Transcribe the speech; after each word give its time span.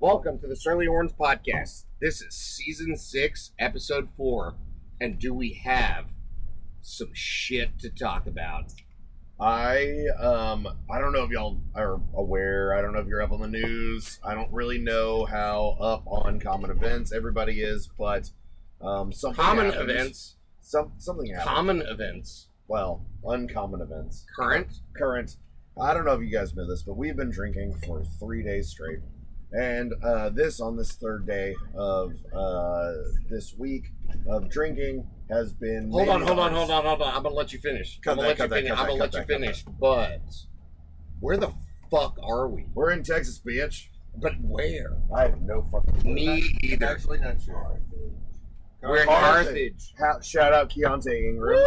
Welcome 0.00 0.38
to 0.38 0.46
the 0.46 0.56
Surly 0.56 0.86
Horns 0.86 1.12
Podcast. 1.12 1.84
This 2.00 2.22
is 2.22 2.34
season 2.34 2.96
six, 2.96 3.52
episode 3.58 4.08
four. 4.16 4.54
And 5.00 5.18
do 5.18 5.34
we 5.34 5.60
have 5.64 6.06
some 6.80 7.10
shit 7.12 7.78
to 7.80 7.90
talk 7.90 8.26
about? 8.26 8.72
I 9.38 10.04
um 10.18 10.66
I 10.90 10.98
don't 10.98 11.12
know 11.12 11.24
if 11.24 11.30
y'all 11.30 11.60
are 11.74 12.00
aware. 12.14 12.74
I 12.74 12.80
don't 12.82 12.92
know 12.92 13.00
if 13.00 13.06
you're 13.08 13.22
up 13.22 13.32
on 13.32 13.40
the 13.40 13.48
news. 13.48 14.18
I 14.24 14.34
don't 14.34 14.52
really 14.52 14.78
know 14.78 15.26
how 15.26 15.76
up 15.80 16.04
on 16.06 16.40
common 16.40 16.70
events 16.70 17.12
everybody 17.12 17.60
is, 17.60 17.88
but 17.98 18.30
um 18.80 19.12
something 19.12 19.42
Common 19.42 19.66
happened. 19.70 19.90
events, 19.90 20.36
Some 20.60 20.92
something 20.98 21.26
happened. 21.30 21.48
common 21.48 21.82
events, 21.82 22.48
well, 22.68 23.04
uncommon 23.24 23.80
events. 23.82 24.24
current. 24.34 24.80
Current. 24.96 25.36
I 25.80 25.94
don't 25.94 26.04
know 26.04 26.12
if 26.14 26.20
you 26.20 26.30
guys 26.30 26.54
know 26.54 26.66
this, 26.68 26.82
but 26.82 26.96
we've 26.96 27.16
been 27.16 27.30
drinking 27.30 27.76
for 27.86 28.02
three 28.18 28.42
days 28.42 28.68
straight. 28.68 28.98
And 29.52 29.92
uh, 30.04 30.28
this 30.28 30.60
on 30.60 30.76
this 30.76 30.92
third 30.92 31.26
day 31.26 31.56
of 31.74 32.12
uh, 32.32 32.92
this 33.28 33.54
week 33.58 33.90
of 34.28 34.48
drinking 34.48 35.08
has 35.28 35.52
been. 35.52 35.90
Hold 35.90 36.08
on, 36.08 36.22
hold 36.22 36.38
on, 36.38 36.52
hold 36.52 36.70
on, 36.70 36.84
hold 36.84 37.02
on. 37.02 37.14
I'm 37.14 37.22
gonna 37.22 37.34
let 37.34 37.52
you 37.52 37.58
finish. 37.58 37.98
Cut 38.02 38.12
I'm 38.12 38.16
gonna 38.18 38.28
that, 38.34 38.38
let 38.38 38.38
you 38.38 38.44
cut 38.44 38.50
that, 38.50 38.56
finish. 38.56 38.70
cut 38.70 38.78
I'm 38.78 38.86
gonna 38.86 39.00
let 39.00 39.14
you 39.14 39.24
finish. 39.24 39.64
But 39.80 40.22
where 41.18 41.36
the 41.36 41.52
fuck 41.90 42.16
are 42.22 42.48
we? 42.48 42.66
We're 42.74 42.92
in 42.92 43.02
Texas, 43.02 43.40
bitch. 43.44 43.88
But 44.16 44.34
where? 44.40 44.98
I 45.14 45.22
have 45.22 45.40
no 45.40 45.62
fucking 45.70 46.00
clue. 46.00 46.14
Me 46.14 46.42
either. 46.62 46.86
Actually, 46.86 47.18
not 47.18 47.40
sure. 47.42 47.80
We're 48.82 49.02
in 49.02 49.08
Carthage. 49.08 49.94
Carthage. 49.98 50.26
Shout 50.26 50.52
out 50.52 50.70
Keaontay 50.70 51.28
Ingram. 51.28 51.60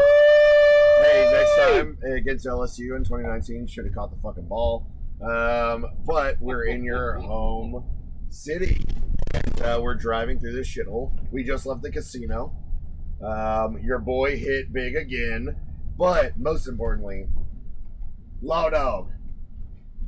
Hey, 1.01 1.29
next 1.31 1.55
time 1.57 1.97
against 2.15 2.45
LSU 2.45 2.95
in 2.95 3.03
2019, 3.03 3.67
should 3.67 3.85
have 3.85 3.93
caught 3.93 4.09
the 4.09 4.21
fucking 4.21 4.47
ball. 4.47 4.87
Um, 5.21 5.85
but 6.05 6.41
we're 6.41 6.65
in 6.65 6.83
your 6.83 7.19
home 7.19 7.83
city. 8.29 8.85
And, 9.33 9.61
uh, 9.61 9.79
we're 9.81 9.95
driving 9.95 10.39
through 10.39 10.53
this 10.53 10.67
shithole. 10.67 11.17
We 11.31 11.43
just 11.43 11.65
left 11.65 11.81
the 11.81 11.91
casino. 11.91 12.55
Um, 13.21 13.79
your 13.81 13.99
boy 13.99 14.37
hit 14.37 14.73
big 14.73 14.95
again. 14.95 15.55
But 15.97 16.37
most 16.37 16.67
importantly, 16.67 17.27
Law 18.41 18.69
Dog, 18.69 19.11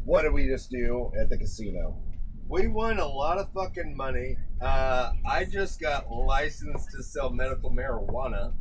what 0.04 0.24
did 0.24 0.34
we 0.34 0.48
just 0.48 0.70
do 0.70 1.12
at 1.20 1.30
the 1.30 1.38
casino? 1.38 2.02
We 2.48 2.68
won 2.68 3.00
a 3.00 3.08
lot 3.08 3.38
of 3.38 3.52
fucking 3.54 3.96
money. 3.96 4.38
Uh, 4.62 5.14
I 5.28 5.46
just 5.46 5.80
got 5.80 6.12
licensed 6.12 6.90
to 6.92 7.04
sell 7.04 7.30
medical 7.30 7.72
marijuana, 7.72 8.54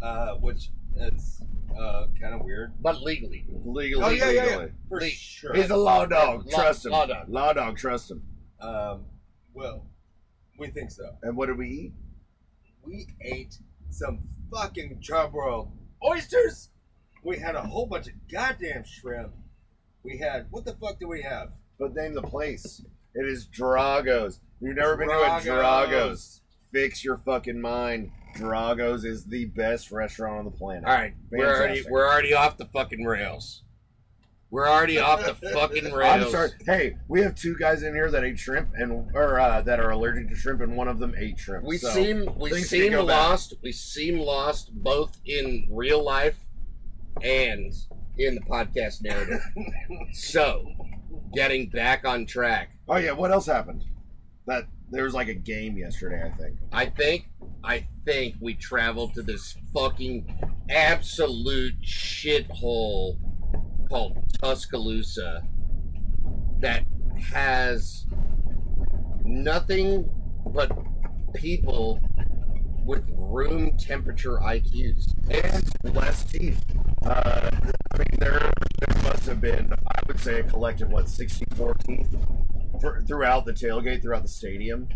uh, 0.00 0.34
which 0.36 0.70
is 1.00 1.42
uh, 1.78 2.06
kind 2.20 2.34
of 2.34 2.42
weird. 2.42 2.72
But 2.80 3.00
legally. 3.02 3.46
Legally, 3.64 4.04
Oh, 4.04 4.08
yeah, 4.08 4.30
yeah, 4.30 4.30
yeah. 4.30 4.44
legally. 4.56 4.72
For 4.88 5.00
Le- 5.00 5.08
sure. 5.10 5.54
He's 5.54 5.70
a 5.70 5.76
law 5.76 6.06
dog. 6.06 6.46
Law- 6.46 6.58
Trust 6.58 6.86
him. 6.86 6.92
law 6.92 7.06
dog. 7.06 7.28
Law 7.28 7.52
dog. 7.52 7.76
Trust 7.76 8.10
him. 8.10 8.22
um, 8.60 9.04
well, 9.54 9.86
we 10.58 10.68
think 10.68 10.90
so. 10.90 11.04
And 11.22 11.36
what 11.36 11.46
did 11.46 11.58
we 11.58 11.68
eat? 11.68 11.92
We 12.84 13.06
ate 13.22 13.58
some 13.90 14.20
fucking 14.52 15.00
charbroiled 15.00 15.70
oysters. 16.04 16.70
We 17.24 17.38
had 17.38 17.54
a 17.54 17.62
whole 17.62 17.86
bunch 17.86 18.06
of 18.06 18.14
goddamn 18.30 18.84
shrimp. 18.84 19.32
We 20.04 20.18
had 20.18 20.46
what 20.50 20.64
the 20.64 20.74
fuck 20.74 20.98
do 21.00 21.08
we 21.08 21.22
have? 21.22 21.50
But 21.78 21.94
name 21.94 22.14
the 22.14 22.22
place. 22.22 22.82
It 23.14 23.28
is 23.28 23.46
Drago's. 23.46 24.40
You've 24.60 24.76
never 24.76 24.96
been 24.96 25.08
to 25.08 25.14
a 25.14 25.40
Drago's. 25.40 25.44
Drago's. 25.44 26.40
Fix 26.72 27.04
your 27.04 27.16
fucking 27.18 27.60
mind. 27.60 28.10
Drago's 28.38 29.04
is 29.04 29.24
the 29.24 29.46
best 29.46 29.90
restaurant 29.90 30.38
on 30.38 30.44
the 30.44 30.50
planet. 30.50 30.84
All 30.84 30.94
right, 30.94 31.14
we're 31.30 31.46
already 31.54 31.84
we're 31.90 32.06
already 32.06 32.34
off 32.34 32.56
the 32.56 32.66
fucking 32.66 33.04
rails. 33.04 33.62
We're 34.50 34.68
already 34.68 34.98
off 34.98 35.24
the 35.24 35.34
fucking 35.50 35.92
rails. 35.92 36.26
I'm 36.26 36.30
sorry. 36.30 36.50
Hey, 36.64 36.96
we 37.06 37.20
have 37.20 37.34
two 37.34 37.54
guys 37.58 37.82
in 37.82 37.94
here 37.94 38.10
that 38.10 38.24
ate 38.24 38.38
shrimp 38.38 38.70
and 38.74 39.10
or 39.14 39.38
uh, 39.38 39.60
that 39.62 39.78
are 39.78 39.90
allergic 39.90 40.28
to 40.30 40.34
shrimp, 40.36 40.62
and 40.62 40.76
one 40.76 40.88
of 40.88 40.98
them 40.98 41.14
ate 41.18 41.38
shrimp. 41.38 41.64
We 41.64 41.76
So, 41.76 41.90
seem 41.90 42.30
we 42.38 42.52
seem 42.62 42.94
lost. 42.94 43.54
We 43.62 43.72
seem 43.72 44.18
lost 44.18 44.70
both 44.72 45.18
in 45.26 45.66
real 45.70 46.02
life 46.02 46.38
and 47.22 47.72
in 48.16 48.36
the 48.36 48.40
podcast 48.42 49.02
narrative. 49.02 49.40
so, 50.12 50.64
getting 51.34 51.68
back 51.68 52.06
on 52.06 52.24
track. 52.24 52.70
Oh 52.88 52.96
yeah. 52.96 53.12
What 53.12 53.30
else 53.30 53.46
happened? 53.46 53.84
That 54.46 54.64
there 54.90 55.04
was 55.04 55.14
like 55.14 55.28
a 55.28 55.34
game 55.34 55.76
yesterday. 55.76 56.22
I 56.24 56.30
think. 56.30 56.56
I 56.72 56.86
think 56.86 57.28
I 57.64 57.86
think 58.04 58.36
we 58.40 58.54
traveled 58.54 59.14
to 59.14 59.22
this 59.22 59.56
fucking 59.74 60.26
absolute 60.70 61.80
shithole 61.82 63.18
called 63.88 64.18
Tuscaloosa 64.40 65.42
that 66.60 66.84
has 67.32 68.06
nothing 69.24 70.08
but 70.46 70.70
people 71.34 72.00
with 72.84 73.04
room 73.14 73.76
temperature 73.76 74.38
IQs. 74.38 75.12
and 75.30 75.94
less 75.94 76.24
teeth. 76.24 76.64
Uh, 77.04 77.50
I 77.92 77.98
mean, 77.98 78.06
there, 78.18 78.50
there 78.80 79.02
must 79.02 79.26
have 79.26 79.40
been, 79.40 79.72
I 79.72 80.00
would 80.06 80.18
say, 80.18 80.40
a 80.40 80.42
collective 80.42 80.88
what, 80.88 81.08
sixty-four 81.08 81.74
teeth 81.86 82.14
for, 82.80 83.02
throughout 83.02 83.44
the 83.44 83.52
tailgate, 83.52 84.02
throughout 84.02 84.22
the 84.22 84.28
stadium. 84.28 84.88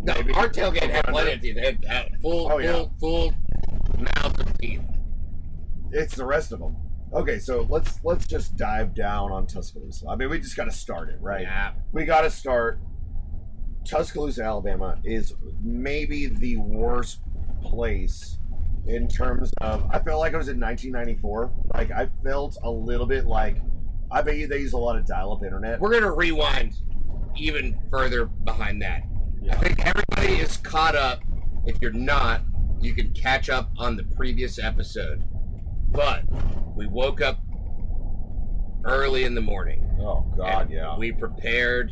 No, 0.00 0.14
Maybe 0.14 0.34
our 0.34 0.48
tailgate 0.48 0.90
had 0.90 1.06
plenty 1.06 1.32
of 1.32 1.40
teeth. 1.40 1.54
They 1.56 1.62
had 1.64 1.84
uh, 1.86 2.16
full, 2.20 2.52
Oh, 2.52 2.58
yeah. 2.58 2.72
full, 2.72 2.94
full 3.00 3.32
mouth 3.98 4.38
of 4.38 4.58
teeth. 4.58 4.82
It's 5.92 6.14
the 6.16 6.26
rest 6.26 6.52
of 6.52 6.58
them. 6.58 6.76
Okay, 7.12 7.38
so 7.38 7.64
let's 7.70 8.00
let's 8.02 8.26
just 8.26 8.56
dive 8.56 8.92
down 8.94 9.30
on 9.30 9.46
Tuscaloosa. 9.46 10.06
I 10.08 10.16
mean, 10.16 10.28
we 10.28 10.40
just 10.40 10.56
got 10.56 10.64
to 10.64 10.72
start 10.72 11.08
it, 11.10 11.18
right? 11.20 11.42
Yeah. 11.42 11.72
We 11.92 12.04
got 12.04 12.22
to 12.22 12.30
start. 12.30 12.80
Tuscaloosa, 13.88 14.42
Alabama, 14.42 14.98
is 15.04 15.34
maybe 15.62 16.26
the 16.26 16.56
worst 16.56 17.20
place 17.62 18.38
in 18.86 19.06
terms 19.08 19.52
of. 19.60 19.88
I 19.90 20.00
felt 20.00 20.18
like 20.20 20.34
I 20.34 20.38
was 20.38 20.48
in 20.48 20.58
1994. 20.58 21.52
Like 21.74 21.90
I 21.92 22.08
felt 22.24 22.56
a 22.62 22.70
little 22.70 23.06
bit 23.06 23.26
like. 23.26 23.58
I 24.10 24.20
bet 24.22 24.36
you 24.36 24.46
they 24.48 24.58
use 24.58 24.72
a 24.72 24.78
lot 24.78 24.96
of 24.96 25.06
dial-up 25.06 25.42
internet. 25.44 25.80
We're 25.80 25.92
gonna 25.92 26.12
rewind 26.12 26.74
even 27.36 27.78
further 27.90 28.26
behind 28.26 28.80
that. 28.82 29.02
I 29.50 29.56
think 29.56 29.84
everybody 29.86 30.34
is 30.40 30.56
caught 30.58 30.94
up. 30.96 31.20
If 31.66 31.76
you're 31.80 31.92
not, 31.92 32.42
you 32.80 32.94
can 32.94 33.12
catch 33.12 33.48
up 33.50 33.70
on 33.78 33.96
the 33.96 34.04
previous 34.04 34.58
episode. 34.58 35.22
But 35.90 36.24
we 36.76 36.86
woke 36.86 37.20
up 37.20 37.38
early 38.84 39.24
in 39.24 39.34
the 39.34 39.40
morning. 39.40 39.88
Oh 40.00 40.24
God, 40.36 40.70
yeah, 40.70 40.96
We 40.96 41.12
prepared 41.12 41.90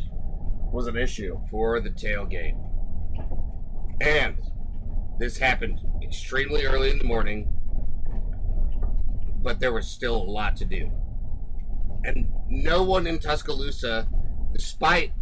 was 0.72 0.86
an 0.86 0.96
issue. 0.96 1.38
for 1.50 1.80
the 1.80 1.90
tailgate. 1.90 2.56
And 4.00 4.36
this 5.18 5.38
happened 5.38 5.80
extremely 6.02 6.64
early 6.64 6.90
in 6.90 6.98
the 6.98 7.04
morning, 7.04 7.52
but 9.42 9.60
there 9.60 9.72
was 9.72 9.86
still 9.86 10.16
a 10.16 10.24
lot 10.30 10.56
to 10.56 10.64
do. 10.64 10.90
And 12.04 12.26
no 12.48 12.82
one 12.82 13.06
in 13.06 13.18
Tuscaloosa, 13.18 14.08
despite 14.52 15.12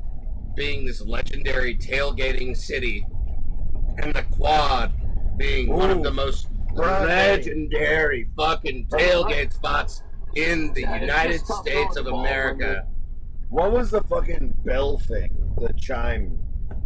being 0.55 0.85
this 0.85 1.01
legendary 1.01 1.77
tailgating 1.77 2.57
city 2.57 3.07
and 3.99 4.15
the 4.15 4.23
quad 4.23 4.93
being 5.37 5.69
one 5.69 5.91
of 5.91 6.03
the 6.03 6.11
most 6.11 6.49
Right. 6.73 7.05
legendary 7.07 8.29
fucking 8.37 8.87
tailgate 8.87 9.53
spots 9.53 10.03
in 10.37 10.73
the 10.75 10.85
That 10.85 10.95
is 10.97 11.01
United 11.01 11.41
States 11.47 11.97
of 11.97 12.07
America. 12.07 12.87
What 13.49 13.73
was 13.73 13.91
the 13.91 14.03
fucking 14.03 14.55
bell 14.65 14.97
thing? 14.99 15.53
The 15.59 15.73
chime, 15.73 16.39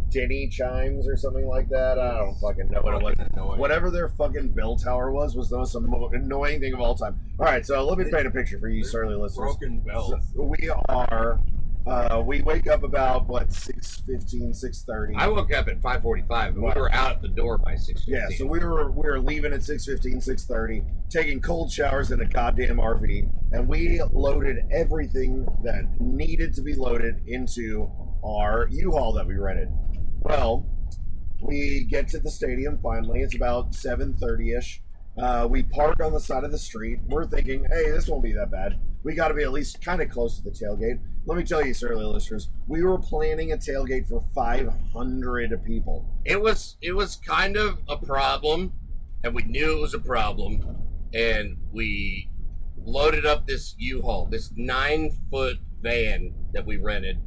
Denny 0.09 0.47
chimes 0.47 1.07
or 1.07 1.15
something 1.15 1.45
like 1.45 1.69
that. 1.69 1.99
I 1.99 2.17
don't 2.17 2.33
fucking 2.39 2.69
know 2.71 2.81
what 2.81 2.95
it 2.95 3.03
was. 3.03 3.15
Annoying. 3.33 3.59
Whatever 3.59 3.91
their 3.91 4.09
fucking 4.09 4.49
bell 4.53 4.75
tower 4.75 5.11
was 5.11 5.35
was 5.35 5.49
the 5.49 5.57
most 5.57 5.75
annoying 5.75 6.61
thing 6.61 6.73
of 6.73 6.79
all 6.81 6.95
time. 6.95 7.19
All 7.37 7.45
right, 7.45 7.63
so 7.63 7.85
let 7.85 7.99
me 7.99 8.05
paint 8.11 8.25
a 8.25 8.31
picture 8.31 8.57
for 8.59 8.69
you, 8.69 8.83
surly 8.83 9.13
listeners. 9.15 9.55
Broken 9.57 9.81
bells. 9.81 10.15
So 10.35 10.41
we 10.41 10.69
are. 10.89 11.39
Uh, 11.85 12.23
we 12.25 12.41
wake 12.41 12.67
up 12.67 12.83
about 12.83 13.27
what 13.27 13.49
6.15, 13.49 14.49
6.30. 14.49 15.15
I 15.15 15.27
woke 15.27 15.53
up 15.53 15.67
at 15.67 15.81
5:45 15.81 16.47
and 16.47 16.63
we 16.63 16.71
were 16.75 16.91
out 16.91 17.21
the 17.21 17.27
door 17.27 17.59
by 17.59 17.73
6:15. 17.73 18.03
Yeah, 18.07 18.27
so 18.37 18.45
we 18.47 18.59
were 18.59 18.89
we 18.91 19.03
were 19.03 19.19
leaving 19.19 19.53
at 19.53 19.59
6.15, 19.59 20.15
6.30, 20.27 20.83
taking 21.09 21.41
cold 21.41 21.71
showers 21.71 22.11
in 22.11 22.21
a 22.21 22.25
goddamn 22.25 22.77
RV, 22.77 23.29
and 23.51 23.67
we 23.67 24.01
loaded 24.11 24.65
everything 24.71 25.45
that 25.63 26.01
needed 26.01 26.55
to 26.55 26.61
be 26.61 26.73
loaded 26.73 27.21
into 27.27 27.91
our 28.23 28.67
U-Haul 28.71 29.13
that 29.13 29.27
we 29.27 29.35
rented. 29.35 29.69
Well, 30.21 30.65
we 31.39 31.83
get 31.83 32.07
to 32.09 32.19
the 32.19 32.31
stadium 32.31 32.79
finally. 32.81 33.21
It's 33.21 33.35
about 33.35 33.73
7.30ish. 33.73 34.79
Uh, 35.17 35.47
we 35.49 35.61
park 35.61 36.01
on 36.03 36.13
the 36.13 36.19
side 36.19 36.43
of 36.43 36.51
the 36.51 36.57
street. 36.57 36.99
We're 37.07 37.27
thinking, 37.27 37.65
hey, 37.65 37.91
this 37.91 38.07
won't 38.07 38.23
be 38.23 38.33
that 38.33 38.49
bad. 38.51 38.79
We 39.05 39.13
got 39.13 39.27
to 39.27 39.35
be 39.35 39.43
at 39.43 39.51
least 39.51 39.85
kind 39.85 40.01
of 40.01 40.09
close 40.09 40.37
to 40.37 40.43
the 40.43 40.49
tailgate. 40.49 40.99
Let 41.27 41.37
me 41.37 41.43
tell 41.43 41.63
you, 41.63 41.75
surly 41.75 42.03
listeners, 42.03 42.49
we 42.67 42.83
were 42.83 42.97
planning 42.97 43.51
a 43.51 43.55
tailgate 43.55 44.09
for 44.09 44.23
500 44.33 45.63
people. 45.63 46.05
it 46.25 46.41
was 46.41 46.75
it 46.81 46.93
was 46.93 47.15
kind 47.15 47.55
of 47.55 47.77
a 47.87 47.97
problem, 47.97 48.73
and 49.23 49.35
we 49.35 49.43
knew 49.43 49.77
it 49.77 49.81
was 49.81 49.93
a 49.93 49.99
problem, 49.99 50.81
and 51.13 51.57
we 51.71 52.31
loaded 52.83 53.27
up 53.27 53.45
this 53.45 53.75
U-Haul, 53.77 54.25
this 54.25 54.51
nine 54.55 55.15
foot 55.29 55.59
van 55.81 56.33
that 56.53 56.65
we 56.65 56.77
rented, 56.77 57.19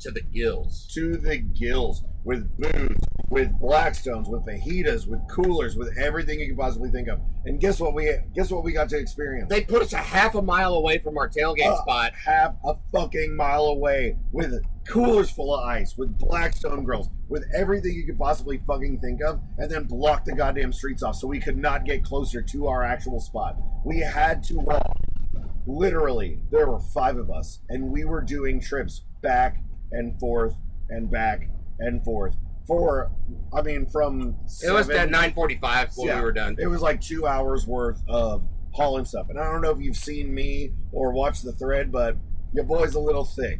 to 0.00 0.10
the 0.10 0.20
gills. 0.20 0.90
to 0.94 1.16
the 1.16 1.36
gills 1.38 2.02
with 2.24 2.56
booze, 2.58 2.98
with 3.30 3.52
Blackstones, 3.60 4.28
with 4.28 4.46
fajitas, 4.46 5.06
with 5.06 5.20
coolers, 5.28 5.76
with 5.76 5.96
everything 5.98 6.40
you 6.40 6.48
could 6.48 6.58
possibly 6.58 6.90
think 6.90 7.08
of. 7.08 7.20
And 7.44 7.60
guess 7.60 7.78
what 7.78 7.94
we 7.94 8.10
guess 8.34 8.50
what 8.50 8.64
we 8.64 8.72
got 8.72 8.88
to 8.90 8.98
experience? 8.98 9.48
They 9.50 9.62
put 9.62 9.82
us 9.82 9.92
a 9.92 9.98
half 9.98 10.34
a 10.34 10.42
mile 10.42 10.74
away 10.74 10.98
from 10.98 11.18
our 11.18 11.28
tailgate 11.28 11.76
spot. 11.82 12.12
half 12.14 12.56
a 12.64 12.74
fucking 12.92 13.36
mile 13.36 13.66
away 13.66 14.16
with 14.32 14.62
coolers 14.86 15.30
full 15.30 15.54
of 15.54 15.64
ice, 15.64 15.96
with 15.96 16.18
Blackstone 16.18 16.84
grills, 16.84 17.08
with 17.28 17.44
everything 17.54 17.94
you 17.94 18.06
could 18.06 18.18
possibly 18.18 18.58
fucking 18.66 18.98
think 19.00 19.22
of, 19.22 19.40
and 19.58 19.70
then 19.70 19.84
block 19.84 20.24
the 20.24 20.32
goddamn 20.32 20.72
streets 20.72 21.02
off 21.02 21.16
so 21.16 21.26
we 21.26 21.40
could 21.40 21.58
not 21.58 21.84
get 21.84 22.02
closer 22.02 22.40
to 22.40 22.66
our 22.66 22.82
actual 22.82 23.20
spot. 23.20 23.56
We 23.84 23.98
had 23.98 24.42
to 24.44 24.54
walk. 24.54 24.96
Literally, 25.66 26.40
there 26.50 26.66
were 26.66 26.80
five 26.80 27.18
of 27.18 27.30
us, 27.30 27.60
and 27.68 27.90
we 27.90 28.06
were 28.06 28.22
doing 28.22 28.58
trips 28.58 29.02
back 29.20 29.62
and 29.92 30.18
forth 30.18 30.54
and 30.88 31.10
back 31.10 31.50
and 31.78 32.02
forth 32.02 32.34
for, 32.68 33.10
I 33.52 33.62
mean, 33.62 33.86
from 33.86 34.36
It 34.62 34.70
was 34.70 34.86
seven- 34.86 34.96
at 34.96 35.10
9:45 35.10 35.96
when 35.96 36.06
Yeah. 36.08 36.16
we 36.18 36.22
were 36.24 36.32
done. 36.32 36.54
it 36.60 36.66
was 36.68 36.82
like 36.82 37.00
two 37.00 37.26
hours 37.26 37.66
worth 37.66 38.00
of 38.06 38.44
hauling 38.72 39.06
stuff. 39.06 39.28
And 39.30 39.40
I 39.40 39.50
don't 39.50 39.62
know 39.62 39.70
if 39.70 39.80
you've 39.80 39.96
seen 39.96 40.32
me 40.32 40.72
or 40.92 41.10
watched 41.12 41.44
the 41.44 41.52
thread, 41.52 41.90
but 41.90 42.16
your 42.52 42.64
boy's 42.64 42.94
a 42.94 43.00
little 43.00 43.24
thick. 43.24 43.58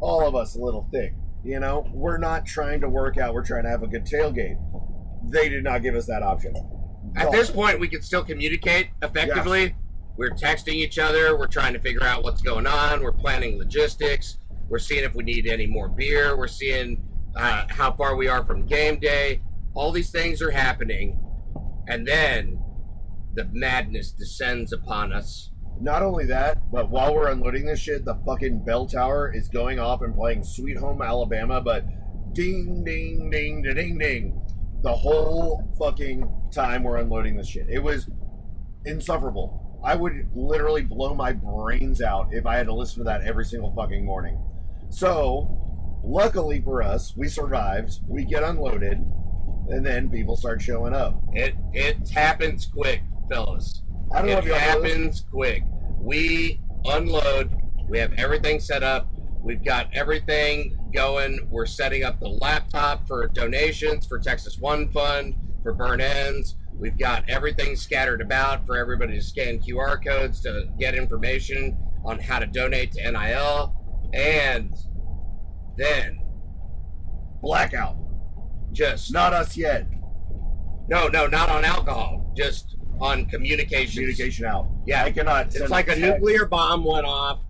All 0.00 0.24
of 0.28 0.36
us 0.36 0.54
a 0.54 0.60
little 0.60 0.86
thick. 0.92 1.14
You 1.42 1.58
know, 1.58 1.90
we're 1.92 2.18
not 2.18 2.44
trying 2.46 2.82
to 2.82 2.88
work 2.88 3.16
out, 3.16 3.32
we're 3.34 3.44
trying 3.44 3.64
to 3.64 3.70
have 3.70 3.82
a 3.82 3.86
good 3.86 4.04
tailgate. 4.04 4.58
They 5.30 5.48
did 5.48 5.64
not 5.64 5.82
give 5.82 5.94
us 5.94 6.06
that 6.06 6.22
option. 6.22 6.54
At 7.16 7.32
this 7.32 7.50
point, 7.50 7.80
we 7.80 7.88
could 7.88 8.04
still 8.04 8.22
communicate 8.22 8.88
effectively. 9.02 9.74
We're 10.16 10.30
texting 10.30 10.74
each 10.74 10.98
other. 10.98 11.36
We're 11.36 11.46
trying 11.46 11.72
to 11.72 11.78
figure 11.80 12.04
out 12.04 12.22
what's 12.22 12.42
going 12.42 12.66
on. 12.66 13.02
We're 13.02 13.12
planning 13.12 13.58
logistics. 13.58 14.36
We're 14.68 14.78
seeing 14.78 15.02
if 15.02 15.14
we 15.14 15.24
need 15.24 15.46
any 15.46 15.66
more 15.66 15.88
beer. 15.88 16.36
We're 16.36 16.46
seeing 16.46 17.02
uh, 17.36 17.64
how 17.68 17.92
far 17.92 18.16
we 18.16 18.28
are 18.28 18.44
from 18.44 18.66
game 18.66 18.98
day. 18.98 19.40
All 19.74 19.92
these 19.92 20.10
things 20.10 20.42
are 20.42 20.50
happening. 20.50 21.18
And 21.86 22.06
then 22.06 22.62
the 23.34 23.48
madness 23.52 24.12
descends 24.12 24.72
upon 24.72 25.12
us. 25.12 25.50
Not 25.80 26.02
only 26.02 26.26
that, 26.26 26.70
but 26.70 26.90
while 26.90 27.14
we're 27.14 27.30
unloading 27.30 27.64
this 27.64 27.80
shit, 27.80 28.04
the 28.04 28.16
fucking 28.26 28.64
bell 28.64 28.86
tower 28.86 29.32
is 29.34 29.48
going 29.48 29.78
off 29.78 30.02
and 30.02 30.14
playing 30.14 30.44
Sweet 30.44 30.76
Home 30.76 31.00
Alabama, 31.00 31.60
but 31.60 31.84
ding, 32.34 32.84
ding, 32.84 33.30
ding, 33.30 33.62
da, 33.62 33.72
ding, 33.72 33.98
ding. 33.98 34.40
The 34.82 34.92
whole 34.92 35.68
fucking 35.78 36.50
time 36.52 36.82
we're 36.82 36.98
unloading 36.98 37.36
this 37.36 37.48
shit. 37.48 37.66
It 37.68 37.82
was 37.82 38.10
insufferable. 38.84 39.80
I 39.82 39.94
would 39.94 40.28
literally 40.34 40.82
blow 40.82 41.14
my 41.14 41.32
brains 41.32 42.02
out 42.02 42.28
if 42.32 42.44
I 42.44 42.56
had 42.56 42.66
to 42.66 42.74
listen 42.74 42.98
to 42.98 43.04
that 43.04 43.22
every 43.22 43.44
single 43.44 43.72
fucking 43.74 44.04
morning. 44.04 44.38
So, 44.90 45.69
luckily 46.02 46.60
for 46.60 46.82
us, 46.82 47.14
we 47.16 47.28
survived. 47.28 48.00
We 48.06 48.24
get 48.24 48.42
unloaded, 48.42 49.04
and 49.68 49.84
then 49.84 50.10
people 50.10 50.36
start 50.36 50.62
showing 50.62 50.94
up. 50.94 51.20
It 51.32 51.54
it 51.72 52.08
happens 52.10 52.66
quick, 52.66 53.02
fellas. 53.28 53.82
I 54.12 54.18
don't 54.18 54.30
know 54.30 54.38
It 54.38 54.38
if 54.38 54.44
y'all 54.46 54.54
know 54.54 54.60
happens 54.60 55.24
quick. 55.30 55.62
We 56.00 56.60
unload. 56.84 57.54
We 57.88 57.98
have 57.98 58.12
everything 58.14 58.60
set 58.60 58.82
up. 58.82 59.12
We've 59.42 59.64
got 59.64 59.88
everything 59.94 60.76
going. 60.92 61.48
We're 61.50 61.66
setting 61.66 62.04
up 62.04 62.20
the 62.20 62.28
laptop 62.28 63.06
for 63.06 63.26
donations 63.28 64.06
for 64.06 64.18
Texas 64.18 64.58
One 64.58 64.90
Fund 64.90 65.34
for 65.62 65.72
burn 65.72 66.00
ends. 66.00 66.56
We've 66.74 66.98
got 66.98 67.28
everything 67.28 67.76
scattered 67.76 68.20
about 68.20 68.66
for 68.66 68.76
everybody 68.76 69.14
to 69.14 69.22
scan 69.22 69.60
QR 69.60 70.02
codes 70.04 70.40
to 70.42 70.68
get 70.78 70.94
information 70.94 71.76
on 72.04 72.18
how 72.18 72.38
to 72.38 72.46
donate 72.46 72.92
to 72.92 73.12
NIL. 73.12 73.74
And 74.14 74.74
then 75.80 76.20
Blackout. 77.42 77.96
just 78.72 79.12
Not 79.12 79.32
us 79.32 79.56
yet. 79.56 79.86
no, 80.88 81.08
no, 81.08 81.26
not 81.26 81.48
on 81.48 81.64
alcohol, 81.64 82.32
just 82.36 82.76
on 83.00 83.26
communication. 83.26 84.02
Communication 84.02 84.44
out. 84.44 84.68
Yeah, 84.86 85.04
I 85.04 85.10
cannot. 85.10 85.54
It's 85.54 85.70
like 85.70 85.86
a 85.88 85.94
text. 85.94 86.02
nuclear 86.02 86.44
bomb 86.44 86.84
went 86.84 87.06
off, 87.06 87.40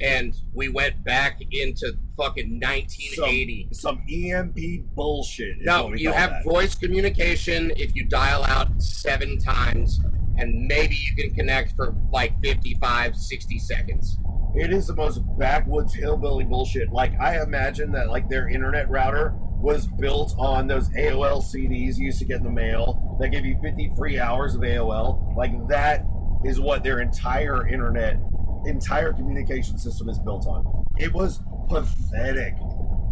and 0.00 0.34
we 0.54 0.68
went 0.68 1.02
back 1.02 1.40
into 1.50 1.92
fucking 2.16 2.60
1980. 2.60 3.68
Some 3.72 4.04
EMP 4.08 4.94
bullshit. 4.94 5.56
no, 5.60 5.92
you 5.94 6.12
have 6.12 6.30
that. 6.30 6.44
voice 6.44 6.74
communication 6.76 7.72
if 7.76 7.96
you 7.96 8.04
dial 8.04 8.44
out 8.44 8.80
seven 8.80 9.38
times, 9.38 10.00
and 10.38 10.66
maybe 10.66 10.96
you 10.96 11.14
can 11.14 11.34
connect 11.34 11.76
for 11.76 11.94
like 12.10 12.38
55, 12.40 13.16
60 13.16 13.58
seconds. 13.58 14.18
It 14.54 14.72
is 14.72 14.86
the 14.86 14.94
most 14.94 15.20
backwoods 15.38 15.94
hillbilly 15.94 16.44
bullshit. 16.44 16.92
Like 16.92 17.18
I 17.20 17.42
imagine 17.42 17.92
that 17.92 18.10
like 18.10 18.28
their 18.28 18.48
internet 18.48 18.88
router 18.90 19.32
was 19.62 19.86
built 19.86 20.34
on 20.38 20.66
those 20.66 20.88
AOL 20.90 21.40
CDs 21.42 21.96
you 21.96 22.06
used 22.06 22.18
to 22.18 22.24
get 22.24 22.38
in 22.38 22.42
the 22.42 22.50
mail 22.50 23.16
that 23.20 23.28
give 23.28 23.46
you 23.46 23.58
50 23.62 23.92
free 23.96 24.18
hours 24.18 24.54
of 24.54 24.62
AOL. 24.62 25.34
Like 25.36 25.52
that 25.68 26.04
is 26.44 26.60
what 26.60 26.82
their 26.82 27.00
entire 27.00 27.66
internet, 27.68 28.18
entire 28.66 29.12
communication 29.12 29.78
system 29.78 30.08
is 30.08 30.18
built 30.18 30.46
on. 30.46 30.84
It 30.98 31.14
was 31.14 31.40
pathetic. 31.68 32.56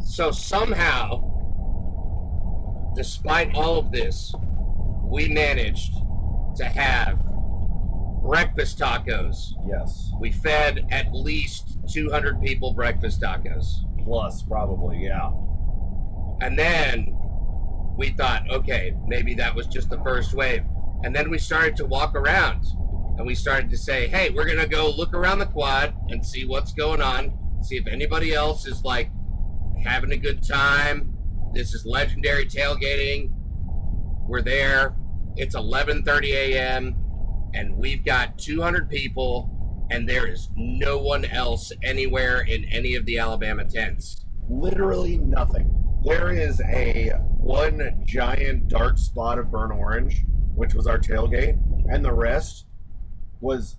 So 0.05 0.31
somehow, 0.31 1.23
despite 2.97 3.55
all 3.55 3.79
of 3.79 3.93
this, 3.93 4.35
we 5.05 5.29
managed 5.29 5.95
to 6.61 6.67
have 6.67 7.19
breakfast 8.23 8.79
tacos. 8.79 9.53
Yes. 9.67 10.13
We 10.21 10.31
fed 10.31 10.87
at 10.91 11.13
least 11.15 11.79
200 11.91 12.41
people 12.43 12.75
breakfast 12.75 13.23
tacos. 13.23 13.67
Plus, 14.05 14.43
probably, 14.43 15.05
yeah. 15.05 15.31
And 16.43 16.59
then 16.59 17.17
we 17.97 18.11
thought, 18.11 18.51
okay, 18.51 18.95
maybe 19.07 19.35
that 19.35 19.55
was 19.55 19.67
just 19.67 19.89
the 19.89 19.99
first 20.01 20.35
wave. 20.35 20.65
And 21.03 21.17
then 21.17 21.31
we 21.31 21.39
started 21.39 21.77
to 21.77 21.87
walk 21.87 22.15
around 22.15 22.67
and 23.17 23.27
we 23.27 23.35
started 23.35 23.71
to 23.71 23.79
say, 23.79 24.07
hey, 24.07 24.29
we're 24.31 24.47
going 24.47 24.59
to 24.59 24.69
go 24.69 24.91
look 24.91 25.15
around 25.15 25.39
the 25.39 25.47
quad 25.47 25.95
and 26.11 26.25
see 26.25 26.45
what's 26.45 26.73
going 26.73 27.01
on, 27.01 27.33
see 27.63 27.77
if 27.77 27.87
anybody 27.87 28.35
else 28.35 28.67
is 28.67 28.85
like 28.85 29.11
having 29.83 30.13
a 30.13 30.17
good 30.17 30.47
time. 30.47 31.17
This 31.55 31.73
is 31.73 31.87
legendary 31.87 32.45
tailgating. 32.45 33.31
We're 34.29 34.43
there. 34.43 34.95
It's 35.41 35.57
11:30 35.57 36.33
a.m. 36.35 36.97
and 37.55 37.75
we've 37.79 38.05
got 38.05 38.39
200 38.39 38.91
people 38.91 39.51
and 39.91 40.07
there 40.07 40.27
is 40.27 40.51
no 40.55 40.99
one 40.99 41.25
else 41.25 41.73
anywhere 41.83 42.43
in 42.43 42.65
any 42.67 42.95
of 42.95 43.07
the 43.07 43.19
Alabama 43.19 43.65
tents. 43.65 44.27
literally 44.51 45.17
nothing. 45.17 45.75
There 46.05 46.31
is 46.31 46.61
a 46.61 47.13
one 47.39 48.03
giant 48.05 48.69
dark 48.69 48.99
spot 48.99 49.39
of 49.39 49.51
burnt 49.51 49.73
orange, 49.73 50.25
which 50.55 50.75
was 50.75 50.87
our 50.87 50.99
tailgate, 50.99 51.59
and 51.91 52.05
the 52.05 52.13
rest 52.13 52.67
was 53.41 53.77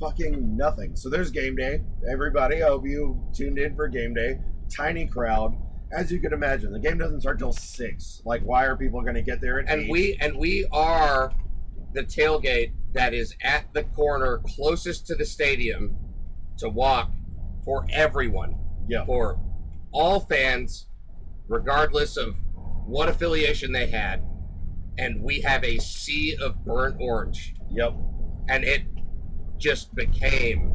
fucking 0.00 0.56
nothing. 0.56 0.96
So 0.96 1.08
there's 1.08 1.30
game 1.30 1.54
day. 1.54 1.82
Everybody, 2.10 2.60
I 2.62 2.68
hope 2.68 2.86
you 2.86 3.22
tuned 3.32 3.58
in 3.58 3.76
for 3.76 3.86
game 3.86 4.14
day. 4.14 4.40
Tiny 4.68 5.06
crowd. 5.06 5.56
As 5.90 6.12
you 6.12 6.20
can 6.20 6.32
imagine, 6.32 6.72
the 6.72 6.78
game 6.78 6.98
doesn't 6.98 7.22
start 7.22 7.38
till 7.38 7.52
six. 7.52 8.20
Like, 8.24 8.42
why 8.42 8.66
are 8.66 8.76
people 8.76 9.00
going 9.00 9.14
to 9.14 9.22
get 9.22 9.40
there 9.40 9.60
at 9.60 9.70
and 9.70 9.82
eight? 9.82 9.90
we 9.90 10.18
and 10.20 10.36
we 10.36 10.66
are 10.70 11.32
the 11.92 12.02
tailgate 12.02 12.72
that 12.92 13.14
is 13.14 13.34
at 13.42 13.72
the 13.72 13.84
corner 13.84 14.40
closest 14.46 15.06
to 15.06 15.14
the 15.14 15.24
stadium 15.24 15.96
to 16.58 16.68
walk 16.68 17.12
for 17.64 17.86
everyone 17.92 18.56
yeah, 18.88 19.04
for 19.04 19.40
all 19.92 20.20
fans 20.20 20.86
regardless 21.48 22.16
of 22.16 22.36
what 22.86 23.08
affiliation 23.08 23.72
they 23.72 23.86
had 23.86 24.22
and 24.98 25.22
we 25.22 25.40
have 25.40 25.62
a 25.64 25.78
sea 25.78 26.36
of 26.42 26.64
burnt 26.64 26.96
orange 26.98 27.54
yep. 27.70 27.94
and 28.48 28.64
it 28.64 28.82
just 29.58 29.94
became 29.94 30.74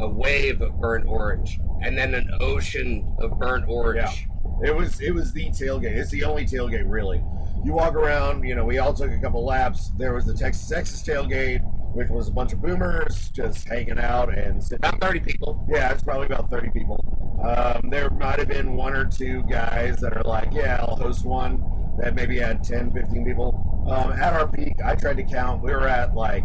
a 0.00 0.08
wave 0.08 0.60
of 0.62 0.78
burnt 0.80 1.06
orange 1.06 1.58
and 1.82 1.96
then 1.96 2.14
an 2.14 2.30
ocean 2.40 3.16
of 3.20 3.38
burnt 3.38 3.64
orange 3.68 4.26
It 4.62 4.74
was 4.74 5.00
it 5.00 5.12
was 5.12 5.32
the 5.32 5.46
tailgate. 5.50 5.96
It's 5.96 6.10
the 6.10 6.24
only 6.24 6.44
tailgate 6.44 6.84
really. 6.86 7.22
You 7.64 7.72
walk 7.72 7.94
around, 7.94 8.44
you 8.44 8.54
know, 8.54 8.64
we 8.64 8.78
all 8.78 8.92
took 8.92 9.10
a 9.10 9.18
couple 9.18 9.44
laps. 9.44 9.90
There 9.96 10.14
was 10.14 10.24
the 10.24 10.34
Texas 10.34 10.68
Texas 10.68 11.02
tailgate, 11.02 11.60
which 11.94 12.08
was 12.08 12.28
a 12.28 12.32
bunch 12.32 12.52
of 12.52 12.60
boomers 12.60 13.28
just 13.30 13.66
hanging 13.68 13.98
out 13.98 14.36
and 14.36 14.62
sitting. 14.62 14.84
about 14.84 15.00
30 15.00 15.20
people 15.20 15.64
Yeah, 15.68 15.92
it's 15.92 16.02
probably 16.02 16.26
about 16.26 16.50
30 16.50 16.70
people. 16.70 16.98
Um, 17.44 17.90
there 17.90 18.08
might 18.10 18.38
have 18.38 18.48
been 18.48 18.74
one 18.76 18.94
or 18.94 19.04
two 19.04 19.42
guys 19.44 19.96
that 19.96 20.16
are 20.16 20.22
like, 20.22 20.52
yeah, 20.52 20.76
I'll 20.80 20.96
host 20.96 21.24
one 21.24 21.64
that 21.98 22.14
maybe 22.14 22.38
had 22.38 22.62
10, 22.62 22.92
15 22.92 23.24
people. 23.24 23.86
Um, 23.90 24.12
at 24.12 24.32
our 24.32 24.46
peak, 24.46 24.74
I 24.84 24.94
tried 24.94 25.16
to 25.16 25.24
count, 25.24 25.62
we 25.62 25.72
were 25.72 25.88
at 25.88 26.14
like, 26.14 26.44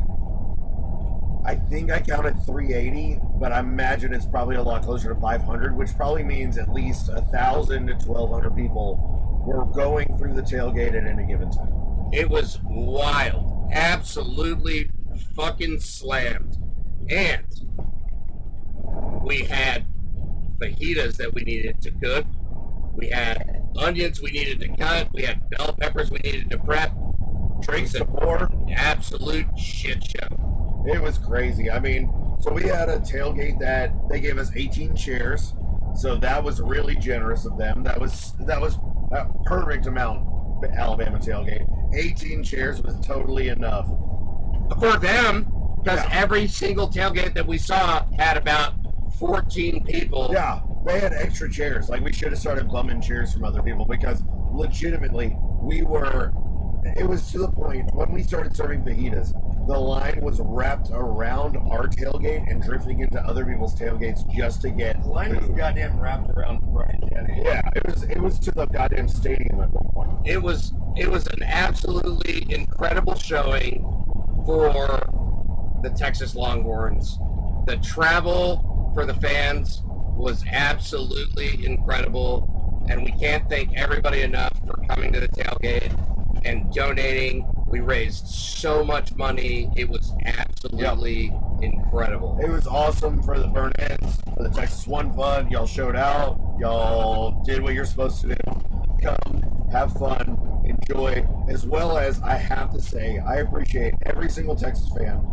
I 1.47 1.55
think 1.55 1.89
I 1.89 2.01
counted 2.01 2.35
380, 2.45 3.21
but 3.39 3.53
I 3.53 3.61
imagine 3.61 4.13
it's 4.13 4.25
probably 4.25 4.57
a 4.57 4.61
lot 4.61 4.83
closer 4.83 5.13
to 5.13 5.19
500, 5.19 5.77
which 5.77 5.95
probably 5.95 6.25
means 6.25 6.57
at 6.57 6.73
least 6.73 7.07
1,000 7.07 7.87
to 7.87 7.93
1,200 7.93 8.53
people 8.53 9.43
were 9.47 9.63
going 9.63 10.17
through 10.17 10.33
the 10.33 10.41
tailgate 10.41 10.93
at 10.93 11.07
any 11.07 11.25
given 11.25 11.49
time. 11.49 11.73
It 12.11 12.29
was 12.29 12.59
wild. 12.65 13.69
Absolutely 13.71 14.89
fucking 15.37 15.79
slammed. 15.79 16.57
And 17.09 17.45
we 19.23 19.43
had 19.45 19.85
fajitas 20.57 21.15
that 21.15 21.33
we 21.33 21.43
needed 21.43 21.81
to 21.81 21.91
cook. 21.91 22.25
We 22.93 23.07
had 23.07 23.63
onions 23.77 24.21
we 24.21 24.31
needed 24.31 24.59
to 24.59 24.75
cut. 24.75 25.13
We 25.13 25.21
had 25.23 25.49
bell 25.51 25.77
peppers 25.79 26.11
we 26.11 26.19
needed 26.25 26.49
to 26.49 26.57
prep. 26.57 26.91
Drinks 27.61 27.93
to 27.93 28.03
pour. 28.03 28.49
absolute 28.69 29.47
shit 29.57 30.03
show. 30.03 30.46
It 30.87 31.01
was 31.01 31.17
crazy. 31.17 31.69
I 31.69 31.79
mean, 31.79 32.11
so 32.39 32.51
we 32.51 32.63
had 32.63 32.89
a 32.89 32.99
tailgate 32.99 33.59
that 33.59 33.91
they 34.09 34.19
gave 34.19 34.37
us 34.37 34.51
18 34.55 34.95
chairs, 34.95 35.53
so 35.95 36.15
that 36.17 36.43
was 36.43 36.61
really 36.61 36.95
generous 36.95 37.45
of 37.45 37.57
them. 37.57 37.83
That 37.83 37.99
was 37.99 38.33
that 38.41 38.61
was 38.61 38.77
a 39.11 39.25
perfect 39.45 39.85
amount. 39.87 40.25
Alabama 40.75 41.19
tailgate. 41.19 41.67
18 41.93 42.43
chairs 42.43 42.81
was 42.81 42.99
totally 42.99 43.49
enough. 43.49 43.87
For 44.79 44.97
them, 44.97 45.51
because 45.83 45.99
Yeah. 46.03 46.09
every 46.11 46.47
single 46.47 46.87
tailgate 46.87 47.33
that 47.35 47.45
we 47.45 47.57
saw 47.57 48.05
had 48.17 48.37
about 48.37 48.73
14 49.19 49.83
people. 49.85 50.29
Yeah, 50.33 50.61
they 50.85 50.99
had 50.99 51.13
extra 51.13 51.49
chairs. 51.49 51.89
Like 51.89 52.01
we 52.03 52.11
should 52.13 52.29
have 52.31 52.39
started 52.39 52.69
bumming 52.69 53.01
chairs 53.01 53.33
from 53.33 53.43
other 53.43 53.61
people 53.61 53.85
because 53.85 54.23
legitimately 54.51 55.37
we 55.61 55.81
were. 55.83 56.31
It 56.95 57.07
was 57.07 57.31
to 57.31 57.39
the 57.39 57.49
point 57.49 57.93
when 57.93 58.11
we 58.11 58.23
started 58.23 58.55
serving 58.55 58.83
fajitas, 58.83 59.33
the 59.67 59.77
line 59.77 60.21
was 60.21 60.39
wrapped 60.39 60.89
around 60.91 61.57
our 61.57 61.87
tailgate 61.87 62.49
and 62.49 62.61
drifting 62.61 62.99
into 62.99 63.19
other 63.21 63.45
people's 63.45 63.75
tailgates 63.75 64.27
just 64.33 64.61
to 64.61 64.69
get 64.69 65.01
The 65.01 65.09
line 65.09 65.35
was 65.35 65.47
goddamn 65.49 65.99
wrapped 65.99 66.29
around 66.31 66.61
Bryant 66.61 67.09
Denny. 67.09 67.41
Yeah, 67.43 67.67
it 67.75 67.85
was 67.85 68.03
it 68.03 68.17
was 68.17 68.39
to 68.39 68.51
the 68.51 68.65
goddamn 68.65 69.07
stadium 69.09 69.59
at 69.59 69.71
one 69.71 69.89
point. 69.89 70.27
It 70.27 70.41
was 70.41 70.71
it 70.95 71.09
was 71.09 71.27
an 71.27 71.43
absolutely 71.43 72.45
incredible 72.49 73.15
showing 73.15 73.81
for 74.45 74.77
the 75.83 75.89
Texas 75.89 76.35
Longhorns. 76.35 77.19
The 77.65 77.77
travel 77.77 78.91
for 78.93 79.05
the 79.05 79.15
fans 79.15 79.81
was 79.85 80.45
absolutely 80.49 81.65
incredible, 81.65 82.85
and 82.89 83.03
we 83.03 83.11
can't 83.11 83.47
thank 83.49 83.77
everybody 83.77 84.21
enough 84.21 84.53
for 84.65 84.77
coming 84.87 85.11
to 85.11 85.19
the 85.19 85.27
tailgate 85.27 86.06
and 86.47 86.73
donating. 86.73 87.45
We 87.67 87.81
raised 87.81 88.27
so 88.27 88.83
much 88.83 89.13
money; 89.15 89.69
it 89.75 89.89
was 89.89 90.13
absolutely 90.25 91.33
incredible. 91.61 92.39
It 92.41 92.49
was 92.49 92.65
awesome 92.65 93.21
for 93.21 93.37
the 93.37 93.47
Burnets, 93.47 94.21
for 94.35 94.43
the 94.43 94.49
Texas 94.49 94.87
One 94.87 95.13
Fund. 95.13 95.51
Y'all 95.51 95.67
showed 95.67 95.95
out. 95.95 96.39
Y'all 96.59 97.43
did 97.43 97.61
what 97.61 97.73
you're 97.73 97.85
supposed 97.85 98.21
to 98.21 98.29
do. 98.29 98.35
Come, 99.01 99.67
have 99.71 99.93
fun, 99.93 100.63
enjoy, 100.65 101.27
as 101.49 101.65
well 101.65 101.97
as 101.97 102.21
I 102.21 102.35
have 102.35 102.71
to 102.71 102.81
say, 102.81 103.19
I 103.19 103.35
appreciate 103.35 103.93
every 104.05 104.29
single 104.29 104.55
Texas 104.55 104.89
fan. 104.97 105.25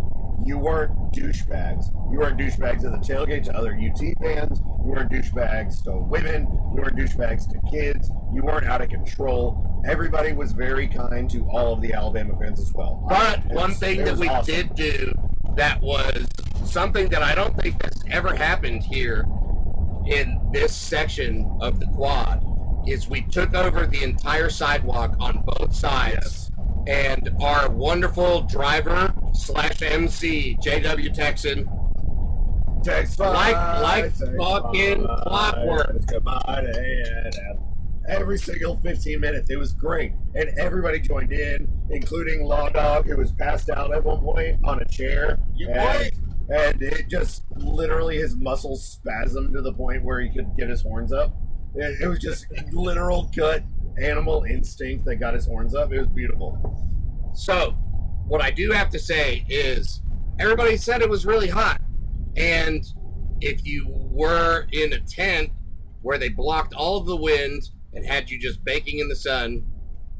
You 0.44 0.58
weren't 0.58 0.92
douchebags. 1.12 1.86
You 2.12 2.18
weren't 2.18 2.38
douchebags 2.38 2.84
at 2.84 2.92
the 2.92 2.98
tailgate 3.14 3.44
to 3.44 3.56
other 3.56 3.72
UT 3.74 3.98
fans. 4.22 4.58
You 4.60 4.90
weren't 4.92 5.10
douchebags 5.10 5.82
to 5.84 5.92
women. 5.96 6.42
You 6.74 6.82
weren't 6.82 6.96
douchebags 6.96 7.48
to 7.50 7.70
kids. 7.70 8.10
You 8.34 8.42
weren't 8.42 8.66
out 8.66 8.82
of 8.82 8.90
control. 8.90 9.82
Everybody 9.86 10.32
was 10.32 10.52
very 10.52 10.86
kind 10.86 11.30
to 11.30 11.48
all 11.50 11.72
of 11.72 11.80
the 11.80 11.92
Alabama 11.94 12.36
fans 12.38 12.60
as 12.60 12.72
well. 12.74 13.04
But 13.08 13.38
It's- 13.40 13.54
one 13.54 13.72
thing 13.72 14.04
that 14.04 14.16
we 14.16 14.28
awesome. 14.28 14.54
did 14.54 14.74
do 14.74 15.12
that 15.56 15.80
was 15.82 16.26
something 16.64 17.08
that 17.08 17.22
I 17.22 17.34
don't 17.34 17.56
think 17.56 17.82
has 17.82 18.02
ever 18.10 18.34
happened 18.34 18.82
here 18.82 19.26
in 20.06 20.38
this 20.52 20.74
section 20.74 21.50
of 21.60 21.80
the 21.80 21.86
quad 21.86 22.44
is 22.86 23.08
we 23.08 23.22
took 23.22 23.54
over 23.54 23.86
the 23.86 24.02
entire 24.02 24.50
sidewalk 24.50 25.16
on 25.20 25.42
both 25.46 25.74
sides. 25.74 26.50
And 26.86 27.30
our 27.40 27.70
wonderful 27.70 28.42
driver 28.42 29.14
slash 29.32 29.80
MC, 29.82 30.56
JW 30.62 31.12
Texan, 31.14 31.68
Text 32.82 33.18
Like- 33.18 33.54
five, 33.54 33.82
like 33.82 34.12
fucking 34.38 35.06
five, 35.06 35.22
clockwork. 35.22 36.06
Goodbye. 36.06 36.70
Every 38.06 38.36
single 38.36 38.76
15 38.76 39.18
minutes. 39.18 39.48
It 39.48 39.56
was 39.56 39.72
great. 39.72 40.12
And 40.34 40.50
everybody 40.58 41.00
joined 41.00 41.32
in, 41.32 41.66
including 41.88 42.44
Law 42.44 42.68
Dog, 42.68 43.06
who 43.06 43.16
was 43.16 43.32
passed 43.32 43.70
out 43.70 43.94
at 43.94 44.04
one 44.04 44.20
point 44.20 44.60
on 44.62 44.82
a 44.82 44.84
chair. 44.84 45.38
You 45.56 45.70
and, 45.70 46.12
and 46.50 46.82
it 46.82 47.08
just 47.08 47.44
literally 47.56 48.18
his 48.18 48.36
muscles 48.36 49.00
spasmed 49.02 49.54
to 49.54 49.62
the 49.62 49.72
point 49.72 50.04
where 50.04 50.20
he 50.20 50.28
could 50.28 50.54
get 50.54 50.68
his 50.68 50.82
horns 50.82 51.14
up. 51.14 51.34
It, 51.74 52.02
it 52.02 52.06
was 52.06 52.18
just 52.18 52.44
literal 52.72 53.30
gut 53.34 53.62
animal 54.00 54.44
instinct 54.44 55.04
that 55.04 55.16
got 55.16 55.34
his 55.34 55.46
horns 55.46 55.74
up. 55.74 55.92
It 55.92 55.98
was 55.98 56.08
beautiful. 56.08 56.80
So, 57.34 57.72
what 58.26 58.40
I 58.40 58.50
do 58.50 58.70
have 58.70 58.90
to 58.90 58.98
say 58.98 59.44
is 59.48 60.00
everybody 60.38 60.76
said 60.76 61.02
it 61.02 61.10
was 61.10 61.26
really 61.26 61.48
hot. 61.48 61.80
And 62.36 62.84
if 63.40 63.66
you 63.66 63.86
were 63.88 64.66
in 64.72 64.92
a 64.92 65.00
tent 65.00 65.50
where 66.02 66.18
they 66.18 66.28
blocked 66.28 66.74
all 66.74 66.98
of 66.98 67.06
the 67.06 67.16
wind 67.16 67.70
and 67.92 68.04
had 68.04 68.30
you 68.30 68.38
just 68.38 68.64
baking 68.64 68.98
in 68.98 69.08
the 69.08 69.16
sun, 69.16 69.64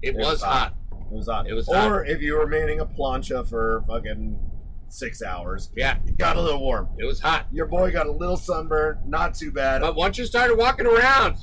it, 0.02 0.14
was, 0.14 0.42
hot. 0.42 0.74
It 0.90 1.12
was 1.16 1.28
hot. 1.28 1.48
It 1.48 1.54
was 1.54 1.66
hot. 1.66 1.90
or 1.90 2.04
hot. 2.04 2.10
if 2.10 2.20
you 2.20 2.36
were 2.36 2.46
manning 2.46 2.80
a 2.80 2.86
plancha 2.86 3.48
for 3.48 3.82
fucking 3.86 4.38
six 4.88 5.22
hours, 5.22 5.70
Yeah, 5.74 5.98
it 6.06 6.18
got 6.18 6.36
a 6.36 6.42
little 6.42 6.60
warm. 6.60 6.88
it 6.98 7.04
was 7.04 7.20
hot. 7.20 7.46
Your 7.50 7.66
boy 7.66 7.90
got 7.90 8.06
a 8.06 8.12
little 8.12 8.36
sunburn, 8.36 8.98
not 9.06 9.34
too 9.34 9.50
bad. 9.50 9.80
But 9.80 9.96
once 9.96 10.18
you 10.18 10.26
started 10.26 10.56
walking 10.56 10.86
around, 10.86 11.36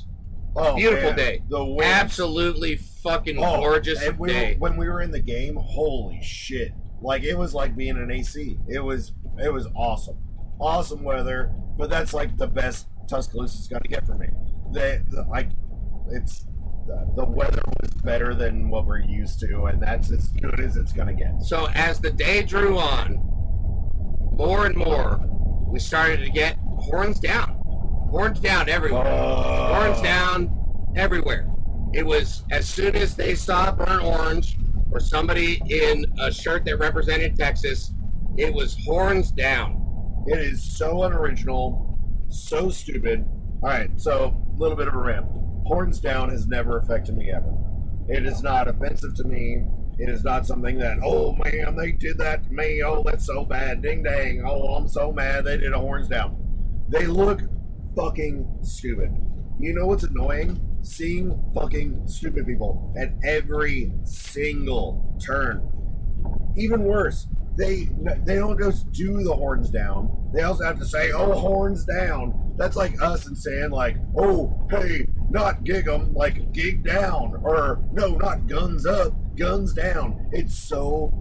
oh, 0.55 0.75
beautiful 0.75 1.10
man, 1.10 1.15
day. 1.17 1.43
The 1.50 1.63
wind. 1.63 1.91
absolutely 1.91 2.75
fucking 2.75 3.38
Oh, 3.39 3.58
gorgeous 3.58 4.01
and 4.01 4.17
we 4.17 4.29
day. 4.29 4.53
Were, 4.53 4.60
when 4.70 4.77
we 4.77 4.88
were 4.89 5.01
in 5.01 5.12
the 5.12 5.20
game, 5.22 5.55
holy 5.55 6.20
shit! 6.22 6.72
Like 7.01 7.24
it 7.24 7.36
was 7.38 7.53
like 7.53 7.75
being 7.75 7.98
in 7.98 8.12
AC. 8.12 8.58
It 8.67 8.79
was 8.84 9.13
it 9.39 9.51
was 9.51 9.67
awesome, 9.75 10.17
awesome 10.60 11.03
weather. 11.03 11.51
But 11.77 11.89
that's 11.89 12.13
like 12.13 12.38
the 12.38 12.48
best 12.48 12.88
Tuscaloosa's 13.08 13.67
got 13.67 13.81
to 13.84 13.89
get 13.89 14.05
for 14.05 14.15
me. 14.15 14.27
They 14.74 15.01
the- 15.10 15.24
like 15.24 15.50
it's 16.12 16.46
the, 16.88 17.12
the 17.15 17.25
weather 17.25 17.62
was 17.81 17.91
better 18.03 18.34
than 18.34 18.70
what 18.70 18.86
we're 18.86 19.00
used 19.01 19.39
to, 19.41 19.65
and 19.65 19.81
that's 19.81 20.12
as 20.12 20.27
good 20.29 20.60
as 20.60 20.75
it's 20.77 20.91
gonna 20.91 21.13
get. 21.13 21.41
So 21.41 21.67
as 21.75 22.00
the 22.00 22.12
day 22.12 22.43
drew 22.43 22.77
on, 22.77 23.20
more 24.34 24.65
and 24.65 24.75
more, 24.75 25.20
we 25.67 25.79
started 25.79 26.22
to 26.25 26.29
get 26.29 26.58
horns 26.79 27.20
down. 27.20 27.60
Horns 28.11 28.41
down 28.41 28.67
everywhere. 28.67 29.07
Oh. 29.07 29.73
Horns 29.73 30.01
down 30.01 30.93
everywhere. 30.97 31.49
It 31.93 32.05
was 32.05 32.43
as 32.51 32.67
soon 32.67 32.93
as 32.97 33.15
they 33.15 33.35
saw 33.35 33.71
burnt 33.71 34.03
orange 34.03 34.57
or 34.91 34.99
somebody 34.99 35.61
in 35.69 36.05
a 36.19 36.29
shirt 36.29 36.65
that 36.65 36.77
represented 36.77 37.37
Texas, 37.37 37.93
it 38.35 38.53
was 38.53 38.77
horns 38.85 39.31
down. 39.31 40.23
It 40.27 40.39
is 40.39 40.61
so 40.77 41.03
unoriginal, 41.03 41.97
so 42.27 42.69
stupid. 42.69 43.25
All 43.63 43.69
right, 43.69 43.89
so 43.95 44.35
a 44.55 44.59
little 44.59 44.75
bit 44.75 44.89
of 44.89 44.93
a 44.93 44.99
rant. 44.99 45.25
Horns 45.65 46.01
down 46.01 46.29
has 46.31 46.47
never 46.47 46.79
affected 46.79 47.15
me 47.15 47.31
ever. 47.31 47.53
It 48.09 48.25
is 48.25 48.43
not 48.43 48.67
offensive 48.67 49.15
to 49.15 49.23
me. 49.23 49.63
It 49.99 50.09
is 50.09 50.25
not 50.25 50.45
something 50.45 50.77
that, 50.79 50.97
oh 51.01 51.33
man, 51.45 51.77
they 51.77 51.93
did 51.93 52.17
that 52.17 52.43
to 52.43 52.51
me. 52.51 52.83
Oh, 52.83 53.03
that's 53.03 53.25
so 53.25 53.45
bad. 53.45 53.81
Ding 53.81 54.03
dang. 54.03 54.43
Oh, 54.45 54.75
I'm 54.75 54.89
so 54.89 55.13
mad 55.13 55.45
they 55.45 55.55
did 55.55 55.71
a 55.71 55.79
horns 55.79 56.09
down. 56.09 56.35
They 56.89 57.05
look 57.05 57.39
fucking 57.95 58.60
stupid. 58.63 59.12
You 59.60 59.74
know 59.74 59.86
what's 59.86 60.03
annoying? 60.03 60.60
Seeing 60.81 61.43
fucking 61.53 62.07
stupid 62.07 62.45
people 62.48 62.93
at 62.98 63.13
every 63.24 63.91
single 64.03 65.17
turn 65.24 65.71
even 66.57 66.83
worse 66.83 67.27
they 67.57 67.89
they 68.25 68.36
don't 68.36 68.57
just 68.60 68.91
do 68.91 69.24
the 69.24 69.33
horns 69.33 69.69
down 69.69 70.29
they 70.33 70.41
also 70.43 70.63
have 70.63 70.79
to 70.79 70.86
say 70.86 71.12
oh 71.12 71.33
horns 71.33 71.83
down 71.86 72.53
that's 72.57 72.75
like 72.75 73.00
us 73.01 73.27
and 73.27 73.38
saying 73.38 73.71
like 73.71 73.98
oh 74.17 74.51
hey 74.69 75.05
not 75.29 75.63
gig 75.63 75.88
'em 75.88 76.13
like 76.13 76.51
gig 76.53 76.83
down 76.83 77.39
or 77.43 77.83
no 77.91 78.15
not 78.15 78.48
guns 78.48 78.86
up 78.86 79.13
guns 79.36 79.74
down 79.74 80.27
it's 80.31 80.55
so 80.55 81.12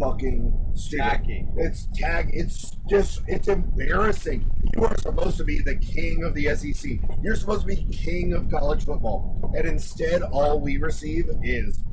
fucking 0.00 0.54
stupid 0.74 1.02
Tacky. 1.02 1.46
it's 1.56 1.88
tag 1.94 2.30
it's 2.32 2.76
just 2.88 3.20
it's 3.26 3.48
embarrassing 3.48 4.50
you 4.76 4.84
are 4.84 4.96
supposed 4.98 5.36
to 5.38 5.44
be 5.44 5.60
the 5.60 5.76
king 5.76 6.24
of 6.24 6.34
the 6.34 6.44
sec 6.54 6.98
you're 7.22 7.36
supposed 7.36 7.62
to 7.62 7.66
be 7.66 7.84
king 7.92 8.32
of 8.32 8.50
college 8.50 8.84
football 8.84 9.52
and 9.56 9.66
instead 9.66 10.22
all 10.22 10.60
we 10.60 10.76
receive 10.78 11.28
is 11.42 11.84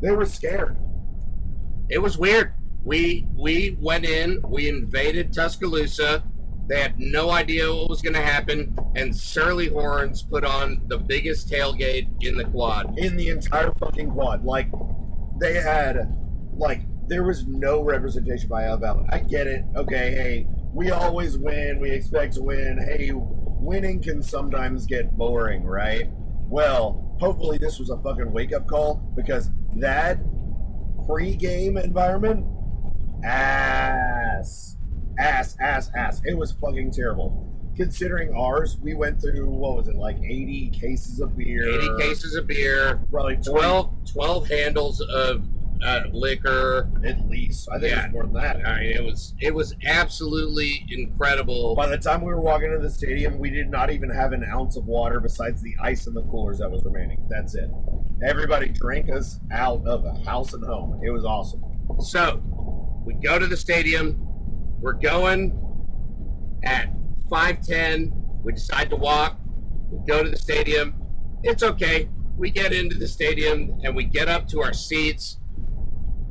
they 0.00 0.10
were 0.12 0.26
scared 0.26 0.76
It 1.88 1.98
was 1.98 2.16
weird. 2.16 2.54
We 2.84 3.26
we 3.36 3.76
went 3.80 4.04
in, 4.06 4.40
we 4.48 4.68
invaded 4.68 5.32
Tuscaloosa. 5.32 6.22
They 6.68 6.80
had 6.80 6.98
no 7.00 7.30
idea 7.30 7.68
what 7.74 7.90
was 7.90 8.00
going 8.00 8.14
to 8.14 8.22
happen, 8.22 8.76
and 8.94 9.14
Surly 9.14 9.68
Horns 9.68 10.22
put 10.22 10.44
on 10.44 10.82
the 10.86 10.98
biggest 10.98 11.50
tailgate 11.50 12.08
in 12.22 12.36
the 12.36 12.44
quad. 12.44 12.96
in 12.98 13.16
the 13.16 13.28
entire 13.28 13.72
fucking 13.72 14.12
quad. 14.12 14.44
Like 14.44 14.68
they 15.40 15.54
had, 15.54 16.16
like 16.56 16.82
there 17.10 17.24
was 17.24 17.44
no 17.44 17.82
representation 17.82 18.48
by 18.48 18.62
Alabama. 18.62 19.04
I 19.10 19.18
get 19.18 19.48
it. 19.48 19.64
Okay, 19.74 20.12
hey, 20.14 20.46
we 20.72 20.92
always 20.92 21.36
win. 21.36 21.80
We 21.80 21.90
expect 21.90 22.34
to 22.34 22.42
win. 22.42 22.78
Hey, 22.78 23.10
winning 23.12 24.00
can 24.00 24.22
sometimes 24.22 24.86
get 24.86 25.18
boring, 25.18 25.64
right? 25.64 26.08
Well, 26.48 27.16
hopefully 27.20 27.58
this 27.58 27.80
was 27.80 27.90
a 27.90 27.96
fucking 27.98 28.32
wake 28.32 28.52
up 28.54 28.68
call 28.68 29.02
because 29.16 29.50
that 29.76 30.20
pre-game 31.04 31.76
environment, 31.76 32.46
ass, 33.24 34.76
ass, 35.18 35.56
ass, 35.60 35.90
ass. 35.96 36.22
It 36.24 36.38
was 36.38 36.52
fucking 36.52 36.92
terrible. 36.92 37.48
considering 37.76 38.34
ours, 38.36 38.76
we 38.80 38.94
went 38.94 39.20
through 39.20 39.46
what 39.46 39.76
was 39.76 39.88
it 39.88 39.96
like 39.96 40.18
eighty 40.22 40.70
cases 40.70 41.18
of 41.20 41.36
beer, 41.36 41.66
80 41.66 41.88
cases 41.98 42.34
of 42.36 42.46
beer, 42.46 43.00
probably 43.10 43.36
12 43.36 44.04
12, 44.12 44.12
12 44.12 44.48
handles 44.48 45.00
of 45.00 45.48
uh, 45.82 46.02
liquor. 46.12 46.90
at 47.04 47.28
least. 47.28 47.68
I 47.72 47.78
think 47.78 47.92
Yeah. 47.92 48.04
it's 48.04 48.12
more 48.12 48.24
than 48.24 48.34
that. 48.34 48.56
I 48.66 48.80
mean, 48.80 48.92
it 48.96 49.04
was 49.04 49.34
it 49.40 49.54
was 49.54 49.74
absolutely 49.86 50.84
incredible. 50.90 51.74
By 51.74 51.86
the 51.88 51.98
time 51.98 52.20
we 52.20 52.26
were 52.26 52.40
walking 52.40 52.66
into 52.72 52.78
the 52.82 52.90
stadium, 52.90 53.38
we 53.38 53.50
did 53.50 53.70
not 53.70 53.90
even 53.90 54.10
have 54.10 54.32
an 54.32 54.44
ounce 54.44 54.76
of 54.76 54.86
water 54.86 55.20
besides 55.20 55.62
the 55.62 55.74
ice 55.80 56.06
in 56.06 56.14
the 56.14 56.22
coolers 56.24 56.58
that 56.58 56.70
was 56.70 56.84
remaining. 56.84 57.18
That's 57.28 57.54
it. 57.54 57.70
Everybody 58.22 58.68
drank 58.68 59.10
us 59.10 59.40
out 59.52 59.86
of 59.86 60.02
the 60.02 60.12
house 60.28 60.52
and 60.52 60.62
home. 60.64 61.00
It 61.04 61.10
was 61.10 61.24
awesome. 61.24 61.62
So 62.00 62.42
we 63.06 63.14
go 63.14 63.38
to 63.38 63.46
the 63.46 63.56
stadium. 63.56 64.18
We're 64.80 64.92
going 64.92 65.58
at 66.62 66.88
5:10. 67.30 68.12
We 68.44 68.52
decide 68.52 68.90
to 68.90 68.96
walk. 68.96 69.38
We 69.90 69.98
go 70.06 70.22
to 70.22 70.28
the 70.30 70.36
stadium. 70.36 70.94
It's 71.42 71.62
okay. 71.62 72.08
We 72.36 72.50
get 72.50 72.72
into 72.72 72.96
the 72.96 73.08
stadium 73.08 73.78
and 73.82 73.94
we 73.96 74.04
get 74.04 74.28
up 74.28 74.46
to 74.48 74.62
our 74.62 74.72
seats. 74.72 75.38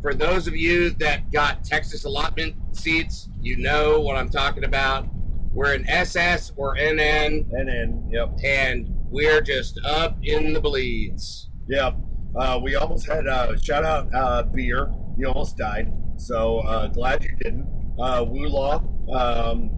For 0.02 0.14
those 0.14 0.48
of 0.48 0.56
you 0.56 0.92
that 0.92 1.32
got 1.32 1.66
Texas 1.66 2.06
allotment 2.06 2.56
seats, 2.72 3.28
you 3.42 3.58
know 3.58 4.00
what 4.00 4.16
I'm 4.16 4.30
talking 4.30 4.64
about. 4.64 5.08
We're 5.52 5.74
in 5.74 5.90
SS 5.90 6.54
or 6.56 6.78
NN, 6.78 7.52
NN, 7.52 8.10
yep, 8.10 8.30
and 8.44 8.88
we're 9.10 9.42
just 9.42 9.80
up 9.84 10.18
in 10.24 10.54
the 10.54 10.62
bleeds. 10.62 11.50
yep. 11.68 11.98
Uh, 12.36 12.60
we 12.62 12.76
almost 12.76 13.08
had 13.08 13.28
uh, 13.28 13.58
shout 13.58 13.84
out 13.84 14.14
uh, 14.14 14.44
beer. 14.44 14.94
You 15.18 15.28
almost 15.28 15.58
died. 15.58 15.92
So 16.18 16.60
uh, 16.60 16.88
glad 16.88 17.24
you 17.24 17.36
didn't. 17.42 17.68
Uh, 18.00 18.24
Woolaw, 18.24 18.84
um, 19.14 19.72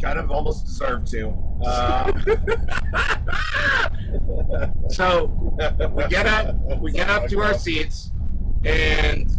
kind 0.00 0.18
of 0.18 0.30
almost 0.30 0.66
deserved 0.66 1.06
to. 1.12 1.34
Uh, 1.64 2.12
So 4.90 5.26
we 5.94 6.06
get 6.08 6.26
up 6.26 6.80
we 6.80 6.92
get 6.92 7.08
up 7.10 7.26
to 7.28 7.40
our 7.40 7.54
seats 7.54 8.10
and 8.66 9.30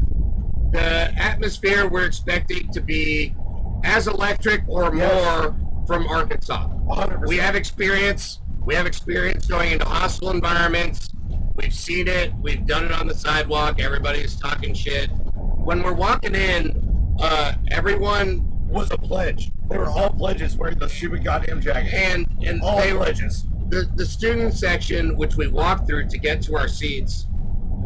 the 0.72 1.12
atmosphere 1.18 1.88
we're 1.88 2.06
expecting 2.06 2.72
to 2.72 2.82
be 2.82 3.36
as 3.84 4.08
electric 4.08 4.62
or 4.68 4.94
Yes. 4.96 5.14
more 5.24 5.56
from 5.88 6.08
arkansas 6.08 6.68
100%. 6.68 7.28
we 7.28 7.38
have 7.38 7.56
experience 7.56 8.40
we 8.66 8.74
have 8.76 8.86
experience 8.88 9.46
going 9.46 9.72
into 9.72 9.86
hostile 9.86 10.32
environments 10.32 11.10
we've 11.56 11.74
seen 11.74 12.08
it 12.08 12.34
we've 12.42 12.66
done 12.66 12.84
it 12.86 12.92
on 12.92 13.08
the 13.08 13.14
sidewalk 13.16 13.80
everybody's 13.80 14.36
talking 14.36 14.74
shit 14.74 15.10
when 15.36 15.82
we're 15.84 15.94
walking 15.94 16.36
in 16.36 16.82
uh, 17.20 17.54
everyone 17.72 18.42
was 18.68 18.92
a 18.92 18.98
pledge. 18.98 19.52
They 19.70 19.78
were 19.78 19.88
all 19.88 20.10
pledges 20.10 20.58
wearing 20.58 20.78
the 20.80 20.90
stupid 20.90 21.24
goddamn 21.24 21.62
jacket. 21.62 21.94
and 21.94 22.28
and 22.46 22.62
all 22.62 22.82
they 22.82 22.92
were 22.92 23.00
pledges. 23.06 23.46
the, 23.70 23.90
the 23.96 24.06
student 24.06 24.54
section, 24.54 25.16
which 25.16 25.36
we 25.38 25.48
walked 25.48 25.88
through 25.88 26.10
to 26.10 26.18
get 26.18 26.42
to 26.42 26.58
our 26.58 26.68
seats, 26.68 27.28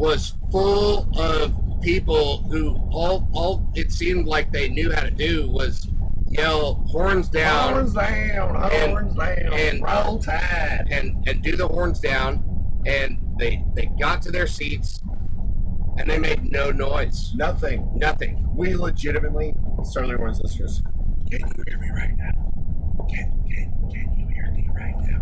was 0.00 0.34
full 0.50 1.06
of 1.20 1.52
people 1.82 2.42
who 2.44 2.74
all 2.90 3.28
all 3.32 3.70
it 3.74 3.92
seemed 3.92 4.26
like 4.26 4.50
they 4.50 4.68
knew 4.68 4.90
how 4.90 5.02
to 5.02 5.10
do 5.10 5.48
was 5.50 5.86
yell 6.28 6.74
horns 6.88 7.28
down 7.28 7.72
Horns 7.74 7.92
down, 7.94 8.56
And- 8.72 8.90
horns 8.92 9.14
down, 9.14 9.52
and- 9.52 9.82
roll 9.82 10.18
tide. 10.18 10.88
and 10.90 11.28
and 11.28 11.42
do 11.42 11.54
the 11.56 11.68
horns 11.68 12.00
down 12.00 12.42
and 12.86 13.18
they 13.38 13.62
they 13.74 13.86
got 14.00 14.22
to 14.22 14.30
their 14.30 14.46
seats 14.46 15.00
and 15.98 16.08
they 16.08 16.18
made 16.18 16.50
no 16.50 16.70
noise 16.70 17.32
Nothing. 17.34 17.86
nothing 17.96 18.46
We 18.56 18.74
legitimately, 18.74 19.54
Surly 19.84 20.16
Horns 20.16 20.40
listeners, 20.40 20.82
can 21.30 21.40
you 21.40 21.62
hear 21.68 21.78
me 21.78 21.90
right 21.90 22.16
now? 22.16 22.32
Can, 23.08 23.26
can, 23.48 23.66
can 23.92 24.18
you 24.18 24.26
hear 24.34 24.50
me 24.52 24.68
right 24.74 24.96
now? 24.98 25.20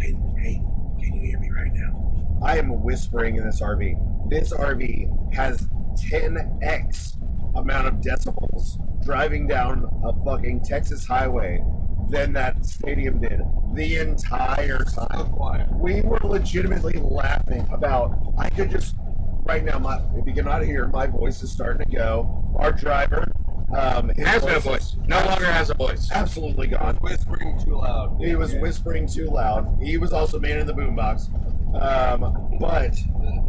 Can, 0.00 0.14
hey, 0.38 0.62
can 1.00 1.14
you 1.14 1.20
hear 1.22 1.38
me 1.38 1.50
right 1.50 1.72
now? 1.72 2.07
I 2.42 2.58
am 2.58 2.82
whispering 2.82 3.36
in 3.36 3.44
this 3.44 3.60
RV. 3.60 4.30
This 4.30 4.52
RV 4.52 5.34
has 5.34 5.66
10x 6.10 7.16
amount 7.56 7.88
of 7.88 7.94
decibels 7.94 8.78
driving 9.04 9.46
down 9.46 9.88
a 10.04 10.12
fucking 10.24 10.60
Texas 10.62 11.06
highway 11.06 11.62
than 12.10 12.32
that 12.32 12.64
stadium 12.64 13.20
did 13.20 13.40
the 13.74 13.96
entire 13.98 14.84
time. 14.84 15.78
we 15.78 16.00
were 16.02 16.20
legitimately 16.22 16.98
laughing 17.00 17.66
about 17.70 18.16
I 18.38 18.48
could 18.50 18.70
just 18.70 18.94
right 19.44 19.64
now 19.64 19.78
my 19.78 20.00
if 20.14 20.26
you 20.26 20.32
cannot 20.32 20.62
hear 20.62 20.86
my 20.88 21.06
voice 21.06 21.42
is 21.42 21.50
starting 21.50 21.86
to 21.86 21.96
go. 21.96 22.54
Our 22.56 22.72
driver 22.72 23.30
um 23.76 24.08
has 24.10 24.44
no 24.44 24.58
voice 24.60 24.96
no 25.06 25.22
longer 25.26 25.44
has 25.44 25.68
a 25.68 25.74
voice 25.74 26.10
absolutely 26.12 26.68
gone. 26.68 26.96
Whispering 26.96 27.58
too 27.62 27.76
loud. 27.76 28.18
He 28.20 28.34
was 28.34 28.54
whispering 28.54 29.06
too 29.06 29.26
loud. 29.26 29.78
He 29.82 29.98
was 29.98 30.12
also 30.12 30.38
man 30.38 30.58
in 30.58 30.66
the 30.66 30.72
boombox. 30.72 31.28
Um, 31.74 32.56
but 32.58 32.96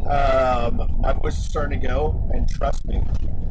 um, 0.07 0.97
my 0.99 1.13
voice 1.13 1.37
is 1.37 1.45
starting 1.45 1.79
to 1.79 1.87
go, 1.87 2.29
and 2.33 2.47
trust 2.49 2.85
me, 2.85 3.01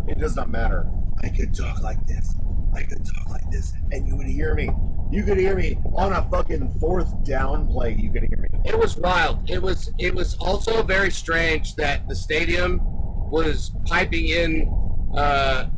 it 0.07 0.19
does 0.19 0.37
not 0.37 0.51
matter. 0.51 0.87
I 1.23 1.29
could 1.31 1.55
talk 1.55 1.81
like 1.83 2.05
this. 2.07 2.35
I 2.75 2.83
could 2.83 3.05
talk 3.05 3.29
like 3.31 3.51
this, 3.51 3.73
and 3.93 4.07
you 4.07 4.17
would 4.17 4.27
hear 4.27 4.55
me. 4.55 4.71
You 5.11 5.23
could 5.25 5.39
hear 5.39 5.57
me 5.57 5.79
on 5.95 6.13
a 6.13 6.23
fucking 6.31 6.79
fourth 6.79 7.25
down 7.25 7.67
play. 7.69 7.95
You 7.95 8.13
could 8.13 8.25
hear 8.29 8.39
me. 8.39 8.61
it 8.65 8.79
was 8.79 8.97
wild 8.99 9.49
it 9.49 9.63
was 9.63 9.91
it 9.99 10.15
was 10.15 10.35
also 10.37 10.83
very 10.83 11.11
strange 11.11 11.75
that 11.77 12.07
the 12.09 12.15
stadium 12.15 12.79
was 13.31 13.73
piping 13.87 14.27
in 14.29 14.69
uh 15.17 15.69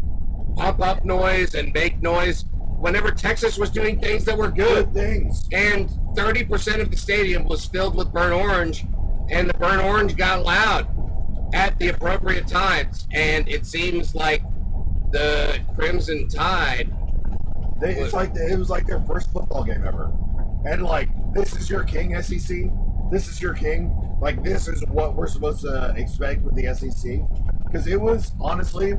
pump 0.56 0.80
up 0.80 1.04
noise 1.04 1.54
and 1.54 1.72
make 1.72 2.00
noise 2.02 2.44
whenever 2.80 3.10
texas 3.12 3.56
was 3.58 3.70
doing 3.70 4.00
things 4.00 4.24
that 4.24 4.36
were 4.36 4.50
good 4.50 4.92
Good 4.92 4.94
things. 4.94 5.48
and 5.52 5.88
30% 6.14 6.80
of 6.80 6.90
the 6.90 6.96
stadium 6.96 7.44
was 7.44 7.64
filled 7.64 7.94
with 7.96 8.12
burnt 8.12 8.32
orange 8.34 8.84
and 9.30 9.48
the 9.48 9.54
burnt 9.54 9.82
orange 9.82 10.16
got 10.16 10.44
loud 10.44 10.86
at 11.54 11.78
the 11.78 11.88
appropriate 11.88 12.46
times 12.46 13.06
and 13.12 13.48
it 13.48 13.66
seems 13.66 14.14
like 14.14 14.42
the 15.12 15.58
crimson 15.74 16.28
tide 16.28 16.90
They, 17.80 17.94
it's 17.96 18.12
like 18.12 18.32
it 18.36 18.58
was 18.58 18.70
like 18.70 18.86
their 18.86 19.00
first 19.02 19.32
football 19.32 19.64
game 19.64 19.84
ever, 19.86 20.12
and 20.66 20.82
like 20.82 21.08
this 21.32 21.56
is 21.56 21.70
your 21.70 21.82
king 21.84 22.20
SEC. 22.22 22.70
This 23.10 23.28
is 23.28 23.40
your 23.40 23.54
king. 23.54 23.90
Like 24.20 24.42
this 24.42 24.68
is 24.68 24.84
what 24.88 25.14
we're 25.16 25.26
supposed 25.28 25.62
to 25.62 25.94
expect 25.96 26.42
with 26.42 26.54
the 26.54 26.74
SEC, 26.74 27.20
because 27.64 27.86
it 27.86 28.00
was 28.00 28.32
honestly 28.40 28.92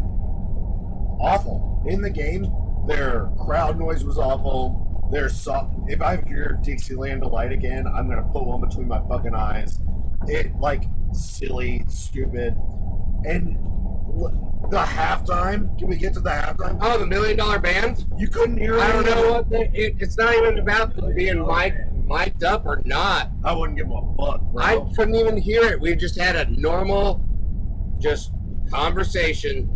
awful 1.19 1.83
in 1.87 2.01
the 2.01 2.09
game. 2.09 2.51
Their 2.87 3.29
crowd 3.45 3.77
noise 3.79 4.03
was 4.03 4.17
awful. 4.17 4.87
Their 5.11 5.29
so- 5.29 5.69
if 5.87 6.01
I 6.01 6.17
hear 6.27 6.59
Dixieland 6.63 7.21
Delight 7.21 7.51
again, 7.51 7.85
I'm 7.87 8.07
gonna 8.09 8.23
put 8.31 8.45
one 8.45 8.61
between 8.61 8.87
my 8.87 9.01
fucking 9.07 9.35
eyes. 9.35 9.79
It 10.27 10.55
like 10.59 10.83
silly, 11.11 11.83
stupid, 11.87 12.55
and 13.25 13.57
the 14.69 14.77
halftime. 14.79 15.77
Can 15.77 15.89
we 15.89 15.97
get 15.97 16.13
to 16.13 16.19
the 16.21 16.29
halftime? 16.29 16.77
oh 16.81 16.97
the 16.97 17.05
million 17.07 17.37
dollar 17.37 17.59
band 17.59 18.05
You 18.17 18.27
couldn't 18.27 18.57
hear. 18.57 18.79
i 18.79 18.87
don't 18.91 19.05
any 19.07 19.11
of 19.11 19.17
it. 19.17 19.21
know 19.21 19.31
what 19.33 19.49
the, 19.49 19.61
it, 19.73 19.95
it's 19.99 20.17
not 20.17 20.33
even 20.35 20.59
about 20.59 20.95
them 20.95 21.13
being 21.15 21.45
mic, 21.45 21.73
mic'd 22.05 22.43
up 22.43 22.65
or 22.65 22.81
not 22.85 23.31
I 23.43 23.53
wouldn't 23.53 23.77
give 23.77 23.87
a 23.89 24.01
fuck, 24.17 24.41
bro. 24.53 24.63
i 24.63 24.79
couldn't 24.95 25.15
even 25.15 25.35
hear 25.37 25.63
it 25.63 25.81
we 25.81 25.95
just 25.95 26.17
had 26.17 26.35
a 26.35 26.49
normal 26.51 27.25
just 27.99 28.31
conversation 28.69 29.69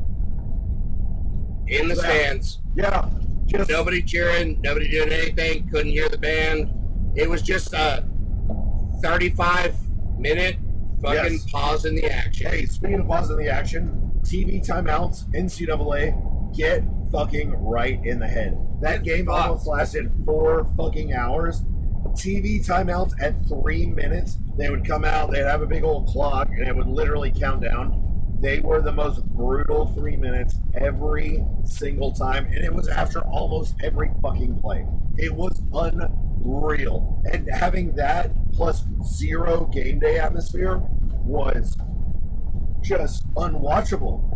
in 1.67 1.88
the 1.88 1.95
Yeah. 1.95 2.02
stands 2.02 2.60
yeah, 2.76 3.10
just 3.47 3.69
nobody 3.69 4.01
cheering, 4.01 4.60
nobody 4.62 4.89
doing 4.89 5.12
anything, 5.12 5.67
couldn't 5.69 5.91
hear 5.91 6.10
the 6.10 6.17
band. 6.17 6.71
It 7.15 7.29
was 7.29 7.41
just 7.41 7.73
a 7.73 8.03
35 9.01 9.75
minute 10.17 10.58
fucking 11.01 11.34
Yes. 11.34 11.51
pause 11.51 11.86
in 11.86 11.95
the 11.95 12.05
action. 12.12 12.47
Hey, 12.49 12.65
speaking 12.65 12.99
of 12.99 13.08
pausing 13.08 13.38
the 13.38 13.49
action, 13.49 14.12
TV 14.23 14.60
timeouts, 14.60 15.25
NCAA, 15.36 16.13
get 16.55 16.84
fucking 17.12 17.51
right 17.63 17.99
in 18.03 18.19
the 18.19 18.27
head. 18.27 18.58
That 18.81 19.03
game 19.03 19.29
almost 19.29 19.67
lasted 19.67 20.12
four 20.25 20.65
fucking 20.77 21.13
hours. 21.13 21.62
TV 22.13 22.60
timeouts 22.65 23.13
at 23.21 23.36
three 23.47 23.86
minutes, 23.86 24.38
they 24.58 24.69
would 24.69 24.86
come 24.86 25.03
out, 25.05 25.31
they'd 25.31 25.43
have 25.43 25.62
a 25.62 25.67
big 25.67 25.84
old 25.84 26.08
clock, 26.08 26.49
and 26.49 26.67
it 26.67 26.75
would 26.75 26.88
literally 26.88 27.31
count 27.31 27.62
down. 27.62 28.01
They 28.39 28.60
were 28.60 28.82
the 28.82 28.91
most 28.91 29.24
brutal 29.26 29.88
three 29.93 30.17
minutes 30.17 30.56
every 30.76 31.43
single 31.63 32.12
time, 32.12 32.45
and 32.45 32.63
it 32.63 32.74
was 32.74 32.88
after 32.88 33.21
almost 33.21 33.76
every 33.84 34.12
fucking 34.21 34.60
play. 34.60 34.86
It 35.17 35.34
was 35.34 35.62
unreal. 35.74 37.21
And 37.32 37.50
having 37.50 37.93
that 37.93 38.32
plus 38.52 38.84
zero 39.04 39.65
game 39.65 40.00
day 40.00 40.19
atmosphere 40.19 40.82
was 41.24 41.76
just 42.82 43.28
unwatchable. 43.36 44.32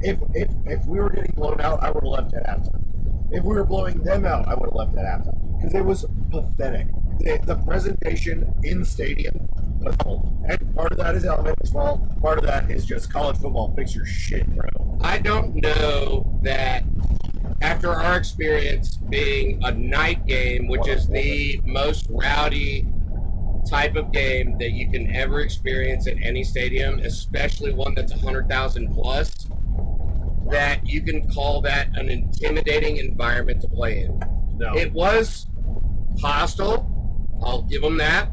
If, 0.00 0.18
if, 0.34 0.50
if 0.66 0.86
we 0.86 0.98
were 0.98 1.10
getting 1.10 1.32
blown 1.32 1.60
out, 1.60 1.82
I 1.82 1.90
would 1.90 2.02
have 2.02 2.12
left 2.12 2.34
at 2.34 2.46
halftime. 2.46 2.82
If 3.30 3.44
we 3.44 3.54
were 3.54 3.64
blowing 3.64 3.98
them 4.02 4.24
out, 4.24 4.48
I 4.48 4.54
would 4.54 4.66
have 4.66 4.74
left 4.74 4.96
at 4.96 5.04
halftime 5.04 5.58
because 5.58 5.74
it 5.74 5.84
was 5.84 6.06
pathetic. 6.30 6.88
The, 7.18 7.38
the 7.44 7.56
presentation 7.56 8.52
in 8.62 8.84
stadium 8.84 9.48
And 9.84 10.74
part 10.74 10.92
of 10.92 10.98
that 10.98 11.14
is 11.14 11.24
Alabama's 11.24 11.70
fault. 11.70 12.20
Part 12.20 12.38
of 12.38 12.44
that 12.44 12.70
is 12.70 12.84
just 12.84 13.12
college 13.12 13.36
football. 13.38 13.74
Fix 13.74 13.94
your 13.94 14.06
shit, 14.06 14.46
bro. 14.54 14.98
I 15.00 15.18
don't 15.18 15.54
know 15.56 16.38
that 16.42 16.84
after 17.60 17.92
our 17.92 18.16
experience 18.16 18.96
being 18.96 19.62
a 19.64 19.72
night 19.72 20.26
game, 20.26 20.68
which 20.68 20.88
is 20.88 21.06
the 21.08 21.60
most 21.64 22.06
rowdy 22.10 22.86
type 23.68 23.94
of 23.96 24.12
game 24.12 24.58
that 24.58 24.72
you 24.72 24.90
can 24.90 25.14
ever 25.14 25.40
experience 25.40 26.06
at 26.06 26.16
any 26.20 26.42
stadium, 26.42 26.98
especially 27.00 27.72
one 27.72 27.94
that's 27.94 28.12
100,000 28.12 28.92
plus, 28.92 29.46
that 30.50 30.86
you 30.86 31.00
can 31.00 31.28
call 31.32 31.60
that 31.62 31.88
an 31.96 32.08
intimidating 32.08 32.96
environment 32.98 33.60
to 33.62 33.68
play 33.68 34.02
in. 34.02 34.22
No. 34.56 34.76
It 34.76 34.92
was 34.92 35.46
hostile. 36.20 36.88
I'll 37.44 37.62
give 37.62 37.82
them 37.82 37.96
that. 37.98 38.30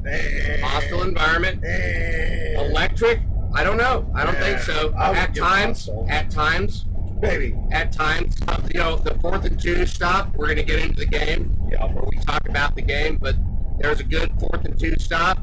Hostile 0.64 1.04
environment. 1.04 1.64
Electric. 1.64 3.22
I 3.54 3.64
don't 3.64 3.78
know. 3.78 4.10
I 4.16 4.24
don't 4.26 4.38
think 4.38 4.60
so. 4.60 4.94
At 4.96 5.34
times, 5.36 5.90
at 6.08 6.30
times, 6.30 6.86
Maybe. 7.22 7.56
at 7.72 7.92
times, 7.92 8.38
you 8.74 8.80
know, 8.80 8.98
the 8.98 9.16
fourth 9.16 9.46
and 9.46 9.60
two 9.60 9.86
stop. 9.88 10.36
We're 10.36 10.46
going 10.48 10.58
to 10.58 10.64
get 10.64 10.80
into 10.80 10.96
the 10.98 11.06
game 11.08 11.58
Yeah. 11.72 11.86
where 11.86 12.04
we 12.04 12.18
talk 12.18 12.48
about 12.48 12.76
the 12.76 12.82
game, 12.84 13.18
but 13.20 13.36
there's 13.80 14.00
a 14.00 14.04
good 14.04 14.32
fourth 14.40 14.64
and 14.66 14.80
two 14.80 14.96
stop. 15.00 15.40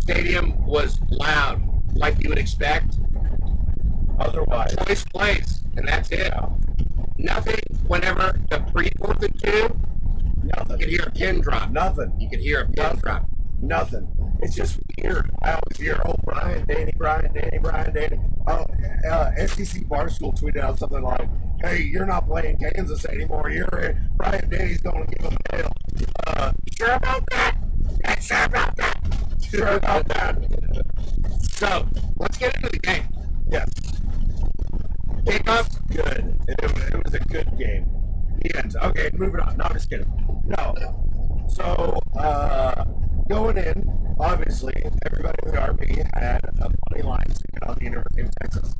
Stadium 0.00 0.64
was 0.66 0.98
loud, 1.10 1.62
like 1.94 2.20
you 2.22 2.28
would 2.28 2.38
expect. 2.38 2.96
Otherwise, 4.18 4.74
Choice 4.86 5.04
plays, 5.04 5.60
and 5.76 5.86
that's 5.86 6.10
it. 6.10 6.18
yeah. 6.32 6.48
Nothing. 7.18 7.60
Whenever 7.86 8.38
the 8.50 8.58
pre 8.72 8.90
fourth 8.98 9.22
and 9.22 9.38
two, 9.42 9.78
you 10.44 10.50
could 10.50 10.68
nothing. 10.68 10.88
hear 10.88 11.02
a 11.06 11.10
pin 11.10 11.40
drop. 11.40 11.70
Nothing. 11.70 12.12
You 12.18 12.28
could 12.30 12.40
hear 12.40 12.60
a 12.62 12.64
pin 12.66 12.74
Nothing. 12.76 13.00
drop. 13.00 13.26
Nothing. 13.62 14.08
It's 14.42 14.54
just 14.54 14.78
weird. 14.98 15.30
I 15.42 15.50
always 15.52 15.76
hear, 15.76 16.00
oh, 16.06 16.14
Bryant, 16.24 16.66
Denny, 16.66 16.92
Bryant, 16.96 17.34
Denny, 17.34 17.58
Bryant, 17.58 17.92
Denny. 17.94 18.18
Oh, 18.46 18.64
uh, 19.10 19.30
SEC 19.46 19.82
Barstool 19.84 20.38
tweeted 20.40 20.62
out 20.62 20.78
something 20.78 21.02
like, 21.02 21.28
hey, 21.60 21.82
you're 21.82 22.06
not 22.06 22.26
playing 22.26 22.56
Kansas 22.58 23.04
anymore. 23.04 23.50
You're 23.50 23.66
in. 23.80 24.10
Bryant 24.16 24.48
Denny's 24.48 24.80
going 24.80 25.04
to 25.06 25.14
give 25.14 25.28
them 25.28 25.36
hell. 25.52 25.72
Uh, 26.26 26.52
sure 26.78 26.92
about 26.92 27.22
that? 27.30 27.56
Yeah, 28.00 28.18
sure 28.18 28.44
about 28.44 28.76
that. 28.76 28.98
Sure 29.50 29.68
about 29.76 30.08
that. 30.08 30.36
So 31.50 31.86
let's 32.16 32.38
get 32.38 32.54
into 32.56 32.68
the 32.70 32.78
game. 32.78 33.02
Yes. 33.50 33.68
Kickoff. 35.24 35.86
Good. 35.88 36.34
It, 36.48 36.56
it 36.62 37.04
was 37.04 37.14
a 37.14 37.20
good 37.20 37.58
game. 37.58 37.86
The 38.40 38.58
end. 38.58 38.76
Okay, 38.82 39.10
moving 39.14 39.40
on. 39.40 39.56
No, 39.56 39.64
I'm 39.64 39.74
just 39.74 39.90
kidding. 39.90 40.10
No. 40.44 40.74
So, 41.48 41.98
uh, 42.18 42.84
going 43.28 43.58
in, 43.58 44.14
obviously, 44.18 44.74
everybody 45.04 45.36
in 45.44 45.52
the 45.52 45.58
RV 45.58 46.10
had 46.14 46.44
a 46.60 46.70
money 46.90 47.02
line 47.02 47.26
ticket 47.26 47.62
on 47.68 47.76
the 47.76 47.84
University 47.84 48.22
of 48.22 48.30
Texas. 48.40 48.74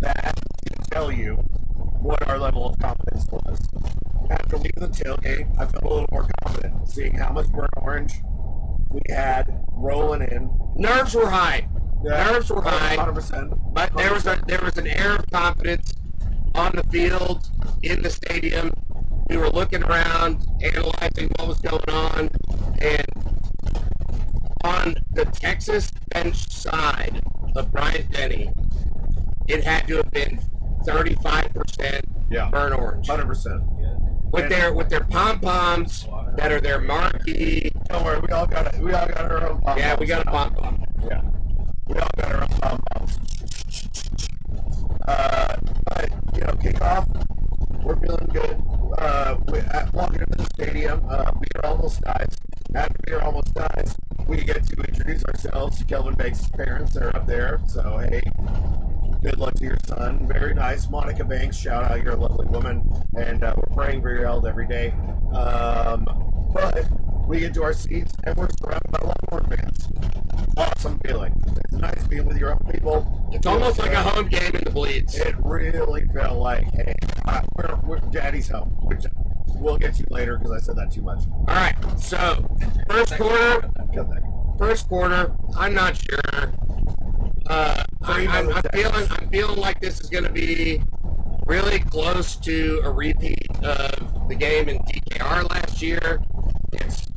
That 0.00 0.34
can 0.66 0.84
tell 0.90 1.12
you 1.12 1.34
what 2.00 2.26
our 2.26 2.38
level 2.38 2.66
of 2.66 2.78
confidence 2.78 3.26
was. 3.30 3.60
After 4.30 4.56
leaving 4.56 4.72
the 4.76 4.88
tailgate, 4.88 5.50
I 5.58 5.66
felt 5.66 5.84
a 5.84 5.88
little 5.88 6.06
more 6.10 6.26
confident, 6.42 6.88
seeing 6.88 7.14
how 7.14 7.32
much 7.32 7.48
burnt 7.48 7.70
orange 7.76 8.14
we 8.90 9.00
had 9.08 9.64
rolling 9.72 10.22
in. 10.22 10.50
Nerves 10.76 11.14
were 11.14 11.30
high. 11.30 11.68
Nerves 12.02 12.50
were 12.50 12.62
high. 12.62 12.96
100%. 12.96 13.74
But 13.74 13.94
there 13.94 14.12
was 14.12 14.26
a 14.26 14.40
there 14.46 14.60
was 14.62 14.78
an 14.78 14.86
air 14.86 15.16
of 15.16 15.26
confidence 15.30 15.94
on 16.54 16.72
the 16.74 16.82
field, 16.90 17.48
in 17.82 18.02
the 18.02 18.10
stadium. 18.10 18.72
We 19.28 19.36
were 19.36 19.50
looking 19.50 19.82
around, 19.84 20.44
analyzing 20.60 21.30
what 21.36 21.48
was 21.48 21.58
going 21.60 21.88
on, 21.88 22.30
and 22.80 23.06
on 24.64 24.96
the 25.12 25.24
Texas 25.24 25.90
bench 26.12 26.50
side 26.50 27.22
of 27.56 27.70
Bryant 27.72 28.10
Denny, 28.10 28.50
it 29.48 29.64
had 29.64 29.86
to 29.88 29.96
have 29.98 30.10
been 30.10 30.40
35% 30.84 32.04
Yeah. 32.30 32.50
burnt 32.50 32.74
orange. 32.74 33.08
100%. 33.08 33.62
Yeah. 33.80 33.94
With 34.32 34.48
their 34.48 34.72
with 34.72 34.88
their 34.88 35.00
pom 35.04 35.40
poms 35.40 36.06
that 36.36 36.52
are 36.52 36.60
their 36.60 36.80
marquee. 36.80 37.72
Don't 37.88 38.04
worry, 38.04 38.20
we 38.20 38.28
all 38.28 38.46
got 38.46 38.72
it. 38.72 38.80
We 38.80 38.92
all 38.92 39.06
got 39.08 39.30
our 39.30 39.50
own 39.50 39.60
pom 39.60 39.78
Yeah, 39.78 39.96
we 39.98 40.06
got 40.06 40.22
a 40.26 40.30
pom 40.30 40.54
pom. 40.54 40.84
Yeah, 41.04 41.22
we 41.88 41.98
all 41.98 42.08
got 42.16 42.32
our 42.32 42.42
own 42.42 42.48
pom 42.48 42.80
poms. 42.92 43.18
Uh, 45.06 45.56
but 45.84 46.10
you 46.34 46.40
know, 46.40 46.52
kickoff, 46.54 47.06
we're 47.82 47.96
feeling 47.96 48.26
good. 48.32 48.62
Uh, 48.98 49.36
we, 49.48 49.58
at, 49.58 49.92
walking 49.92 50.20
into 50.20 50.36
the 50.36 50.44
stadium, 50.54 51.04
uh, 51.08 51.32
are 51.62 51.66
almost 51.70 52.02
guys. 52.02 52.36
After 52.74 52.96
we 53.06 53.12
are 53.14 53.22
almost 53.22 53.54
guys, 53.54 53.96
we 54.26 54.42
get 54.42 54.64
to 54.66 54.76
introduce 54.82 55.24
ourselves 55.24 55.78
to 55.78 55.84
Kelvin 55.84 56.14
Banks' 56.14 56.48
parents. 56.50 56.94
They're 56.94 57.14
up 57.16 57.26
there, 57.26 57.60
so 57.66 57.98
hey, 57.98 58.22
good 59.22 59.38
luck 59.38 59.54
to 59.54 59.64
your 59.64 59.78
son. 59.86 60.26
Very 60.26 60.54
nice, 60.54 60.88
Monica 60.88 61.24
Banks. 61.24 61.56
Shout 61.56 61.90
out, 61.90 62.02
you're 62.02 62.14
a 62.14 62.16
lovely 62.16 62.46
woman, 62.46 62.88
and 63.16 63.42
uh, 63.42 63.54
we're 63.56 63.74
praying 63.74 64.02
for 64.02 64.10
your 64.10 64.24
health 64.24 64.46
every 64.46 64.66
day. 64.66 64.92
Um, 65.32 66.06
but 66.52 66.86
we 67.30 67.38
get 67.38 67.54
to 67.54 67.62
our 67.62 67.72
seats, 67.72 68.12
and 68.24 68.36
we're 68.36 68.48
surrounded 68.58 68.90
by 68.90 68.98
a 69.02 69.06
lot 69.06 69.16
Longhorn 69.30 69.56
fans. 69.56 69.88
Awesome 70.56 70.98
feeling. 70.98 71.32
It's 71.64 71.72
nice 71.74 72.04
being 72.08 72.26
with 72.26 72.36
your 72.38 72.50
own 72.50 72.72
people. 72.72 73.30
It's 73.32 73.46
almost 73.46 73.78
like 73.78 73.92
a 73.92 74.02
home 74.02 74.28
game 74.28 74.56
in 74.56 74.64
the 74.64 74.70
bleeds. 74.70 75.14
It 75.14 75.36
really 75.38 76.04
felt 76.06 76.38
like, 76.38 76.64
hey, 76.74 76.94
I, 77.26 77.44
we're, 77.54 77.78
we're 77.84 77.98
daddy's 78.10 78.48
home, 78.48 78.70
which 78.80 79.04
we'll 79.46 79.78
get 79.78 79.94
to 79.94 80.04
later 80.10 80.38
because 80.38 80.50
I 80.50 80.58
said 80.58 80.74
that 80.76 80.90
too 80.90 81.02
much. 81.02 81.20
All 81.30 81.54
right, 81.54 81.76
so 82.00 82.44
first 82.90 83.16
quarter, 83.16 83.70
first 84.58 84.88
quarter. 84.88 85.32
I'm 85.56 85.72
not 85.72 85.96
sure. 85.96 86.52
Uh, 87.46 87.84
I, 88.02 88.26
I'm, 88.26 88.52
I'm 88.52 88.62
feeling 88.72 89.06
I'm 89.10 89.28
feeling 89.28 89.58
like 89.58 89.80
this 89.80 90.00
is 90.00 90.10
going 90.10 90.24
to 90.24 90.32
be 90.32 90.82
really 91.46 91.78
close 91.78 92.34
to 92.36 92.80
a 92.82 92.90
repeat 92.90 93.48
of 93.62 94.28
the 94.28 94.34
game 94.34 94.68
in 94.68 94.78
DKR 94.78 95.48
last 95.48 95.80
year. 95.80 96.22
It's 96.72 97.09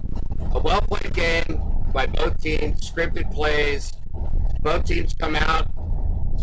a 0.53 0.59
well 0.59 0.81
played 0.81 1.13
game 1.13 1.61
by 1.91 2.05
both 2.05 2.41
teams, 2.41 2.89
scripted 2.89 3.31
plays. 3.33 3.93
Both 4.61 4.85
teams 4.85 5.13
come 5.13 5.35
out. 5.35 5.67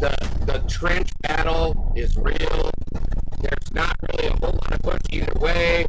The 0.00 0.14
the 0.46 0.58
trench 0.68 1.10
battle 1.22 1.92
is 1.96 2.16
real. 2.16 2.70
There's 3.40 3.72
not 3.72 3.96
really 4.02 4.28
a 4.28 4.36
whole 4.36 4.52
lot 4.52 4.72
of 4.72 4.82
push 4.82 5.00
either 5.10 5.38
way. 5.38 5.86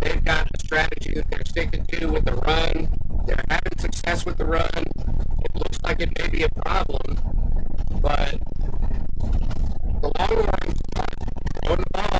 They've 0.00 0.24
got 0.24 0.48
a 0.54 0.58
strategy 0.64 1.14
that 1.14 1.28
they're 1.28 1.44
sticking 1.46 1.84
to 1.84 2.06
with 2.06 2.24
the 2.24 2.34
run. 2.34 2.88
They're 3.26 3.44
having 3.48 3.78
success 3.78 4.24
with 4.24 4.36
the 4.36 4.44
run. 4.44 4.70
It 4.76 5.54
looks 5.54 5.82
like 5.82 6.00
it 6.00 6.16
may 6.18 6.28
be 6.28 6.42
a 6.42 6.48
problem, 6.48 7.18
but 8.00 8.38
the 10.00 10.12
Longhorns 10.18 10.80
are 10.96 11.06
throwing 11.64 11.80
the 11.80 11.86
ball, 11.92 12.15